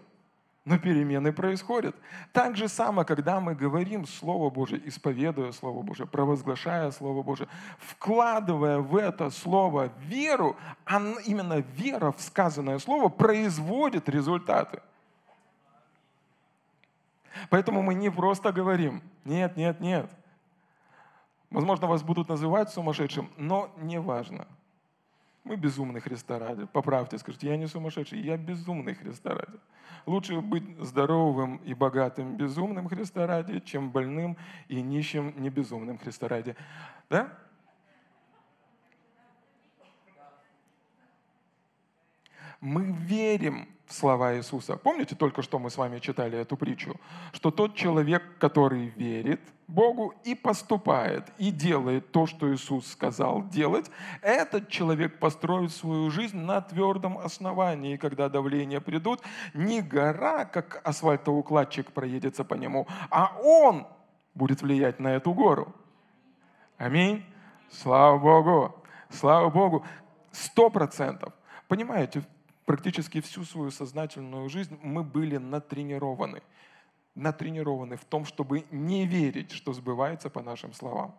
но 0.64 0.78
перемены 0.78 1.32
происходят. 1.32 1.94
Так 2.32 2.56
же 2.56 2.68
само, 2.68 3.04
когда 3.04 3.38
мы 3.38 3.54
говорим 3.54 4.06
Слово 4.06 4.48
Божие, 4.50 4.80
исповедуя 4.88 5.52
Слово 5.52 5.82
Божие, 5.82 6.06
провозглашая 6.06 6.90
Слово 6.90 7.22
Божие, 7.22 7.48
вкладывая 7.78 8.78
в 8.78 8.96
это 8.96 9.28
Слово 9.30 9.90
веру, 9.98 10.56
а 10.86 11.00
именно 11.26 11.60
вера 11.76 12.12
в 12.12 12.20
сказанное 12.20 12.78
Слово 12.78 13.08
производит 13.08 14.08
результаты. 14.08 14.80
Поэтому 17.50 17.82
мы 17.82 17.94
не 17.94 18.10
просто 18.10 18.52
говорим, 18.52 19.02
нет, 19.24 19.56
нет, 19.56 19.80
нет. 19.80 20.10
Возможно, 21.50 21.86
вас 21.86 22.02
будут 22.02 22.28
называть 22.28 22.70
сумасшедшим, 22.70 23.30
но 23.36 23.70
не 23.76 24.00
важно. 24.00 24.46
Мы 25.44 25.56
безумные 25.56 26.00
Христа 26.00 26.38
ради. 26.38 26.64
Поправьте, 26.64 27.18
скажите, 27.18 27.48
я 27.48 27.58
не 27.58 27.66
сумасшедший, 27.66 28.18
я 28.18 28.38
безумный 28.38 28.94
Христа 28.94 29.30
ради. 29.34 29.58
Лучше 30.06 30.40
быть 30.40 30.64
здоровым 30.80 31.56
и 31.58 31.74
богатым 31.74 32.36
безумным 32.36 32.88
Христа 32.88 33.26
ради, 33.26 33.60
чем 33.60 33.90
больным 33.90 34.38
и 34.68 34.80
нищим 34.80 35.34
не 35.36 35.50
безумным 35.50 35.98
Христа 35.98 36.28
ради. 36.28 36.56
Да? 37.10 37.28
Мы 42.60 42.92
верим 42.92 43.68
в 43.84 43.92
слова 43.92 44.36
Иисуса. 44.36 44.78
Помните, 44.78 45.14
только 45.14 45.42
что 45.42 45.58
мы 45.58 45.68
с 45.68 45.76
вами 45.76 45.98
читали 45.98 46.38
эту 46.38 46.56
притчу, 46.56 46.98
что 47.32 47.50
тот 47.50 47.74
человек, 47.74 48.22
который 48.38 48.86
верит 48.96 49.40
Богу 49.66 50.14
и 50.24 50.34
поступает, 50.34 51.32
и 51.38 51.50
делает 51.50 52.12
то, 52.12 52.26
что 52.26 52.52
Иисус 52.52 52.86
сказал 52.86 53.48
делать, 53.48 53.90
этот 54.20 54.68
человек 54.68 55.18
построит 55.18 55.72
свою 55.72 56.10
жизнь 56.10 56.36
на 56.36 56.60
твердом 56.60 57.18
основании. 57.18 57.94
И 57.94 57.98
когда 57.98 58.28
давления 58.28 58.80
придут, 58.80 59.20
не 59.54 59.80
гора, 59.80 60.44
как 60.44 60.80
асфальтоукладчик 60.86 61.92
проедется 61.92 62.44
по 62.44 62.54
нему, 62.54 62.86
а 63.10 63.36
он 63.42 63.86
будет 64.34 64.62
влиять 64.62 65.00
на 65.00 65.08
эту 65.08 65.32
гору. 65.32 65.74
Аминь. 66.76 67.24
Слава 67.70 68.18
Богу. 68.18 68.74
Слава 69.08 69.48
Богу. 69.48 69.84
Сто 70.32 70.68
процентов. 70.70 71.32
Понимаете, 71.68 72.22
практически 72.66 73.20
всю 73.20 73.44
свою 73.44 73.70
сознательную 73.70 74.48
жизнь 74.48 74.78
мы 74.82 75.02
были 75.02 75.38
натренированы. 75.38 76.42
Натренированы 77.14 77.96
в 77.96 78.04
том, 78.04 78.24
чтобы 78.24 78.64
не 78.70 79.06
верить, 79.06 79.52
что 79.52 79.72
сбывается 79.72 80.30
по 80.30 80.42
нашим 80.42 80.72
словам. 80.72 81.14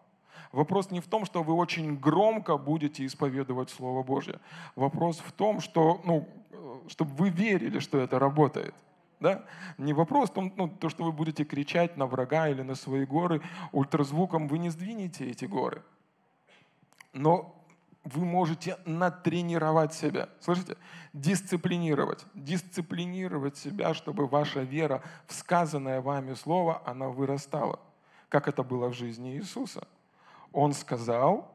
Вопрос 0.51 0.91
не 0.91 0.99
в 0.99 1.07
том, 1.07 1.25
что 1.25 1.43
вы 1.43 1.53
очень 1.53 1.97
громко 1.97 2.57
будете 2.57 3.05
исповедовать 3.05 3.69
Слово 3.69 4.03
Божье. 4.03 4.39
Вопрос 4.75 5.19
в 5.19 5.31
том, 5.31 5.59
что, 5.59 6.01
ну, 6.05 6.27
чтобы 6.87 7.11
вы 7.15 7.29
верили, 7.29 7.79
что 7.79 7.97
это 7.97 8.19
работает. 8.19 8.73
Да? 9.19 9.45
Не 9.77 9.93
вопрос 9.93 10.29
в 10.29 10.33
том, 10.33 10.53
ну, 10.55 10.67
то, 10.67 10.89
что 10.89 11.03
вы 11.03 11.11
будете 11.11 11.45
кричать 11.45 11.97
на 11.97 12.05
врага 12.05 12.49
или 12.49 12.61
на 12.61 12.75
свои 12.75 13.05
горы 13.05 13.41
ультразвуком, 13.71 14.47
вы 14.47 14.57
не 14.57 14.69
сдвинете 14.69 15.29
эти 15.29 15.45
горы. 15.45 15.81
Но 17.13 17.55
вы 18.05 18.23
можете 18.23 18.77
натренировать 18.85 19.93
себя. 19.93 20.29
Слышите? 20.39 20.77
Дисциплинировать. 21.13 22.25
Дисциплинировать 22.35 23.57
себя, 23.57 23.93
чтобы 23.93 24.27
ваша 24.27 24.61
вера 24.61 25.01
в 25.25 25.33
сказанное 25.33 26.01
вами 26.01 26.35
слово, 26.35 26.81
она 26.85 27.09
вырастала. 27.09 27.79
Как 28.29 28.47
это 28.47 28.63
было 28.63 28.89
в 28.89 28.93
жизни 28.93 29.35
Иисуса. 29.35 29.87
Он 30.51 30.73
сказал, 30.73 31.51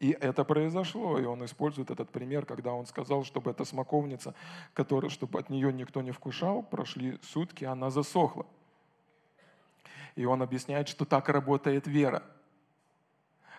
и 0.00 0.10
это 0.10 0.44
произошло. 0.44 1.18
И 1.18 1.24
он 1.24 1.44
использует 1.44 1.90
этот 1.90 2.10
пример, 2.10 2.44
когда 2.44 2.72
он 2.72 2.84
сказал, 2.84 3.22
чтобы 3.22 3.52
эта 3.52 3.64
смоковница, 3.64 4.34
которая, 4.72 5.10
чтобы 5.10 5.38
от 5.38 5.48
нее 5.48 5.72
никто 5.72 6.02
не 6.02 6.10
вкушал, 6.10 6.62
прошли 6.64 7.18
сутки, 7.22 7.64
она 7.64 7.90
засохла. 7.90 8.46
И 10.16 10.24
он 10.24 10.42
объясняет, 10.42 10.88
что 10.88 11.04
так 11.04 11.28
работает 11.28 11.86
вера– 11.86 12.24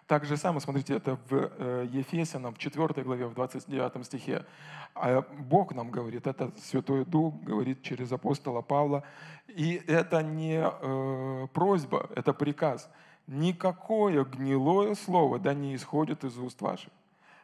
так 0.08 0.26
же 0.26 0.38
самое, 0.38 0.62
смотрите, 0.62 0.94
это 0.96 1.18
в 1.30 1.52
э, 1.58 1.88
Ефесянам, 1.92 2.54
в 2.54 2.60
4 2.60 3.04
главе, 3.04 3.26
в 3.26 3.34
29 3.34 4.06
стихе. 4.06 4.46
А 4.94 5.22
Бог 5.22 5.74
нам 5.74 5.90
говорит, 5.90 6.28
это 6.28 6.52
Святой 6.62 7.06
Дух 7.06 7.34
говорит 7.42 7.82
через 7.82 8.12
апостола 8.12 8.62
Павла. 8.62 9.04
И 9.48 9.82
это 9.88 10.22
не 10.22 10.64
э, 10.64 11.48
просьба, 11.54 12.08
это 12.16 12.34
приказ. 12.34 12.88
Никакое 13.26 14.24
гнилое 14.26 14.94
слово 14.94 15.40
да 15.40 15.56
не 15.56 15.76
исходит 15.76 16.24
из 16.24 16.38
уст 16.38 16.62
ваших. 16.62 16.92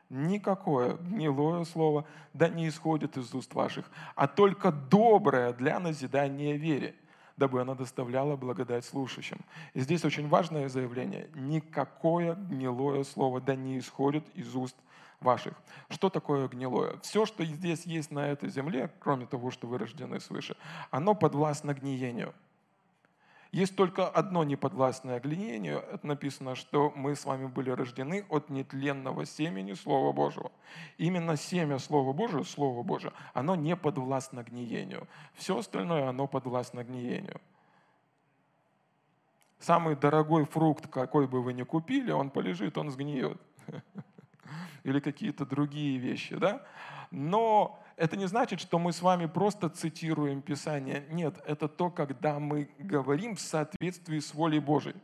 Никакое 0.09 0.97
гнилое 0.97 1.63
слово 1.65 2.05
да 2.33 2.47
не 2.47 2.67
исходит 2.67 3.17
из 3.17 3.33
уст 3.33 3.53
ваших, 3.55 3.89
а 4.15 4.27
только 4.27 4.71
доброе 4.71 5.53
для 5.53 5.79
назидания 5.79 6.57
вере 6.57 6.95
дабы 7.41 7.59
она 7.59 7.73
доставляла 7.73 8.35
благодать 8.35 8.85
слушающим. 8.85 9.39
И 9.73 9.79
здесь 9.79 10.05
очень 10.05 10.27
важное 10.27 10.69
заявление. 10.69 11.27
Никакое 11.33 12.35
гнилое 12.35 13.03
слово 13.03 13.41
да 13.41 13.55
не 13.55 13.79
исходит 13.79 14.23
из 14.35 14.55
уст 14.55 14.75
ваших. 15.21 15.55
Что 15.89 16.11
такое 16.11 16.47
гнилое? 16.47 16.97
Все, 17.01 17.25
что 17.25 17.43
здесь 17.43 17.87
есть 17.87 18.11
на 18.11 18.27
этой 18.27 18.49
земле, 18.49 18.91
кроме 18.99 19.25
того, 19.25 19.49
что 19.49 19.65
вы 19.65 19.79
рождены 19.79 20.19
свыше, 20.19 20.55
оно 20.91 21.15
подвластно 21.15 21.73
гниению. 21.73 22.31
Есть 23.51 23.75
только 23.75 24.07
одно 24.07 24.45
неподвластное 24.45 25.19
гниению. 25.19 25.79
Это 25.91 26.07
написано, 26.07 26.55
что 26.55 26.93
мы 26.95 27.15
с 27.17 27.25
вами 27.25 27.47
были 27.47 27.69
рождены 27.69 28.25
от 28.29 28.49
нетленного 28.49 29.25
семени 29.25 29.73
Слова 29.73 30.13
Божьего. 30.13 30.51
Именно 30.97 31.35
семя 31.35 31.77
Слова 31.77 32.13
Божьего, 32.13 32.43
Слово 32.43 32.81
Божье, 32.81 33.11
оно 33.33 33.55
не 33.55 33.75
подвластно 33.75 34.43
гниению. 34.43 35.05
Все 35.33 35.57
остальное, 35.57 36.07
оно 36.07 36.27
подвластно 36.27 36.85
гниению. 36.85 37.41
Самый 39.59 39.97
дорогой 39.97 40.45
фрукт, 40.45 40.87
какой 40.87 41.27
бы 41.27 41.43
вы 41.43 41.51
ни 41.51 41.63
купили, 41.63 42.11
он 42.11 42.29
полежит, 42.29 42.77
он 42.77 42.89
сгниет. 42.89 43.39
Или 44.83 44.99
какие-то 44.99 45.45
другие 45.45 45.97
вещи, 45.97 46.35
да? 46.35 46.63
Но 47.11 47.83
это 47.97 48.17
не 48.17 48.27
значит, 48.27 48.59
что 48.59 48.79
мы 48.79 48.93
с 48.93 49.01
вами 49.01 49.25
просто 49.25 49.69
цитируем 49.69 50.41
Писание. 50.41 51.05
Нет, 51.09 51.35
это 51.45 51.67
то, 51.67 51.89
когда 51.89 52.39
мы 52.39 52.69
говорим 52.79 53.35
в 53.35 53.41
соответствии 53.41 54.19
с 54.19 54.33
волей 54.33 54.59
Божией. 54.59 54.95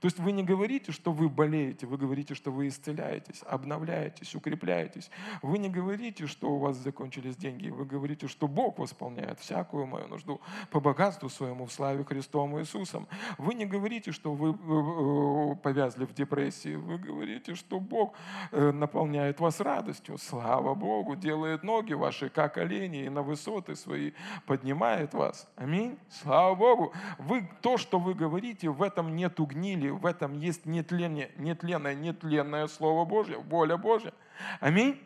То 0.00 0.06
есть 0.06 0.18
вы 0.18 0.32
не 0.32 0.42
говорите, 0.42 0.92
что 0.92 1.12
вы 1.12 1.28
болеете, 1.28 1.86
вы 1.86 1.96
говорите, 1.96 2.34
что 2.34 2.50
вы 2.50 2.68
исцеляетесь, 2.68 3.42
обновляетесь, 3.46 4.34
укрепляетесь. 4.34 5.10
Вы 5.42 5.58
не 5.58 5.68
говорите, 5.68 6.26
что 6.26 6.50
у 6.50 6.58
вас 6.58 6.76
закончились 6.76 7.36
деньги, 7.36 7.68
вы 7.68 7.84
говорите, 7.84 8.28
что 8.28 8.48
Бог 8.48 8.78
восполняет 8.78 9.40
всякую 9.40 9.86
мою 9.86 10.08
нужду 10.08 10.40
по 10.70 10.80
богатству 10.80 11.28
своему 11.28 11.66
в 11.66 11.72
славе 11.72 12.04
Христом 12.04 12.58
Иисусом. 12.58 13.06
Вы 13.38 13.54
не 13.54 13.66
говорите, 13.66 14.12
что 14.12 14.32
вы 14.34 15.56
повязли 15.56 16.04
в 16.04 16.14
депрессии, 16.14 16.74
вы 16.74 16.98
говорите, 16.98 17.54
что 17.54 17.80
Бог 17.80 18.14
э, 18.52 18.72
наполняет 18.72 19.40
вас 19.40 19.60
радостью. 19.60 20.18
Слава 20.18 20.74
Богу, 20.74 21.16
делает 21.16 21.62
ноги 21.62 21.92
ваши, 21.92 22.28
как 22.28 22.58
олени, 22.58 23.04
и 23.04 23.08
на 23.08 23.22
высоты 23.22 23.76
свои 23.76 24.12
поднимает 24.46 25.14
вас. 25.14 25.48
Аминь. 25.56 25.98
Слава 26.08 26.54
Богу. 26.54 26.92
Вы, 27.18 27.48
то, 27.60 27.76
что 27.76 27.98
вы 27.98 28.14
говорите, 28.14 28.70
в 28.70 28.82
этом 28.82 29.14
нету 29.14 29.46
гнили, 29.46 29.77
в 29.86 30.04
этом 30.04 30.34
есть 30.34 30.66
нетленное, 30.66 31.30
нетленное, 31.36 31.94
нетленное 31.94 32.66
Слово 32.66 33.04
Божье, 33.04 33.38
воля 33.38 33.76
Божья. 33.76 34.12
Аминь. 34.60 35.00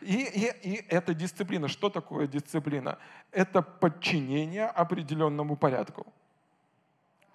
И, 0.00 0.24
и, 0.24 0.68
и 0.68 0.86
это 0.88 1.14
дисциплина. 1.14 1.68
Что 1.68 1.88
такое 1.90 2.26
дисциплина? 2.26 2.98
Это 3.30 3.62
подчинение 3.62 4.66
определенному 4.66 5.56
порядку. 5.56 6.06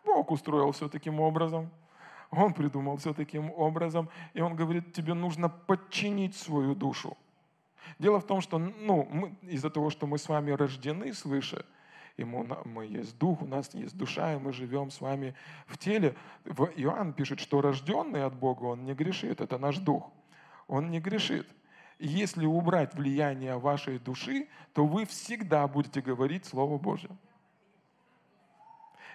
Бог 0.04 0.32
устроил 0.32 0.72
все 0.72 0.90
таким 0.90 1.20
образом. 1.20 1.70
Он 2.32 2.54
придумал 2.54 2.98
все 2.98 3.14
таким 3.14 3.52
образом. 3.52 4.10
И 4.34 4.42
он 4.42 4.56
говорит, 4.56 4.94
тебе 4.94 5.14
нужно 5.14 5.50
подчинить 5.50 6.36
свою 6.36 6.76
душу. 6.76 7.18
Дело 8.00 8.20
в 8.20 8.26
том, 8.26 8.42
что 8.42 8.58
ну, 8.58 9.34
из-за 9.44 9.70
того, 9.70 9.90
что 9.90 10.08
мы 10.08 10.18
с 10.18 10.28
вами 10.28 10.52
рождены 10.52 11.14
свыше– 11.14 11.66
ему, 12.18 12.46
мы 12.66 12.86
есть 12.86 13.18
дух, 13.18 13.42
у 13.42 13.46
нас 13.46 13.74
есть 13.74 13.98
душа, 13.98 14.34
и 14.34 14.40
мы 14.40 14.54
живем 14.54 14.92
с 14.92 15.02
вами 15.02 15.36
в 15.68 15.78
теле. 15.78 16.16
Иоанн 16.76 17.14
пишет, 17.14 17.40
что 17.40 17.62
рожденный 17.62 18.26
от 18.26 18.36
Бога, 18.36 18.66
он 18.66 18.86
не 18.86 18.94
грешит, 18.94 19.42
это 19.42 19.58
наш 19.58 19.78
дух. 19.78 20.12
Он 20.68 20.90
не 20.90 21.00
грешит. 21.00 21.48
Если 22.00 22.46
убрать 22.46 22.96
влияние 22.96 23.58
вашей 23.58 24.00
души, 24.00 24.48
то 24.74 24.86
вы 24.86 25.06
всегда 25.06 25.68
будете 25.68 26.02
говорить 26.02 26.46
Слово 26.46 26.78
Божье. 26.78 27.10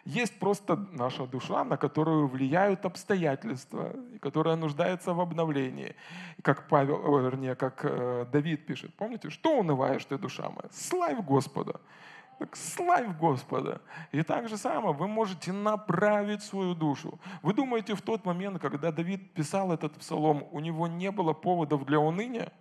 Есть 0.07 0.38
просто 0.38 0.76
наша 0.92 1.26
душа, 1.26 1.64
на 1.64 1.76
которую 1.76 2.28
влияют 2.28 2.84
обстоятельства, 2.86 3.92
которая 4.20 4.55
нуждается 4.55 5.12
в 5.12 5.20
обновлении. 5.20 5.97
Как 6.42 6.68
Павел, 6.68 7.18
вернее, 7.18 7.57
как 7.57 7.80
э, 7.82 8.24
Давид 8.30 8.66
пишет, 8.66 8.94
помните, 8.94 9.30
что 9.30 9.59
унываешь 9.59 10.05
ты, 10.05 10.16
душа 10.16 10.49
моя? 10.49 10.68
Славь 10.70 11.18
Господа. 11.24 11.80
Так 12.39 12.55
славь 12.55 13.16
Господа. 13.18 13.80
И 14.12 14.22
так 14.22 14.49
же 14.49 14.59
самое 14.59 14.95
вы 14.95 15.09
можете 15.09 15.53
направить 15.53 16.43
свою 16.43 16.74
душу. 16.74 17.18
Вы 17.43 17.55
думаете, 17.55 17.95
в 17.95 18.03
тот 18.03 18.26
момент, 18.26 18.61
когда 18.61 18.93
Давид 18.93 19.32
писал 19.32 19.72
этот 19.72 19.95
псалом, 19.95 20.47
у 20.53 20.61
него 20.61 20.87
не 20.87 21.11
было 21.11 21.32
поводов 21.32 21.87
для 21.87 21.99
уныния? 21.99 22.53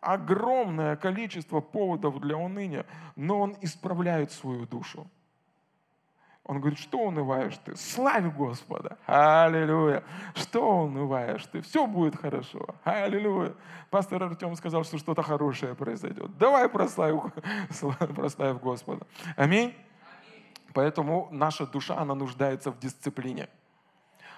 Огромное 0.00 0.96
количество 0.96 1.60
поводов 1.60 2.20
для 2.20 2.36
уныния, 2.36 2.86
но 3.16 3.40
он 3.40 3.56
исправляет 3.60 4.32
свою 4.32 4.66
душу. 4.66 5.06
Он 6.48 6.60
говорит, 6.60 6.78
что 6.78 6.98
унываешь 7.00 7.58
ты? 7.58 7.76
Славь 7.76 8.34
Господа. 8.34 8.96
Аллилуйя. 9.06 10.02
Что 10.34 10.80
унываешь 10.84 11.44
ты? 11.44 11.60
Все 11.60 11.86
будет 11.86 12.16
хорошо. 12.16 12.66
Аллилуйя. 12.84 13.52
Пастор 13.90 14.22
Артем 14.22 14.56
сказал, 14.56 14.82
что 14.82 14.96
что-то 14.96 15.22
хорошее 15.22 15.74
произойдет. 15.74 16.38
Давай 16.38 16.70
прославь, 16.70 17.20
прославь 18.16 18.62
Господа. 18.62 19.06
Аминь. 19.36 19.74
Поэтому 20.72 21.28
наша 21.30 21.66
душа, 21.66 21.98
она 21.98 22.14
нуждается 22.14 22.70
в 22.70 22.78
дисциплине. 22.78 23.50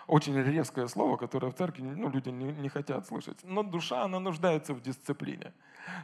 Очень 0.08 0.36
резкое 0.42 0.88
слово, 0.88 1.16
которое 1.16 1.52
в 1.52 1.54
церкви 1.54 1.82
ну, 1.82 2.10
люди 2.10 2.30
не, 2.30 2.50
не 2.50 2.68
хотят 2.68 3.06
слышать. 3.06 3.38
Но 3.44 3.62
душа, 3.62 4.02
она 4.02 4.18
нуждается 4.18 4.74
в 4.74 4.82
дисциплине, 4.82 5.52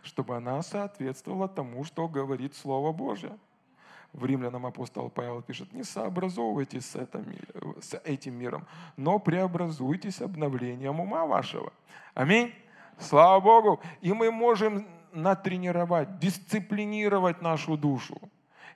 чтобы 0.04 0.36
она 0.36 0.62
соответствовала 0.62 1.48
тому, 1.48 1.82
что 1.82 2.06
говорит 2.06 2.54
Слово 2.54 2.92
Божье 2.92 3.36
в 4.16 4.24
Римлянам 4.24 4.66
апостол 4.66 5.10
Павел 5.10 5.42
пишет, 5.42 5.72
не 5.72 5.84
сообразовывайтесь 5.84 6.86
с, 6.86 6.96
этим, 6.96 7.24
с 7.80 8.00
этим 8.04 8.34
миром, 8.34 8.66
но 8.96 9.18
преобразуйтесь 9.18 10.20
обновлением 10.20 11.00
ума 11.00 11.26
вашего. 11.26 11.72
Аминь. 12.14 12.52
Слава 12.98 13.40
Богу. 13.40 13.80
И 14.00 14.12
мы 14.12 14.30
можем 14.30 14.86
натренировать, 15.12 16.18
дисциплинировать 16.18 17.42
нашу 17.42 17.76
душу. 17.76 18.16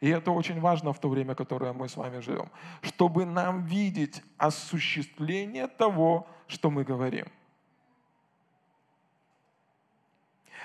И 0.00 0.08
это 0.08 0.30
очень 0.30 0.60
важно 0.60 0.92
в 0.92 0.98
то 0.98 1.08
время, 1.08 1.34
которое 1.34 1.72
мы 1.72 1.88
с 1.88 1.96
вами 1.96 2.20
живем, 2.20 2.50
чтобы 2.80 3.26
нам 3.26 3.64
видеть 3.64 4.22
осуществление 4.38 5.66
того, 5.66 6.26
что 6.46 6.70
мы 6.70 6.84
говорим. 6.84 7.26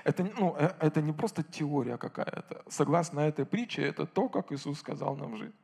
Это, 0.05 0.23
ну, 0.23 0.55
э, 0.55 0.71
это 0.79 1.01
не 1.01 1.11
просто 1.11 1.43
теория 1.43 1.97
какая-то. 1.97 2.63
Согласно 2.69 3.21
этой 3.21 3.45
притче, 3.45 3.81
это 3.81 4.05
то, 4.05 4.29
как 4.29 4.51
Иисус 4.51 4.79
сказал 4.79 5.15
нам 5.15 5.35
жить. 5.35 5.55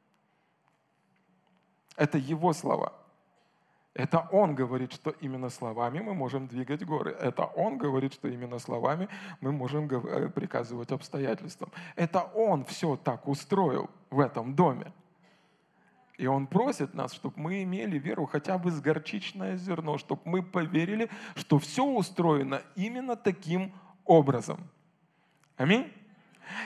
Это 1.95 2.17
Его 2.17 2.51
слова. 2.53 2.91
Это 3.93 4.27
Он 4.31 4.55
говорит, 4.55 4.93
что 4.93 5.11
именно 5.21 5.49
словами 5.49 5.99
мы 5.99 6.15
можем 6.15 6.47
двигать 6.47 6.83
горы. 6.83 7.11
Это 7.11 7.45
Он 7.45 7.77
говорит, 7.77 8.13
что 8.13 8.27
именно 8.27 8.57
словами 8.57 9.09
мы 9.41 9.51
можем 9.51 9.85
э, 9.85 10.29
приказывать 10.29 10.91
обстоятельствам. 10.91 11.71
Это 11.95 12.21
Он 12.33 12.65
все 12.65 12.95
так 12.95 13.27
устроил 13.27 13.91
в 14.09 14.19
этом 14.19 14.55
доме. 14.55 14.91
И 16.17 16.25
Он 16.25 16.47
просит 16.47 16.95
нас, 16.95 17.13
чтобы 17.13 17.39
мы 17.39 17.61
имели 17.61 17.99
веру 17.99 18.25
хотя 18.25 18.57
бы 18.57 18.71
с 18.71 18.81
горчичное 18.81 19.55
зерно, 19.57 19.99
чтобы 19.99 20.21
мы 20.25 20.41
поверили, 20.41 21.09
что 21.35 21.59
все 21.59 21.83
устроено 21.83 22.63
именно 22.75 23.15
таким 23.15 23.71
образом. 24.05 24.69
Аминь. 25.57 25.91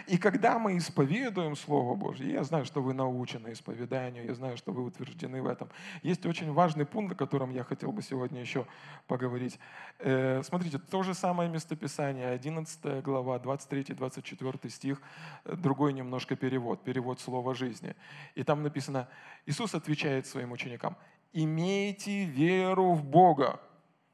И 0.07 0.17
когда 0.17 0.59
мы 0.59 0.77
исповедуем 0.77 1.55
Слово 1.55 1.95
Божье, 1.95 2.31
я 2.31 2.43
знаю, 2.43 2.65
что 2.65 2.81
вы 2.81 2.93
научены 2.93 3.53
исповеданию, 3.53 4.25
я 4.25 4.33
знаю, 4.33 4.57
что 4.57 4.71
вы 4.71 4.83
утверждены 4.83 5.41
в 5.41 5.47
этом. 5.47 5.69
Есть 6.03 6.25
очень 6.25 6.51
важный 6.51 6.85
пункт, 6.85 7.13
о 7.13 7.15
котором 7.15 7.51
я 7.51 7.63
хотел 7.63 7.91
бы 7.91 8.01
сегодня 8.01 8.41
еще 8.41 8.65
поговорить. 9.07 9.59
Э, 9.99 10.41
смотрите, 10.43 10.79
то 10.79 11.03
же 11.03 11.13
самое 11.13 11.49
местописание, 11.49 12.29
11 12.29 13.03
глава, 13.03 13.37
23-24 13.37 14.69
стих, 14.69 15.01
другой 15.45 15.93
немножко 15.93 16.35
перевод, 16.35 16.83
перевод 16.83 17.19
слова 17.19 17.53
жизни. 17.53 17.95
И 18.35 18.43
там 18.43 18.63
написано, 18.63 19.07
Иисус 19.45 19.75
отвечает 19.75 20.27
своим 20.27 20.51
ученикам, 20.51 20.97
«Имейте 21.33 22.25
веру 22.25 22.93
в 22.93 23.03
Бога, 23.03 23.59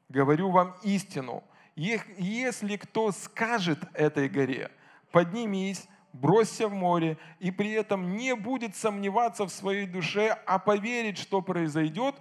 говорю 0.08 0.50
вам 0.50 0.74
истину, 0.82 1.44
если 1.74 2.76
кто 2.76 3.12
скажет 3.12 3.78
этой 3.94 4.28
горе, 4.28 4.70
поднимись, 5.10 5.88
бросься 6.12 6.68
в 6.68 6.74
море, 6.74 7.18
и 7.40 7.50
при 7.50 7.72
этом 7.72 8.16
не 8.16 8.34
будет 8.34 8.76
сомневаться 8.76 9.44
в 9.44 9.50
своей 9.50 9.86
душе, 9.86 10.36
а 10.46 10.58
поверить, 10.58 11.18
что 11.18 11.40
произойдет, 11.40 12.14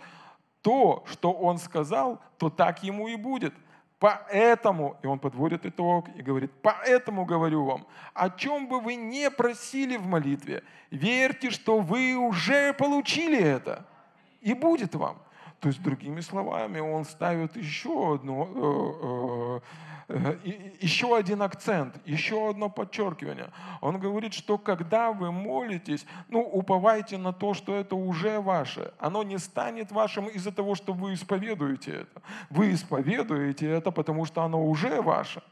то, 0.62 1.04
что 1.08 1.32
он 1.32 1.58
сказал, 1.58 2.22
то 2.38 2.49
так 2.49 2.84
ему 2.84 3.08
и 3.08 3.16
будет. 3.16 3.54
Поэтому, 3.99 4.97
и 5.04 5.08
он 5.08 5.20
подводит 5.20 5.66
итог 5.66 6.08
и 6.16 6.24
говорит, 6.24 6.52
поэтому 6.64 7.24
говорю 7.24 7.66
вам, 7.66 7.86
о 8.16 8.32
чем 8.32 8.68
бы 8.68 8.80
вы 8.80 8.95
не 8.95 9.30
просили 9.30 9.95
в 9.95 10.08
молитве, 10.08 10.64
верьте, 10.89 11.52
что 11.52 11.80
вы 11.80 12.16
уже 12.16 12.74
получили 12.74 13.39
это, 13.39 13.86
и 14.39 14.56
будет 14.56 14.95
вам. 14.95 15.22
То 15.62 15.68
есть, 15.68 15.82
другими 15.84 16.22
словами, 16.22 16.80
он 16.80 17.05
ставит 17.05 17.55
еще, 17.55 18.16
одно, 18.16 19.62
э, 20.09 20.16
э, 20.16 20.36
э, 20.43 20.72
еще 20.82 21.16
один 21.16 21.43
акцент, 21.43 22.01
еще 22.03 22.49
одно 22.49 22.68
подчеркивание. 22.68 23.51
Он 23.80 23.99
говорит, 23.99 24.34
что 24.34 24.57
когда 24.57 25.12
вы 25.12 25.32
молитесь, 25.32 26.07
ну, 26.30 26.41
уповайте 26.41 27.20
на 27.20 27.32
то, 27.32 27.53
что 27.53 27.76
это 27.76 27.95
уже 27.95 28.39
ваше. 28.39 28.91
Оно 28.97 29.22
не 29.22 29.38
станет 29.38 29.91
вашим 29.91 30.28
из-за 30.30 30.51
того, 30.51 30.74
что 30.74 30.93
вы 30.93 31.14
исповедуете 31.14 31.91
это. 31.91 32.22
Вы 32.49 32.74
исповедуете 32.74 33.70
это, 33.70 33.91
потому 33.91 34.26
что 34.26 34.41
оно 34.41 34.66
уже 34.66 34.99
ваше. 34.99 35.43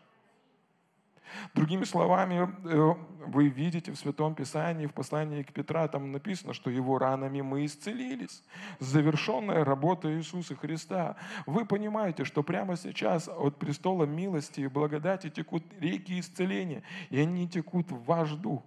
Другими 1.54 1.84
словами, 1.84 2.50
э, 2.66 2.94
вы 3.28 3.50
видите 3.50 3.92
в 3.92 3.98
Святом 3.98 4.36
Писании, 4.36 4.88
в 4.88 4.94
послании 4.94 5.44
к 5.44 5.54
Петра, 5.54 5.88
там 5.88 6.12
написано, 6.12 6.54
что 6.54 6.70
его 6.70 6.98
ранами 6.98 7.42
мы 7.42 7.66
исцелились. 7.66 8.44
Завершенная 8.80 9.64
работа 9.64 10.12
Иисуса 10.12 10.56
Христа. 10.56 11.16
Вы 11.46 11.66
понимаете, 11.66 12.26
что 12.26 12.44
прямо 12.44 12.76
сейчас 12.78 13.28
от 13.28 13.58
престола 13.58 14.06
милости 14.06 14.62
и 14.62 14.68
благодати 14.68 15.30
текут 15.30 15.64
реки 15.80 16.20
исцеления, 16.20 16.84
и 17.10 17.20
они 17.20 17.48
текут 17.48 17.92
в 17.92 18.04
ваш 18.04 18.32
дух 18.32 18.64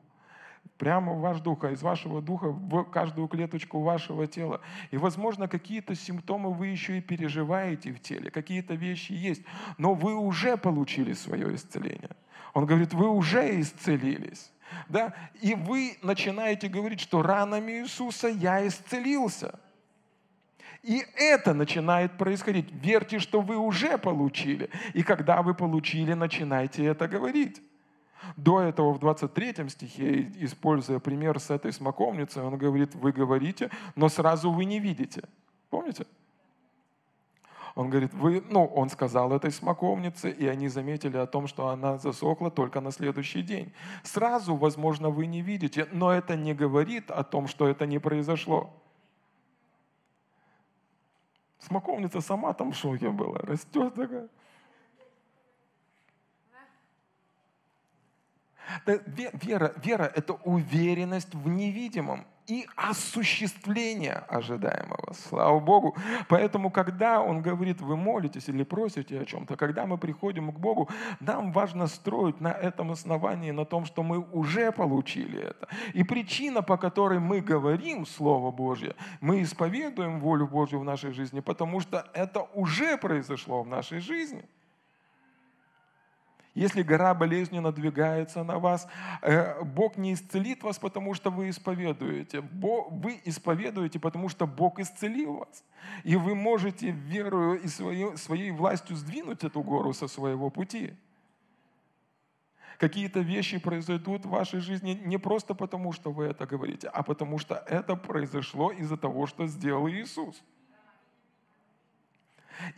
прямо 0.83 1.13
в 1.13 1.21
ваш 1.21 1.41
дух, 1.41 1.63
а 1.63 1.71
из 1.71 1.81
вашего 1.81 2.21
духа 2.21 2.49
в 2.49 2.83
каждую 2.83 3.29
клеточку 3.29 3.83
вашего 3.83 4.27
тела. 4.27 4.61
И, 4.91 4.97
возможно, 4.97 5.47
какие-то 5.47 5.95
симптомы 5.95 6.53
вы 6.53 6.67
еще 6.67 6.99
и 6.99 7.01
переживаете 7.01 7.93
в 7.93 8.01
теле, 8.01 8.33
какие-то 8.33 8.75
вещи 8.75 9.13
есть, 9.13 9.43
но 9.79 9.95
вы 9.95 10.17
уже 10.17 10.57
получили 10.57 11.13
свое 11.13 11.55
исцеление. 11.55 12.11
Он 12.53 12.67
говорит, 12.67 12.95
вы 12.95 13.09
уже 13.09 13.61
исцелились. 13.61 14.51
Да? 14.89 15.15
И 15.41 15.55
вы 15.55 15.99
начинаете 16.03 16.67
говорить, 16.67 17.01
что 17.01 17.23
ранами 17.23 17.83
Иисуса 17.83 18.27
я 18.27 18.67
исцелился. 18.67 19.61
И 20.83 21.01
это 21.17 21.55
начинает 21.55 22.19
происходить. 22.19 22.73
Верьте, 22.73 23.21
что 23.21 23.41
вы 23.41 23.57
уже 23.57 23.99
получили. 23.99 24.69
И 24.95 25.05
когда 25.05 25.43
вы 25.43 25.55
получили, 25.55 26.15
начинайте 26.15 26.85
это 26.85 27.07
говорить. 27.07 27.63
До 28.37 28.61
этого 28.61 28.93
в 28.93 28.99
23 28.99 29.69
стихе, 29.69 30.33
используя 30.37 30.99
пример 30.99 31.39
с 31.39 31.51
этой 31.51 31.73
смоковницей, 31.73 32.43
он 32.43 32.57
говорит, 32.57 32.95
вы 32.95 33.13
говорите, 33.13 33.71
но 33.97 34.09
сразу 34.09 34.51
вы 34.51 34.65
не 34.65 34.81
видите. 34.81 35.23
Помните? 35.71 36.07
Он 37.75 37.89
говорит, 37.89 38.13
вы, 38.13 38.45
ну, 38.51 38.67
он 38.67 38.91
сказал 38.91 39.33
этой 39.33 39.51
смоковнице, 39.51 40.31
и 40.31 40.47
они 40.47 40.69
заметили 40.69 41.17
о 41.17 41.27
том, 41.27 41.47
что 41.47 41.69
она 41.69 41.97
засохла 41.97 42.51
только 42.51 42.81
на 42.81 42.91
следующий 42.91 43.43
день. 43.43 43.73
Сразу, 44.03 44.55
возможно, 44.57 45.09
вы 45.09 45.27
не 45.27 45.41
видите, 45.41 45.89
но 45.91 46.13
это 46.13 46.37
не 46.37 46.53
говорит 46.53 47.11
о 47.11 47.25
том, 47.25 47.49
что 47.49 47.67
это 47.67 47.87
не 47.87 47.99
произошло. 47.99 48.71
Смоковница 51.61 52.21
сама 52.21 52.53
там 52.53 52.73
в 52.73 52.77
шоке 52.77 53.09
была, 53.09 53.39
растет 53.39 53.95
такая. 53.95 54.29
Вера, 58.87 59.73
вера– 59.83 60.11
это 60.15 60.35
уверенность 60.35 61.35
в 61.35 61.49
невидимом 61.49 62.27
и 62.47 62.67
осуществление 62.77 64.25
ожидаемого. 64.29 65.13
Слава 65.13 65.61
Богу. 65.61 65.97
Поэтому, 66.29 66.71
когда 66.71 67.23
Он 67.23 67.41
говорит, 67.41 67.81
вы 67.81 67.97
молитесь 67.97 68.49
или 68.49 68.65
просите 68.65 69.21
о 69.21 69.25
чем-то, 69.25 69.57
когда 69.57 69.87
мы 69.87 69.97
приходим 69.97 70.53
к 70.53 70.59
Богу, 70.59 70.89
нам 71.21 71.53
важно 71.53 71.87
строить 71.87 72.41
на 72.41 72.53
этом 72.53 72.91
основании, 72.91 73.53
на 73.53 73.65
том, 73.65 73.85
что 73.85 74.03
мы 74.03 74.19
уже 74.19 74.73
получили 74.73 75.41
это. 75.41 75.69
И 75.95 76.03
причина, 76.03 76.63
по 76.63 76.77
которой 76.77 77.21
мы 77.21 77.41
говорим 77.41 78.07
Слово 78.07 78.51
Божье, 78.51 78.97
мы 79.21 79.43
исповедуем 79.43 80.21
волю 80.21 80.49
Божью 80.49 80.81
в 80.81 80.85
нашей 80.85 81.13
жизни, 81.13 81.41
потому 81.41 81.81
что 81.81 82.05
это 82.13 82.49
уже 82.55 82.97
произошло 82.97 83.63
в 83.63 83.69
нашей 83.69 84.01
жизни– 84.01 84.45
если 86.55 86.83
гора 86.83 87.15
болезни 87.15 87.59
надвигается 87.61 88.45
на 88.45 88.59
вас, 88.59 88.87
э, 89.23 89.63
Бог 89.65 89.97
не 89.97 90.13
исцелит 90.13 90.63
вас, 90.63 90.79
потому 90.79 91.15
что 91.15 91.31
вы 91.31 91.49
исповедуете. 91.49 92.41
Вы 92.41 93.21
исповедуете, 93.25 93.99
потому 93.99 94.29
что 94.29 94.47
Бог 94.47 94.79
исцелил 94.79 95.39
вас. 95.39 95.65
И 96.05 96.17
вы 96.17 96.35
можете 96.35 96.91
верою 96.91 97.61
и 97.61 97.69
своей, 97.69 98.17
своей 98.17 98.51
властью 98.51 98.97
сдвинуть 98.97 99.45
эту 99.45 99.63
гору 99.63 99.95
со 99.95 100.09
своего 100.09 100.51
пути. 100.51 100.95
Какие-то 102.79 103.21
вещи 103.21 103.59
произойдут 103.59 104.27
в 104.27 104.31
вашей 104.31 104.61
жизни 104.61 105.01
не 105.05 105.17
просто 105.17 105.55
потому, 105.55 105.93
что 105.93 106.11
вы 106.11 106.25
это 106.25 106.47
говорите, 106.47 106.89
а 106.89 107.03
потому 107.03 107.39
что 107.39 107.55
это 107.55 107.97
произошло 107.97 108.73
из-за 108.73 108.97
того, 108.97 109.27
что 109.27 109.47
сделал 109.47 109.89
Иисус. 109.89 110.43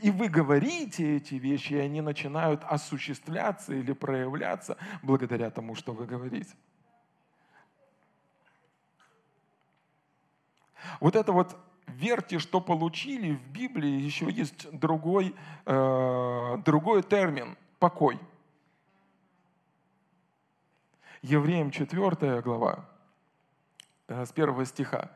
И 0.00 0.10
вы 0.10 0.28
говорите 0.28 1.16
эти 1.16 1.34
вещи, 1.34 1.74
и 1.74 1.78
они 1.78 2.00
начинают 2.00 2.62
осуществляться 2.64 3.74
или 3.74 3.92
проявляться 3.92 4.76
благодаря 5.02 5.50
тому, 5.50 5.74
что 5.74 5.92
вы 5.92 6.06
говорите. 6.06 6.54
Вот 11.00 11.16
это 11.16 11.32
вот 11.32 11.56
верьте, 11.86 12.38
что 12.38 12.60
получили, 12.60 13.34
в 13.34 13.48
Библии 13.50 14.00
еще 14.00 14.30
есть 14.30 14.70
другой, 14.70 15.34
э, 15.66 16.56
другой 16.64 17.02
термин– 17.02 17.56
покой. 17.78 18.18
Евреям 21.22 21.70
4 21.70 22.42
глава, 22.42 22.84
э, 24.08 24.24
с 24.24 24.32
первого 24.32 24.64
стиха. 24.64 25.10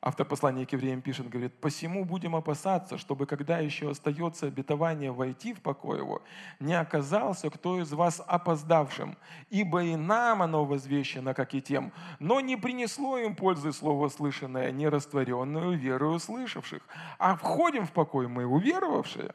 Автор 0.00 0.24
послания 0.24 0.64
к 0.64 0.72
евреям 0.72 1.02
пишет, 1.02 1.28
говорит, 1.28 1.60
«Посему 1.60 2.04
будем 2.04 2.36
опасаться, 2.36 2.98
чтобы, 2.98 3.26
когда 3.26 3.58
еще 3.58 3.90
остается 3.90 4.46
обетование 4.46 5.10
войти 5.10 5.52
в 5.52 5.60
покой 5.60 5.98
его, 5.98 6.22
не 6.60 6.74
оказался 6.74 7.50
кто 7.50 7.80
из 7.80 7.92
вас 7.92 8.22
опоздавшим, 8.24 9.18
ибо 9.50 9.82
и 9.82 9.96
нам 9.96 10.42
оно 10.42 10.64
возвещено, 10.64 11.34
как 11.34 11.52
и 11.54 11.60
тем, 11.60 11.92
но 12.20 12.40
не 12.40 12.56
принесло 12.56 13.18
им 13.18 13.34
пользы 13.34 13.72
слово 13.72 14.08
слышанное, 14.08 14.70
не 14.70 14.88
растворенную 14.88 15.76
веру 15.76 16.12
услышавших, 16.12 16.82
а 17.18 17.34
входим 17.34 17.84
в 17.84 17.92
покой 17.92 18.28
мы, 18.28 18.46
уверовавшие». 18.46 19.34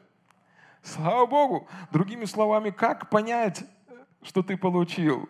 Слава 0.82 1.26
Богу! 1.26 1.68
Другими 1.92 2.24
словами, 2.24 2.70
как 2.70 3.10
понять, 3.10 3.64
что 4.22 4.42
ты 4.42 4.56
получил? 4.56 5.28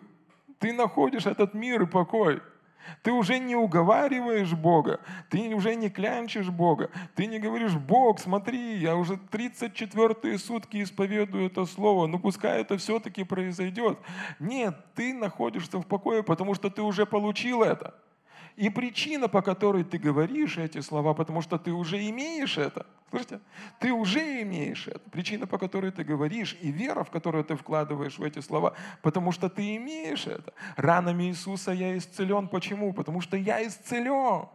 Ты 0.59 0.71
находишь 0.71 1.25
этот 1.25 1.53
мир 1.53 1.81
и 1.81 1.85
покой– 1.85 2.41
ты 3.01 3.11
уже 3.11 3.39
не 3.39 3.55
уговариваешь 3.55 4.53
Бога, 4.53 4.99
ты 5.29 5.53
уже 5.55 5.75
не 5.75 5.89
клянчишь 5.89 6.49
Бога, 6.49 6.89
ты 7.15 7.25
не 7.25 7.39
говоришь, 7.39 7.73
Бог, 7.73 8.19
смотри, 8.19 8.77
я 8.77 8.95
уже 8.95 9.17
34 9.17 10.37
сутки 10.37 10.81
исповедую 10.83 11.47
это 11.47 11.65
слово, 11.65 12.07
ну 12.07 12.19
пускай 12.19 12.61
это 12.61 12.77
все-таки 12.77 13.23
произойдет. 13.23 13.97
Нет, 14.39 14.75
ты 14.95 15.13
находишься 15.13 15.79
в 15.79 15.85
покое, 15.85 16.23
потому 16.23 16.55
что 16.55 16.69
ты 16.69 16.81
уже 16.81 17.05
получил 17.05 17.63
это. 17.63 17.93
И 18.55 18.69
причина, 18.69 19.27
по 19.27 19.41
которой 19.41 19.83
ты 19.83 19.97
говоришь 19.97 20.57
эти 20.57 20.79
слова, 20.79 21.13
потому 21.13 21.41
что 21.41 21.57
ты 21.57 21.71
уже 21.71 22.09
имеешь 22.09 22.57
это. 22.57 22.85
Слышите? 23.09 23.41
Ты 23.79 23.91
уже 23.91 24.41
имеешь 24.43 24.87
это. 24.87 25.09
Причина, 25.09 25.45
по 25.45 25.57
которой 25.57 25.91
ты 25.91 26.05
говоришь, 26.05 26.57
и 26.61 26.71
вера, 26.71 27.03
в 27.03 27.11
которую 27.11 27.43
ты 27.43 27.57
вкладываешь 27.57 28.17
в 28.17 28.23
эти 28.23 28.39
слова, 28.39 28.73
потому 29.01 29.33
что 29.33 29.49
ты 29.49 29.75
имеешь 29.75 30.25
это. 30.25 30.53
Ранами 30.77 31.25
Иисуса 31.25 31.71
я 31.71 31.97
исцелен. 31.97 32.47
Почему? 32.47 32.93
Потому 32.93 33.19
что 33.19 33.35
я 33.35 33.65
исцелен. 33.65 34.47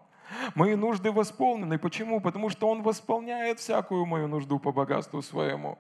Мои 0.55 0.77
нужды 0.77 1.13
восполнены. 1.13 1.79
Почему? 1.79 2.21
Потому 2.21 2.49
что 2.49 2.69
Он 2.69 2.83
восполняет 2.83 3.59
всякую 3.59 4.07
мою 4.07 4.29
нужду 4.29 4.59
по 4.59 4.73
богатству 4.73 5.21
своему. 5.21 5.79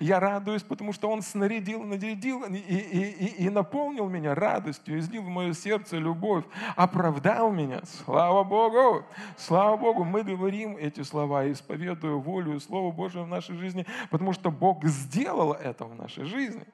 Я 0.00 0.20
радуюсь, 0.20 0.62
потому 0.62 0.92
что 0.92 1.10
Он 1.10 1.22
снарядил, 1.22 1.82
нарядил 1.82 2.44
и, 2.44 2.56
и, 2.56 2.76
и, 2.78 3.44
и 3.44 3.50
наполнил 3.50 4.08
меня 4.08 4.34
радостью, 4.34 4.98
излил 4.98 5.22
в 5.22 5.28
мое 5.28 5.52
сердце 5.52 5.98
любовь, 5.98 6.44
оправдал 6.76 7.50
меня. 7.50 7.80
Слава 8.04 8.44
Богу! 8.44 9.04
Слава 9.36 9.76
Богу! 9.76 10.04
Мы 10.04 10.22
говорим 10.22 10.76
эти 10.76 11.02
слова, 11.02 11.50
исповедуя 11.50 12.14
волю 12.14 12.56
и 12.56 12.60
Слово 12.60 12.92
Божие 12.92 13.24
в 13.24 13.28
нашей 13.28 13.56
жизни, 13.56 13.86
потому 14.10 14.32
что 14.32 14.50
Бог 14.50 14.84
сделал 14.84 15.52
это 15.52 15.84
в 15.84 15.94
нашей 15.94 16.24
жизни. 16.24 16.64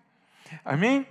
Аминь! 0.64 1.06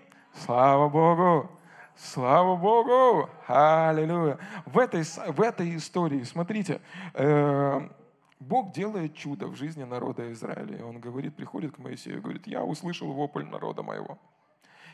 Слава 0.45 0.89
Богу! 0.89 1.49
Слава 1.95 2.55
Богу! 2.55 3.29
Аллилуйя! 3.47 4.37
В 4.65 4.77
этой, 4.77 5.03
в 5.03 5.41
этой 5.41 5.75
истории, 5.75 6.23
смотрите, 6.23 6.79
э, 7.15 7.89
Бог 8.39 8.71
делает 8.71 9.15
чудо 9.15 9.47
в 9.47 9.55
жизни 9.55 9.83
народа 9.83 10.31
Израиля. 10.31 10.77
И 10.77 10.81
он 10.81 10.99
говорит, 10.99 11.35
приходит 11.35 11.75
к 11.75 11.79
Моисею 11.79 12.17
и 12.17 12.21
говорит, 12.21 12.47
я 12.47 12.63
услышал 12.63 13.11
вопль 13.11 13.43
народа 13.43 13.81
моего. 13.81 14.19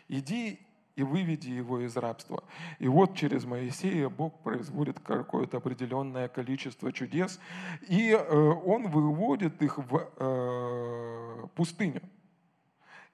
Иди 0.07 0.59
и 0.95 1.03
выведи 1.03 1.49
его 1.49 1.79
из 1.79 1.97
рабства. 1.97 2.43
И 2.79 2.87
вот 2.87 3.15
через 3.15 3.45
Моисея 3.45 4.09
Бог 4.09 4.41
производит 4.43 4.99
какое-то 4.99 5.57
определенное 5.57 6.27
количество 6.27 6.93
чудес, 6.93 7.39
и 7.87 8.11
э, 8.11 8.35
он 8.37 8.87
выводит 8.89 9.61
их 9.61 9.79
в 9.79 10.07
э, 10.17 11.47
пустыню. 11.55 12.01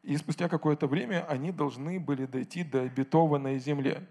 И 0.03 0.17
спустя 0.17 0.49
какое-то 0.49 0.88
время 0.88 1.25
они 1.27 1.51
должны 1.51 1.99
были 1.99 2.25
дойти 2.25 2.63
до 2.63 2.82
обетованной 2.82 3.59
земли. 3.59 4.05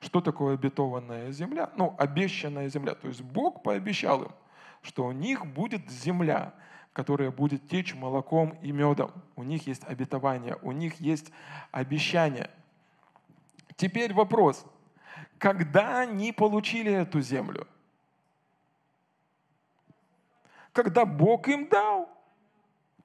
Что 0.00 0.22
такое 0.22 0.54
обетованная 0.54 1.30
земля? 1.30 1.70
Ну, 1.76 1.94
обещанная 1.98 2.68
земля. 2.70 2.94
То 2.94 3.08
есть 3.08 3.20
Бог 3.20 3.62
пообещал 3.62 4.22
им– 4.22 4.30
что 4.82 5.06
у 5.06 5.12
них 5.12 5.46
будет 5.46 5.90
земля, 5.90 6.54
которая 6.92 7.30
будет 7.30 7.68
течь 7.68 7.94
молоком 7.94 8.58
и 8.62 8.72
медом. 8.72 9.12
У 9.36 9.42
них 9.42 9.66
есть 9.66 9.84
обетование, 9.84 10.56
у 10.62 10.72
них 10.72 11.00
есть 11.00 11.30
обещание. 11.70 12.50
Теперь 13.76 14.12
вопрос. 14.12 14.64
Когда 15.38 16.00
они 16.00 16.32
получили 16.32 16.92
эту 16.92 17.20
землю? 17.20 17.66
Когда 20.72 21.04
Бог 21.04 21.48
им 21.48 21.68
дал. 21.68 22.08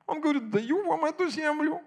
Он 0.06 0.22
говорит, 0.22 0.50
даю 0.52 0.86
вам 0.86 1.06
эту 1.06 1.30
землю. 1.30 1.82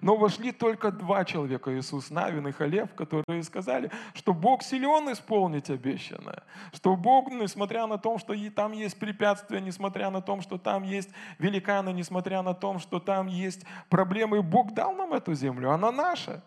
Но 0.00 0.16
вошли 0.16 0.52
только 0.52 0.90
два 0.90 1.24
человека, 1.24 1.76
Иисус 1.76 2.10
Навин 2.10 2.48
и 2.48 2.52
Халев, 2.52 2.94
которые 2.94 3.42
сказали, 3.42 3.90
что 4.14 4.32
Бог 4.32 4.62
силен 4.62 5.12
исполнить 5.12 5.70
обещанное, 5.70 6.42
что 6.72 6.96
Бог, 6.96 7.30
несмотря 7.30 7.86
на 7.86 7.98
то, 7.98 8.18
что 8.18 8.34
там 8.50 8.72
есть 8.72 8.98
препятствия, 8.98 9.60
несмотря 9.60 10.10
на 10.10 10.20
то, 10.20 10.40
что 10.40 10.58
там 10.58 10.82
есть 10.82 11.10
великаны, 11.38 11.92
несмотря 11.92 12.42
на 12.42 12.54
то, 12.54 12.78
что 12.78 13.00
там 13.00 13.26
есть 13.26 13.64
проблемы, 13.88 14.42
Бог 14.42 14.74
дал 14.74 14.94
нам 14.94 15.12
эту 15.14 15.34
землю, 15.34 15.70
она 15.70 15.92
наша. 15.92 16.42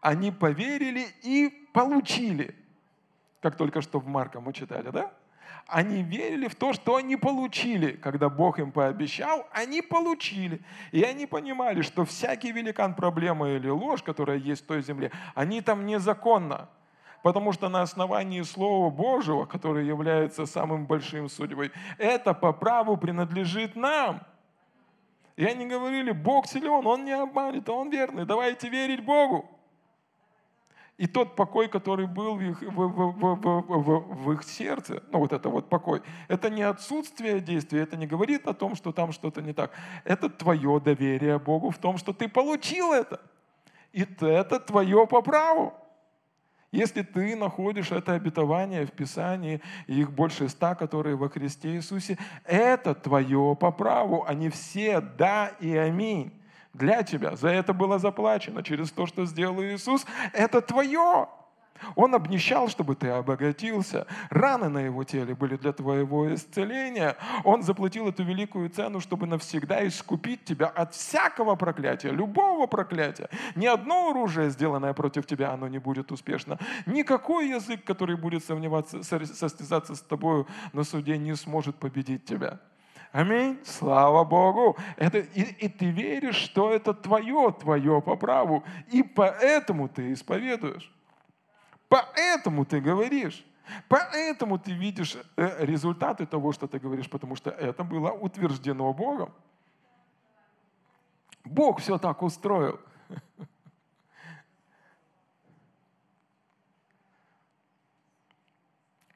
Они 0.00 0.30
поверили 0.30 1.06
и 1.22 1.48
получили, 1.72 2.54
как 3.40 3.56
только 3.56 3.80
что 3.80 3.98
в 3.98 4.06
Марка 4.06 4.40
мы 4.40 4.52
читали, 4.52 4.90
да? 4.90 5.12
Они 5.66 6.02
верили 6.02 6.48
в 6.48 6.54
то, 6.54 6.72
что 6.72 6.96
они 6.96 7.16
получили. 7.16 7.92
Когда 7.92 8.28
Бог 8.28 8.58
им 8.58 8.72
пообещал, 8.72 9.46
они 9.52 9.82
получили. 9.82 10.60
И 10.92 11.02
они 11.02 11.26
понимали, 11.26 11.82
что 11.82 12.04
всякий 12.04 12.52
великан, 12.52 12.94
проблема 12.94 13.50
или 13.50 13.68
ложь, 13.68 14.02
которая 14.02 14.38
есть 14.38 14.64
в 14.64 14.66
той 14.66 14.82
земле, 14.82 15.10
они 15.34 15.60
там 15.60 15.84
незаконно. 15.86 16.68
Потому 17.22 17.52
что 17.52 17.68
на 17.68 17.82
основании 17.82 18.42
Слова 18.42 18.90
Божьего, 18.90 19.44
которое 19.44 19.84
является 19.84 20.46
самым 20.46 20.86
большим 20.86 21.28
судьбой, 21.28 21.72
это 21.98 22.32
по 22.32 22.52
праву 22.52 22.96
принадлежит 22.96 23.74
нам. 23.76 24.22
И 25.36 25.44
они 25.44 25.66
говорили, 25.66 26.12
Бог 26.12 26.46
силен, 26.46 26.86
Он 26.86 27.04
не 27.04 27.12
обманет, 27.12 27.68
Он 27.68 27.90
верный, 27.90 28.24
давайте 28.24 28.68
верить 28.68 29.04
Богу. 29.04 29.57
И 30.98 31.06
тот 31.06 31.36
покой, 31.36 31.68
который 31.68 32.08
был 32.08 32.34
в 32.34 32.40
их, 32.42 32.60
в, 32.60 32.66
в, 32.66 33.12
в, 33.12 33.36
в, 33.36 34.24
в 34.24 34.32
их 34.32 34.42
сердце, 34.42 35.00
ну 35.12 35.20
вот 35.20 35.32
это 35.32 35.48
вот 35.48 35.68
покой, 35.68 36.02
это 36.26 36.50
не 36.50 36.62
отсутствие 36.62 37.40
действия, 37.40 37.82
это 37.82 37.96
не 37.96 38.08
говорит 38.08 38.48
о 38.48 38.52
том, 38.52 38.74
что 38.74 38.90
там 38.90 39.12
что-то 39.12 39.40
не 39.40 39.52
так. 39.52 39.70
Это 40.02 40.28
твое 40.28 40.80
доверие 40.80 41.38
Богу 41.38 41.70
в 41.70 41.78
том, 41.78 41.98
что 41.98 42.12
ты 42.12 42.28
получил 42.28 42.92
это. 42.92 43.20
И 43.92 44.04
это 44.20 44.58
твое 44.58 45.06
по 45.06 45.22
праву. 45.22 45.72
Если 46.72 47.02
ты 47.02 47.36
находишь 47.36 47.92
это 47.92 48.14
обетование 48.14 48.84
в 48.84 48.90
Писании, 48.90 49.62
их 49.86 50.10
больше 50.10 50.48
ста, 50.48 50.74
которые 50.74 51.14
во 51.14 51.28
Христе 51.28 51.76
Иисусе, 51.76 52.18
это 52.44 52.96
твое 52.96 53.56
по 53.58 53.70
праву, 53.70 54.24
они 54.26 54.50
все 54.50 55.00
да 55.00 55.52
и 55.60 55.76
аминь 55.76 56.32
для 56.74 57.02
тебя. 57.02 57.36
За 57.36 57.48
это 57.48 57.72
было 57.72 57.98
заплачено 57.98 58.62
через 58.62 58.90
то, 58.90 59.06
что 59.06 59.26
сделал 59.26 59.62
Иисус. 59.62 60.06
Это 60.32 60.60
твое. 60.60 61.28
Он 61.94 62.14
обнищал, 62.14 62.68
чтобы 62.68 62.94
ты 62.94 63.08
обогатился. 63.08 64.06
Раны 64.30 64.68
на 64.68 64.78
его 64.78 65.04
теле 65.04 65.34
были 65.34 65.56
для 65.56 65.72
твоего 65.72 66.32
исцеления. 66.34 67.16
Он 67.44 67.62
заплатил 67.62 68.08
эту 68.08 68.24
великую 68.24 68.68
цену, 68.70 69.00
чтобы 69.00 69.26
навсегда 69.26 69.86
искупить 69.86 70.44
тебя 70.44 70.66
от 70.66 70.94
всякого 70.94 71.54
проклятия, 71.56 72.10
любого 72.10 72.66
проклятия. 72.66 73.28
Ни 73.54 73.66
одно 73.66 74.10
оружие, 74.10 74.50
сделанное 74.50 74.92
против 74.92 75.26
тебя, 75.26 75.52
оно 75.52 75.68
не 75.68 75.78
будет 75.78 76.12
успешно. 76.12 76.58
Никакой 76.86 77.48
язык, 77.48 77.84
который 77.84 78.16
будет 78.16 78.44
сомневаться, 78.44 79.02
состязаться 79.02 79.94
с 79.94 80.00
тобой 80.00 80.46
на 80.72 80.84
суде, 80.84 81.16
не 81.18 81.34
сможет 81.36 81.76
победить 81.76 82.24
тебя. 82.24 82.60
Аминь. 83.12 83.58
Слава 83.64 84.24
Богу. 84.24 84.76
Это, 84.96 85.18
и, 85.18 85.42
и 85.42 85.68
ты 85.68 85.90
веришь, 85.90 86.36
что 86.36 86.70
это 86.70 86.92
твое, 86.92 87.54
твое 87.58 88.02
по 88.02 88.16
праву. 88.16 88.64
И 88.88 89.02
поэтому 89.02 89.88
ты 89.88 90.12
исповедуешь. 90.12 90.92
Поэтому 91.88 92.64
ты 92.66 92.80
говоришь. 92.80 93.44
Поэтому 93.88 94.58
ты 94.58 94.72
видишь 94.72 95.16
э, 95.36 95.64
результаты 95.64 96.26
того, 96.26 96.52
что 96.52 96.66
ты 96.66 96.78
говоришь, 96.78 97.08
потому 97.08 97.36
что 97.36 97.50
это 97.50 97.84
было 97.84 98.10
утверждено 98.10 98.92
Богом. 98.92 99.32
Бог 101.44 101.80
все 101.80 101.98
так 101.98 102.22
устроил. 102.22 102.80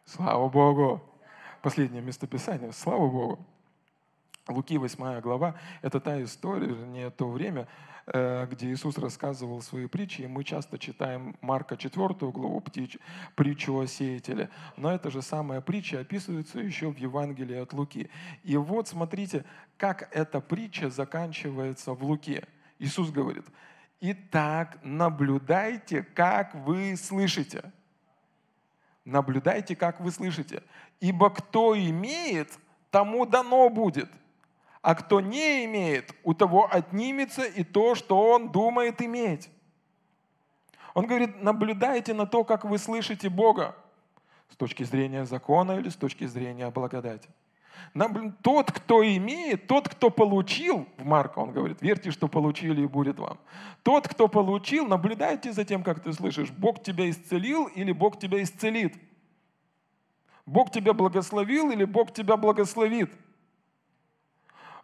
Слава 0.05 0.49
Богу. 0.49 1.01
Последнее 1.63 2.03
местописание. 2.03 2.73
Слава 2.73 3.07
Богу. 3.09 3.47
Луки 4.49 4.77
8 4.77 5.21
глава– 5.21 5.55
это 5.83 6.01
та 6.01 6.21
история, 6.23 6.75
не 6.75 7.11
то 7.11 7.31
время, 7.31 7.69
э, 8.07 8.47
где 8.51 8.73
Иисус 8.73 8.99
рассказывал 8.99 9.63
свои 9.63 9.87
притчи, 9.87 10.23
и 10.23 10.27
мы 10.27 10.43
часто 10.43 10.79
читаем 10.79 11.37
Марка 11.41 11.77
4 11.77 12.09
главу, 12.33 12.61
притчу 13.37 13.79
о 13.79 13.87
сеятеле. 13.87 14.51
Но 14.77 14.93
эта 14.93 15.13
же 15.13 15.23
самая 15.23 15.61
притча 15.61 16.01
описывается 16.01 16.59
еще 16.59 16.91
в 16.91 16.99
Евангелии 16.99 17.57
от 17.57 17.73
Луки. 17.73 18.11
И 18.43 18.57
вот 18.57 18.89
смотрите, 18.89 19.45
как 19.77 20.09
эта 20.11 20.41
притча 20.41 20.91
заканчивается 20.91 21.93
в 21.93 22.03
Луке. 22.03 22.49
Иисус 22.81 23.13
говорит, 23.13 23.45
«Итак, 24.01 24.79
наблюдайте, 24.83 26.03
как 26.03 26.53
вы 26.55 26.97
слышите». 26.97 27.73
Наблюдайте, 29.05 29.77
как 29.77 30.01
вы 30.01 30.11
слышите. 30.11 30.65
«Ибо 30.99 31.31
кто 31.31 31.79
имеет, 31.79 32.59
тому 32.91 33.25
дано 33.25 33.69
будет» 33.69 34.11
а 34.83 34.97
кто 34.97 35.21
не 35.21 35.65
имеет, 35.65 36.15
у 36.25 36.35
того 36.35 36.69
отнимется 36.71 37.45
и 37.45 37.63
то, 37.63 37.95
что 37.95 38.21
он 38.21 38.51
думает 38.51 39.01
иметь. 39.01 39.49
Он 40.95 41.07
говорит, 41.07 41.41
наблюдайте 41.41 42.13
на 42.13 42.27
то, 42.27 42.45
как 42.45 42.65
вы 42.65 42.79
слышите 42.79 43.31
Бога 43.31 43.77
с 44.51 44.57
точки 44.57 44.83
зрения 44.83 45.25
закона 45.25 45.79
или 45.79 45.89
с 45.89 45.97
точки 45.97 46.27
зрения 46.27 46.69
благодати. 46.71 47.31
Тот, 48.43 48.71
кто 48.73 49.03
имеет, 49.05 49.67
тот, 49.67 49.89
кто 49.89 50.11
получил, 50.11 50.87
в 50.99 51.05
Марка 51.05 51.39
он 51.39 51.53
говорит, 51.53 51.81
верьте, 51.81 52.11
что 52.11 52.29
получили 52.29 52.83
и 52.83 52.87
будет 52.87 53.19
вам. 53.19 53.39
Тот, 53.83 54.09
кто 54.09 54.29
получил, 54.29 54.87
наблюдайте 54.87 55.53
за 55.53 55.65
тем, 55.65 55.83
как 55.83 56.01
ты 56.01 56.13
слышишь, 56.13 56.51
Бог 56.51 56.83
тебя 56.83 57.09
исцелил 57.09 57.67
или 57.67 57.93
Бог 57.93 58.19
тебя 58.19 58.43
исцелит. 58.43 58.95
Бог 60.45 60.71
тебя 60.71 60.93
благословил 60.93 61.71
или 61.71 61.85
Бог 61.85 62.13
тебя 62.13 62.37
благословит. 62.37 63.13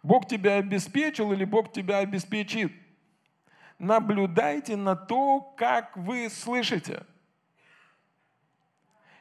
Бог 0.03 0.27
тебя 0.27 0.55
обеспечил 0.55 1.31
или 1.31 1.45
Бог 1.45 1.71
тебя 1.71 1.99
обеспечит. 1.99 2.71
Наблюдайте 3.77 4.75
на 4.75 4.95
то, 4.95 5.41
как 5.57 5.95
вы 5.95 6.29
слышите. 6.29 7.05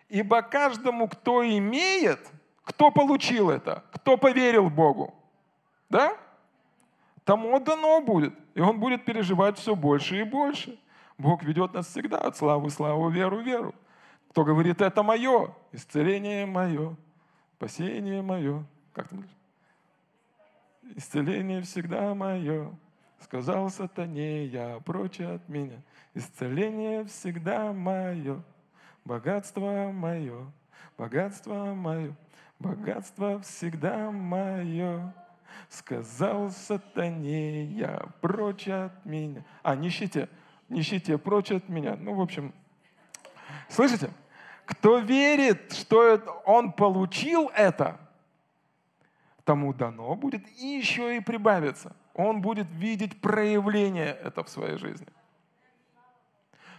Ибо 0.08 0.42
каждому, 0.42 1.08
кто 1.08 1.46
имеет, 1.46 2.20
кто 2.64 2.90
получил 2.90 3.50
это, 3.50 3.84
кто 3.92 4.16
поверил 4.16 4.70
Богу, 4.70 5.14
да? 5.88 6.16
Тому 7.24 7.60
дано 7.60 8.00
будет. 8.00 8.34
И 8.54 8.60
он 8.60 8.80
будет 8.80 9.04
переживать 9.04 9.58
все 9.58 9.76
больше 9.76 10.20
и 10.20 10.22
больше. 10.22 10.78
Бог 11.18 11.42
ведет 11.42 11.74
нас 11.74 11.86
всегда 11.86 12.18
от 12.18 12.36
славы 12.36 12.70
славу, 12.70 13.10
веру 13.10 13.40
веру. 13.40 13.74
Кто 14.30 14.44
говорит, 14.44 14.80
это 14.80 15.02
мое, 15.02 15.54
исцеление 15.72 16.46
мое, 16.46 16.96
спасение 17.56 18.22
мое. 18.22 18.64
Как 18.92 19.08
там 19.08 19.24
исцеление 20.96 21.62
всегда 21.62 22.14
мое. 22.14 22.74
Сказал 23.20 23.68
сатане, 23.70 24.46
я 24.46 24.78
прочь 24.84 25.20
от 25.20 25.48
меня. 25.48 25.82
Исцеление 26.14 27.04
всегда 27.04 27.72
мое, 27.72 28.42
богатство 29.04 29.90
мое, 29.92 30.52
богатство 30.96 31.74
мое, 31.74 32.14
богатство 32.58 33.40
всегда 33.40 34.10
мое. 34.10 35.12
Сказал 35.68 36.50
сатане, 36.50 37.64
я 37.64 38.06
прочь 38.20 38.68
от 38.68 39.04
меня. 39.04 39.44
А, 39.62 39.74
нищете, 39.74 40.28
нищете 40.68 41.18
прочь 41.18 41.50
от 41.50 41.68
меня. 41.68 41.96
Ну, 41.96 42.14
в 42.14 42.20
общем, 42.20 42.54
слышите? 43.68 44.10
Кто 44.64 44.98
верит, 44.98 45.72
что 45.72 46.42
он 46.44 46.72
получил 46.72 47.50
это, 47.54 47.98
тому 49.48 49.72
дано 49.72 50.14
будет 50.14 50.46
и 50.60 50.66
еще 50.76 51.16
и 51.16 51.20
прибавится. 51.20 51.96
Он 52.12 52.42
будет 52.42 52.66
видеть 52.70 53.18
проявление 53.18 54.12
это 54.12 54.44
в 54.44 54.48
своей 54.50 54.76
жизни. 54.76 55.06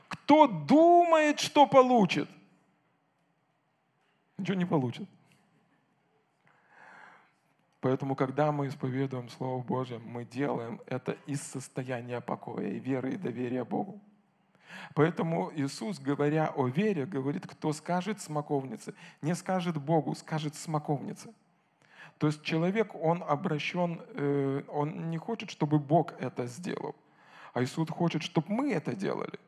Кто 0.08 0.46
думает, 0.46 1.40
что 1.40 1.66
получит, 1.66 2.30
ничего 4.38 4.56
не 4.56 4.66
получит. 4.66 5.10
Поэтому, 7.82 8.16
когда 8.16 8.52
мы 8.52 8.68
исповедуем 8.68 9.30
Слово 9.30 9.64
Божье, 9.64 9.98
мы 9.98 10.24
делаем 10.24 10.80
это 10.86 11.14
из 11.26 11.42
состояния 11.42 12.22
покоя 12.22 12.68
и 12.68 12.80
веры 12.80 13.14
и 13.14 13.18
доверия 13.18 13.64
Богу. 13.64 14.00
Поэтому 14.94 15.52
Иисус, 15.56 15.98
говоря 15.98 16.54
о 16.56 16.68
вере, 16.68 17.08
говорит, 17.08 17.48
кто 17.48 17.74
скажет 17.74 18.22
смоковнице, 18.22 18.94
не 19.24 19.34
скажет 19.34 19.78
Богу, 19.78 20.14
скажет 20.14 20.54
смоковнице. 20.54 21.34
То 22.20 22.28
есть 22.28 22.44
человек, 22.44 22.94
он 22.96 23.24
обращен, 23.24 24.02
э, 24.14 24.64
он 24.68 25.10
не 25.10 25.18
хочет, 25.18 25.50
чтобы 25.50 25.80
Бог 25.80 26.14
это 26.20 26.48
сделал, 26.48 26.94
а 27.54 27.64
Иисус 27.64 27.90
хочет, 27.90 28.24
чтобы 28.24 28.54
мы 28.54 28.74
это 28.74 28.94
делали. 28.94 29.40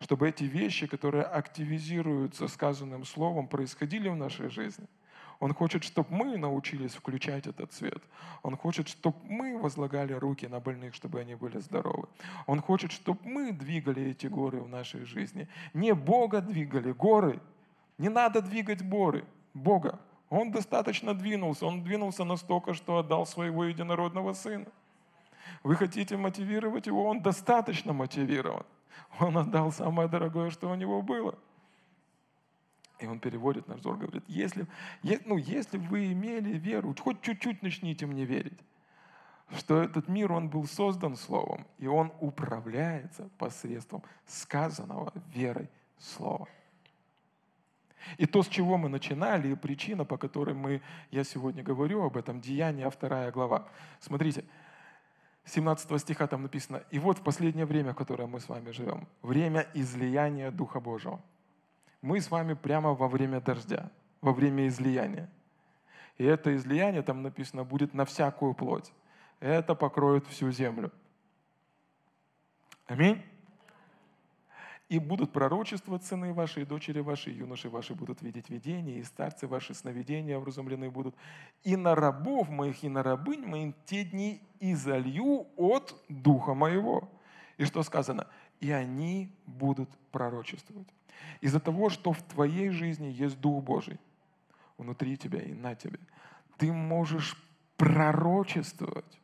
Чтобы 0.00 0.28
эти 0.28 0.44
вещи, 0.44 0.86
которые 0.86 1.24
активизируются 1.24 2.48
сказанным 2.48 3.04
словом, 3.04 3.46
происходили 3.46 4.08
в 4.08 4.16
нашей 4.16 4.48
жизни. 4.48 4.86
Он 5.40 5.52
хочет, 5.52 5.84
чтобы 5.84 6.08
мы 6.10 6.38
научились 6.38 6.94
включать 6.94 7.46
этот 7.46 7.72
свет. 7.72 8.02
Он 8.42 8.56
хочет, 8.56 8.88
чтобы 8.88 9.18
мы 9.24 9.58
возлагали 9.58 10.14
руки 10.14 10.46
на 10.46 10.60
больных, 10.60 10.94
чтобы 10.94 11.20
они 11.20 11.34
были 11.34 11.58
здоровы. 11.58 12.08
Он 12.46 12.60
хочет, 12.60 12.90
чтобы 12.90 13.20
мы 13.24 13.52
двигали 13.52 14.10
эти 14.10 14.28
горы 14.28 14.60
в 14.60 14.68
нашей 14.68 15.04
жизни. 15.04 15.46
Не 15.74 15.94
Бога 15.94 16.40
двигали, 16.40 16.92
горы. 16.92 17.40
Не 17.98 18.08
надо 18.08 18.40
двигать 18.40 18.82
горы, 18.88 19.24
Бога. 19.52 20.00
Он 20.30 20.50
достаточно 20.50 21.14
двинулся. 21.14 21.66
Он 21.66 21.82
двинулся 21.82 22.24
настолько, 22.24 22.74
что 22.74 22.98
отдал 22.98 23.26
своего 23.26 23.64
единородного 23.64 24.32
сына. 24.34 24.66
Вы 25.62 25.76
хотите 25.76 26.16
мотивировать 26.16 26.86
его? 26.86 27.04
Он 27.04 27.20
достаточно 27.20 27.92
мотивирован. 27.92 28.66
Он 29.18 29.38
отдал 29.38 29.72
самое 29.72 30.08
дорогое, 30.08 30.50
что 30.50 30.70
у 30.70 30.74
него 30.74 31.02
было. 31.02 31.38
И 32.98 33.06
он 33.06 33.20
переводит 33.20 33.68
наш 33.68 33.80
взор, 33.80 33.96
говорит, 33.96 34.24
если, 34.26 34.66
ну, 35.24 35.36
если 35.36 35.78
вы 35.78 36.12
имели 36.12 36.58
веру, 36.58 36.94
хоть 36.98 37.22
чуть-чуть 37.22 37.62
начните 37.62 38.06
мне 38.06 38.24
верить, 38.24 38.58
что 39.56 39.80
этот 39.80 40.08
мир, 40.08 40.32
он 40.32 40.48
был 40.48 40.66
создан 40.66 41.16
Словом, 41.16 41.66
и 41.78 41.86
он 41.86 42.12
управляется 42.20 43.30
посредством 43.38 44.02
сказанного 44.26 45.12
верой 45.32 45.70
Слова. 45.98 46.48
И 48.16 48.26
то, 48.26 48.42
с 48.42 48.48
чего 48.48 48.76
мы 48.76 48.88
начинали, 48.88 49.48
и 49.48 49.54
причина, 49.54 50.04
по 50.04 50.16
которой 50.16 50.54
мы, 50.54 50.80
я 51.10 51.24
сегодня 51.24 51.62
говорю 51.62 52.02
об 52.02 52.16
этом, 52.16 52.40
Деяния, 52.40 52.88
вторая 52.90 53.30
глава. 53.30 53.68
Смотрите, 54.00 54.44
17 55.44 56.00
стиха 56.00 56.26
там 56.26 56.42
написано, 56.42 56.82
«И 56.90 56.98
вот 56.98 57.18
в 57.18 57.22
последнее 57.22 57.66
время, 57.66 57.92
в 57.92 57.96
которое 57.96 58.26
мы 58.26 58.40
с 58.40 58.48
вами 58.48 58.70
живем, 58.70 59.06
время 59.22 59.66
излияния 59.74 60.50
Духа 60.50 60.80
Божьего. 60.80 61.20
Мы 62.02 62.20
с 62.20 62.30
вами 62.30 62.54
прямо 62.54 62.94
во 62.94 63.08
время 63.08 63.40
дождя, 63.40 63.90
во 64.20 64.32
время 64.32 64.68
излияния. 64.68 65.28
И 66.16 66.24
это 66.24 66.54
излияние, 66.54 67.02
там 67.02 67.22
написано, 67.22 67.64
будет 67.64 67.94
на 67.94 68.04
всякую 68.04 68.54
плоть. 68.54 68.92
Это 69.40 69.74
покроет 69.74 70.26
всю 70.26 70.50
землю. 70.50 70.92
Аминь 72.86 73.22
и 74.88 74.98
будут 74.98 75.32
пророчествовать 75.32 76.04
сыны 76.04 76.32
ваши, 76.32 76.62
и 76.62 76.64
дочери 76.64 77.00
ваши, 77.00 77.30
и 77.30 77.34
юноши 77.34 77.68
ваши 77.68 77.94
будут 77.94 78.22
видеть 78.22 78.48
видения, 78.48 78.98
и 78.98 79.04
старцы 79.04 79.46
ваши 79.46 79.74
сновидения 79.74 80.38
вразумлены 80.38 80.90
будут. 80.90 81.14
И 81.62 81.76
на 81.76 81.94
рабов 81.94 82.48
моих, 82.48 82.82
и 82.82 82.88
на 82.88 83.02
рабынь 83.02 83.44
моим 83.46 83.74
те 83.84 84.04
дни 84.04 84.40
изолью 84.60 85.46
от 85.56 85.94
духа 86.08 86.54
моего. 86.54 87.10
И 87.58 87.64
что 87.64 87.82
сказано? 87.82 88.26
И 88.60 88.70
они 88.70 89.30
будут 89.46 89.90
пророчествовать. 90.10 90.88
Из-за 91.42 91.60
того, 91.60 91.90
что 91.90 92.12
в 92.12 92.22
твоей 92.22 92.70
жизни 92.70 93.08
есть 93.08 93.38
Дух 93.40 93.62
Божий, 93.62 93.98
внутри 94.78 95.16
тебя 95.16 95.42
и 95.42 95.52
на 95.52 95.74
тебе, 95.74 95.98
ты 96.56 96.72
можешь 96.72 97.36
пророчествовать 97.76 99.20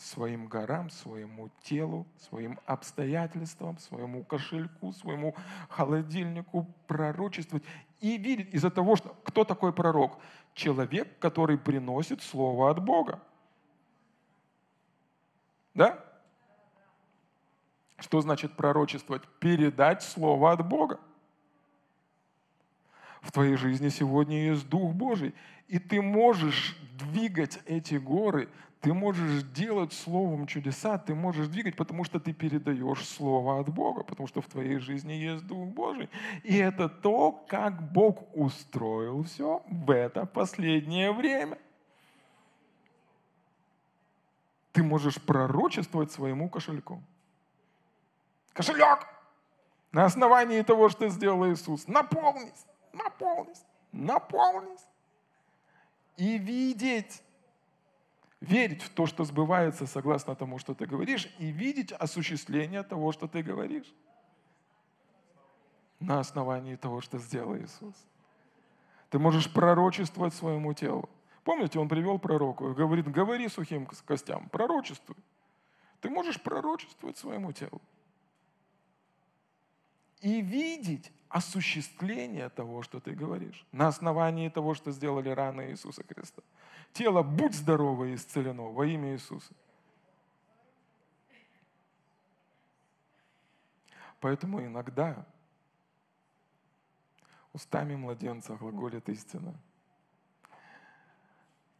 своим 0.00 0.46
горам, 0.46 0.88
своему 0.88 1.50
телу, 1.62 2.06
своим 2.16 2.58
обстоятельствам, 2.64 3.78
своему 3.78 4.24
кошельку, 4.24 4.92
своему 4.92 5.34
холодильнику 5.68 6.66
пророчествовать 6.86 7.64
и 8.00 8.16
видеть 8.16 8.54
из-за 8.54 8.70
того, 8.70 8.96
что 8.96 9.14
кто 9.24 9.44
такой 9.44 9.74
пророк? 9.74 10.18
Человек, 10.54 11.18
который 11.18 11.58
приносит 11.58 12.22
слово 12.22 12.70
от 12.70 12.82
Бога. 12.82 13.20
Да? 15.74 16.02
Что 17.98 18.22
значит 18.22 18.56
пророчествовать? 18.56 19.22
Передать 19.38 20.02
слово 20.02 20.52
от 20.52 20.66
Бога. 20.66 20.98
В 23.20 23.32
твоей 23.32 23.56
жизни 23.56 23.90
сегодня 23.90 24.46
есть 24.46 24.66
Дух 24.66 24.94
Божий, 24.94 25.34
и 25.68 25.78
ты 25.78 26.00
можешь 26.00 26.74
двигать 26.98 27.58
эти 27.66 27.96
горы 27.96 28.48
ты 28.80 28.94
можешь 28.94 29.42
делать 29.42 29.92
Словом 29.92 30.46
чудеса, 30.46 30.98
ты 30.98 31.14
можешь 31.14 31.48
двигать, 31.48 31.76
потому 31.76 32.04
что 32.04 32.18
ты 32.18 32.32
передаешь 32.32 33.06
Слово 33.06 33.60
от 33.60 33.68
Бога, 33.68 34.02
потому 34.04 34.26
что 34.26 34.40
в 34.40 34.46
твоей 34.46 34.78
жизни 34.78 35.12
есть 35.12 35.46
Дух 35.46 35.68
Божий. 35.68 36.08
И 36.42 36.56
это 36.56 36.88
то, 36.88 37.32
как 37.48 37.92
Бог 37.92 38.34
устроил 38.34 39.24
все 39.24 39.62
в 39.68 39.90
это 39.90 40.26
последнее 40.26 41.12
время. 41.12 41.58
ты 44.72 44.82
можешь 44.82 45.20
пророчествовать 45.20 46.12
своему 46.12 46.48
кошельку. 46.48 47.02
Кошелек! 48.52 49.06
На 49.92 50.04
основании 50.04 50.62
того, 50.62 50.88
что 50.88 51.08
сделал 51.08 51.46
Иисус. 51.50 51.88
Наполнись, 51.88 52.64
наполнись, 52.92 53.62
наполнись. 53.92 54.86
И 56.16 56.38
видеть, 56.38 57.22
верить 58.40 58.82
в 58.82 58.90
то, 58.90 59.06
что 59.06 59.24
сбывается 59.24 59.86
согласно 59.86 60.34
тому, 60.34 60.58
что 60.58 60.74
ты 60.74 60.86
говоришь, 60.86 61.28
и 61.38 61.50
видеть 61.50 61.92
осуществление 61.92 62.82
того, 62.82 63.12
что 63.12 63.28
ты 63.28 63.42
говоришь. 63.42 63.92
На 66.00 66.20
основании 66.20 66.76
того, 66.76 67.02
что 67.02 67.18
сделал 67.18 67.56
Иисус. 67.56 67.94
Ты 69.10 69.18
можешь 69.18 69.52
пророчествовать 69.52 70.32
своему 70.34 70.72
телу. 70.72 71.10
Помните, 71.44 71.78
он 71.78 71.88
привел 71.88 72.18
пророку 72.18 72.70
и 72.70 72.74
говорит, 72.74 73.10
говори 73.10 73.48
сухим 73.48 73.86
костям, 74.06 74.48
пророчествуй. 74.48 75.16
Ты 76.00 76.08
можешь 76.08 76.40
пророчествовать 76.40 77.18
своему 77.18 77.52
телу. 77.52 77.82
И 80.20 80.40
видеть 80.40 81.12
осуществление 81.28 82.48
того, 82.48 82.82
что 82.82 83.00
ты 83.00 83.12
говоришь, 83.12 83.66
на 83.72 83.88
основании 83.88 84.48
того, 84.48 84.74
что 84.74 84.90
сделали 84.90 85.28
раны 85.28 85.70
Иисуса 85.70 86.02
Христа. 86.06 86.42
Тело, 86.92 87.22
будь 87.22 87.54
здорово 87.54 88.04
и 88.06 88.14
исцелено 88.14 88.70
во 88.70 88.86
имя 88.86 89.12
Иисуса. 89.12 89.54
Поэтому 94.20 94.64
иногда 94.64 95.26
устами 97.52 97.96
младенца 97.96 98.56
глаголит 98.56 99.08
истина– 99.08 99.54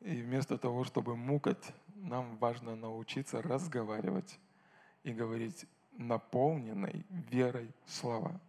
и 0.01 0.23
вместо 0.23 0.57
того, 0.57 0.85
чтобы 0.85 1.17
мукать, 1.17 1.75
нам 1.95 2.37
важно 2.39 2.75
научиться 2.75 3.43
разговаривать 3.43 4.39
и 5.03 5.13
говорить 5.13 5.67
наполненной 5.93 7.05
верой 7.11 7.71
слова. 7.85 8.41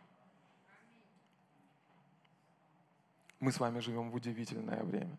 Мы 3.39 3.51
с 3.51 3.59
вами 3.59 3.79
живем 3.79 4.11
в 4.11 4.15
удивительное 4.15 4.83
время. 4.83 5.17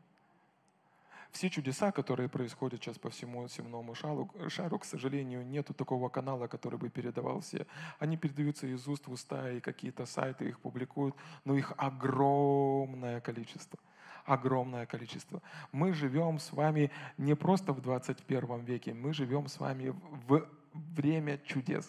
Все 1.33 1.49
чудеса, 1.51 1.93
которые 1.93 2.28
происходят 2.28 2.83
сейчас 2.83 2.99
по 2.99 3.09
всему 3.09 3.49
земному 3.49 3.95
шару, 3.95 4.30
шару, 4.49 4.78
к 4.78 4.85
сожалению, 4.85 5.47
нету 5.47 5.74
такого 5.74 6.09
канала, 6.09 6.47
который 6.47 6.78
бы 6.78 6.91
передавал 6.91 7.41
все. 7.41 7.66
Они 7.99 8.16
передаются 8.16 8.66
из 8.66 8.87
уст 8.87 9.07
в 9.07 9.12
уста, 9.12 9.51
и 9.51 9.61
какие-то 9.61 10.07
сайты 10.07 10.49
их 10.49 10.61
публикуют, 10.61 11.16
но 11.45 11.57
их 11.57 11.72
огромное 11.76 13.20
количество– 13.20 13.78
огромное 14.24 14.87
количество. 14.87 15.43
Мы 15.72 15.93
живем 15.93 16.39
с 16.39 16.53
вами 16.53 16.91
не 17.18 17.35
просто 17.35 17.72
в 17.72 17.80
21 17.80 18.64
веке, 18.64 18.95
мы 18.95 19.12
живем 19.12 19.49
с 19.49 19.59
вами 19.59 19.95
в 20.28 20.49
время 20.72 21.39
чудес, 21.39 21.89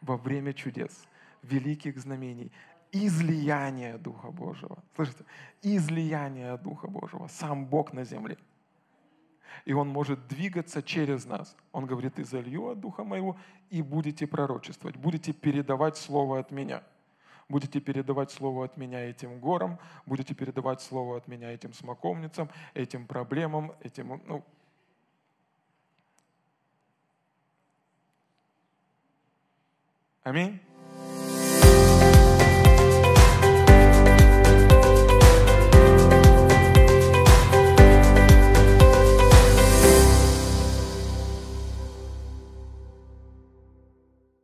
во 0.00 0.16
время 0.16 0.52
чудес, 0.52 1.06
великих 1.42 1.98
знамений, 1.98 2.50
излияния 2.92 3.98
Духа 3.98 4.30
Божьего. 4.30 4.82
Слышите? 4.96 5.24
Излияние 5.62 6.56
Духа 6.58 6.88
Божьего. 6.88 7.28
Сам 7.28 7.66
Бог 7.66 7.92
на 7.92 8.04
земле. 8.04 8.36
И 9.64 9.72
Он 9.72 9.88
может 9.88 10.26
двигаться 10.28 10.82
через 10.82 11.24
нас. 11.24 11.56
Он 11.72 11.86
говорит, 11.86 12.18
изолью 12.18 12.68
от 12.68 12.80
Духа 12.80 13.04
Моего 13.04 13.36
и 13.70 13.82
будете 13.82 14.26
пророчествовать, 14.26 14.96
будете 14.96 15.32
передавать 15.32 15.96
Слово 15.96 16.38
от 16.38 16.50
Меня– 16.50 16.82
будете 17.50 17.80
передавать 17.80 18.30
слово 18.30 18.64
от 18.64 18.76
меня 18.76 19.00
этим 19.00 19.40
горам, 19.40 19.78
будете 20.06 20.34
передавать 20.34 20.80
слово 20.80 21.18
от 21.18 21.28
меня 21.28 21.52
этим 21.52 21.74
смоковницам, 21.74 22.48
этим 22.74 23.06
проблемам, 23.06 23.72
этим, 23.82 24.22
ну, 24.26 24.44
Аминь. 30.22 30.60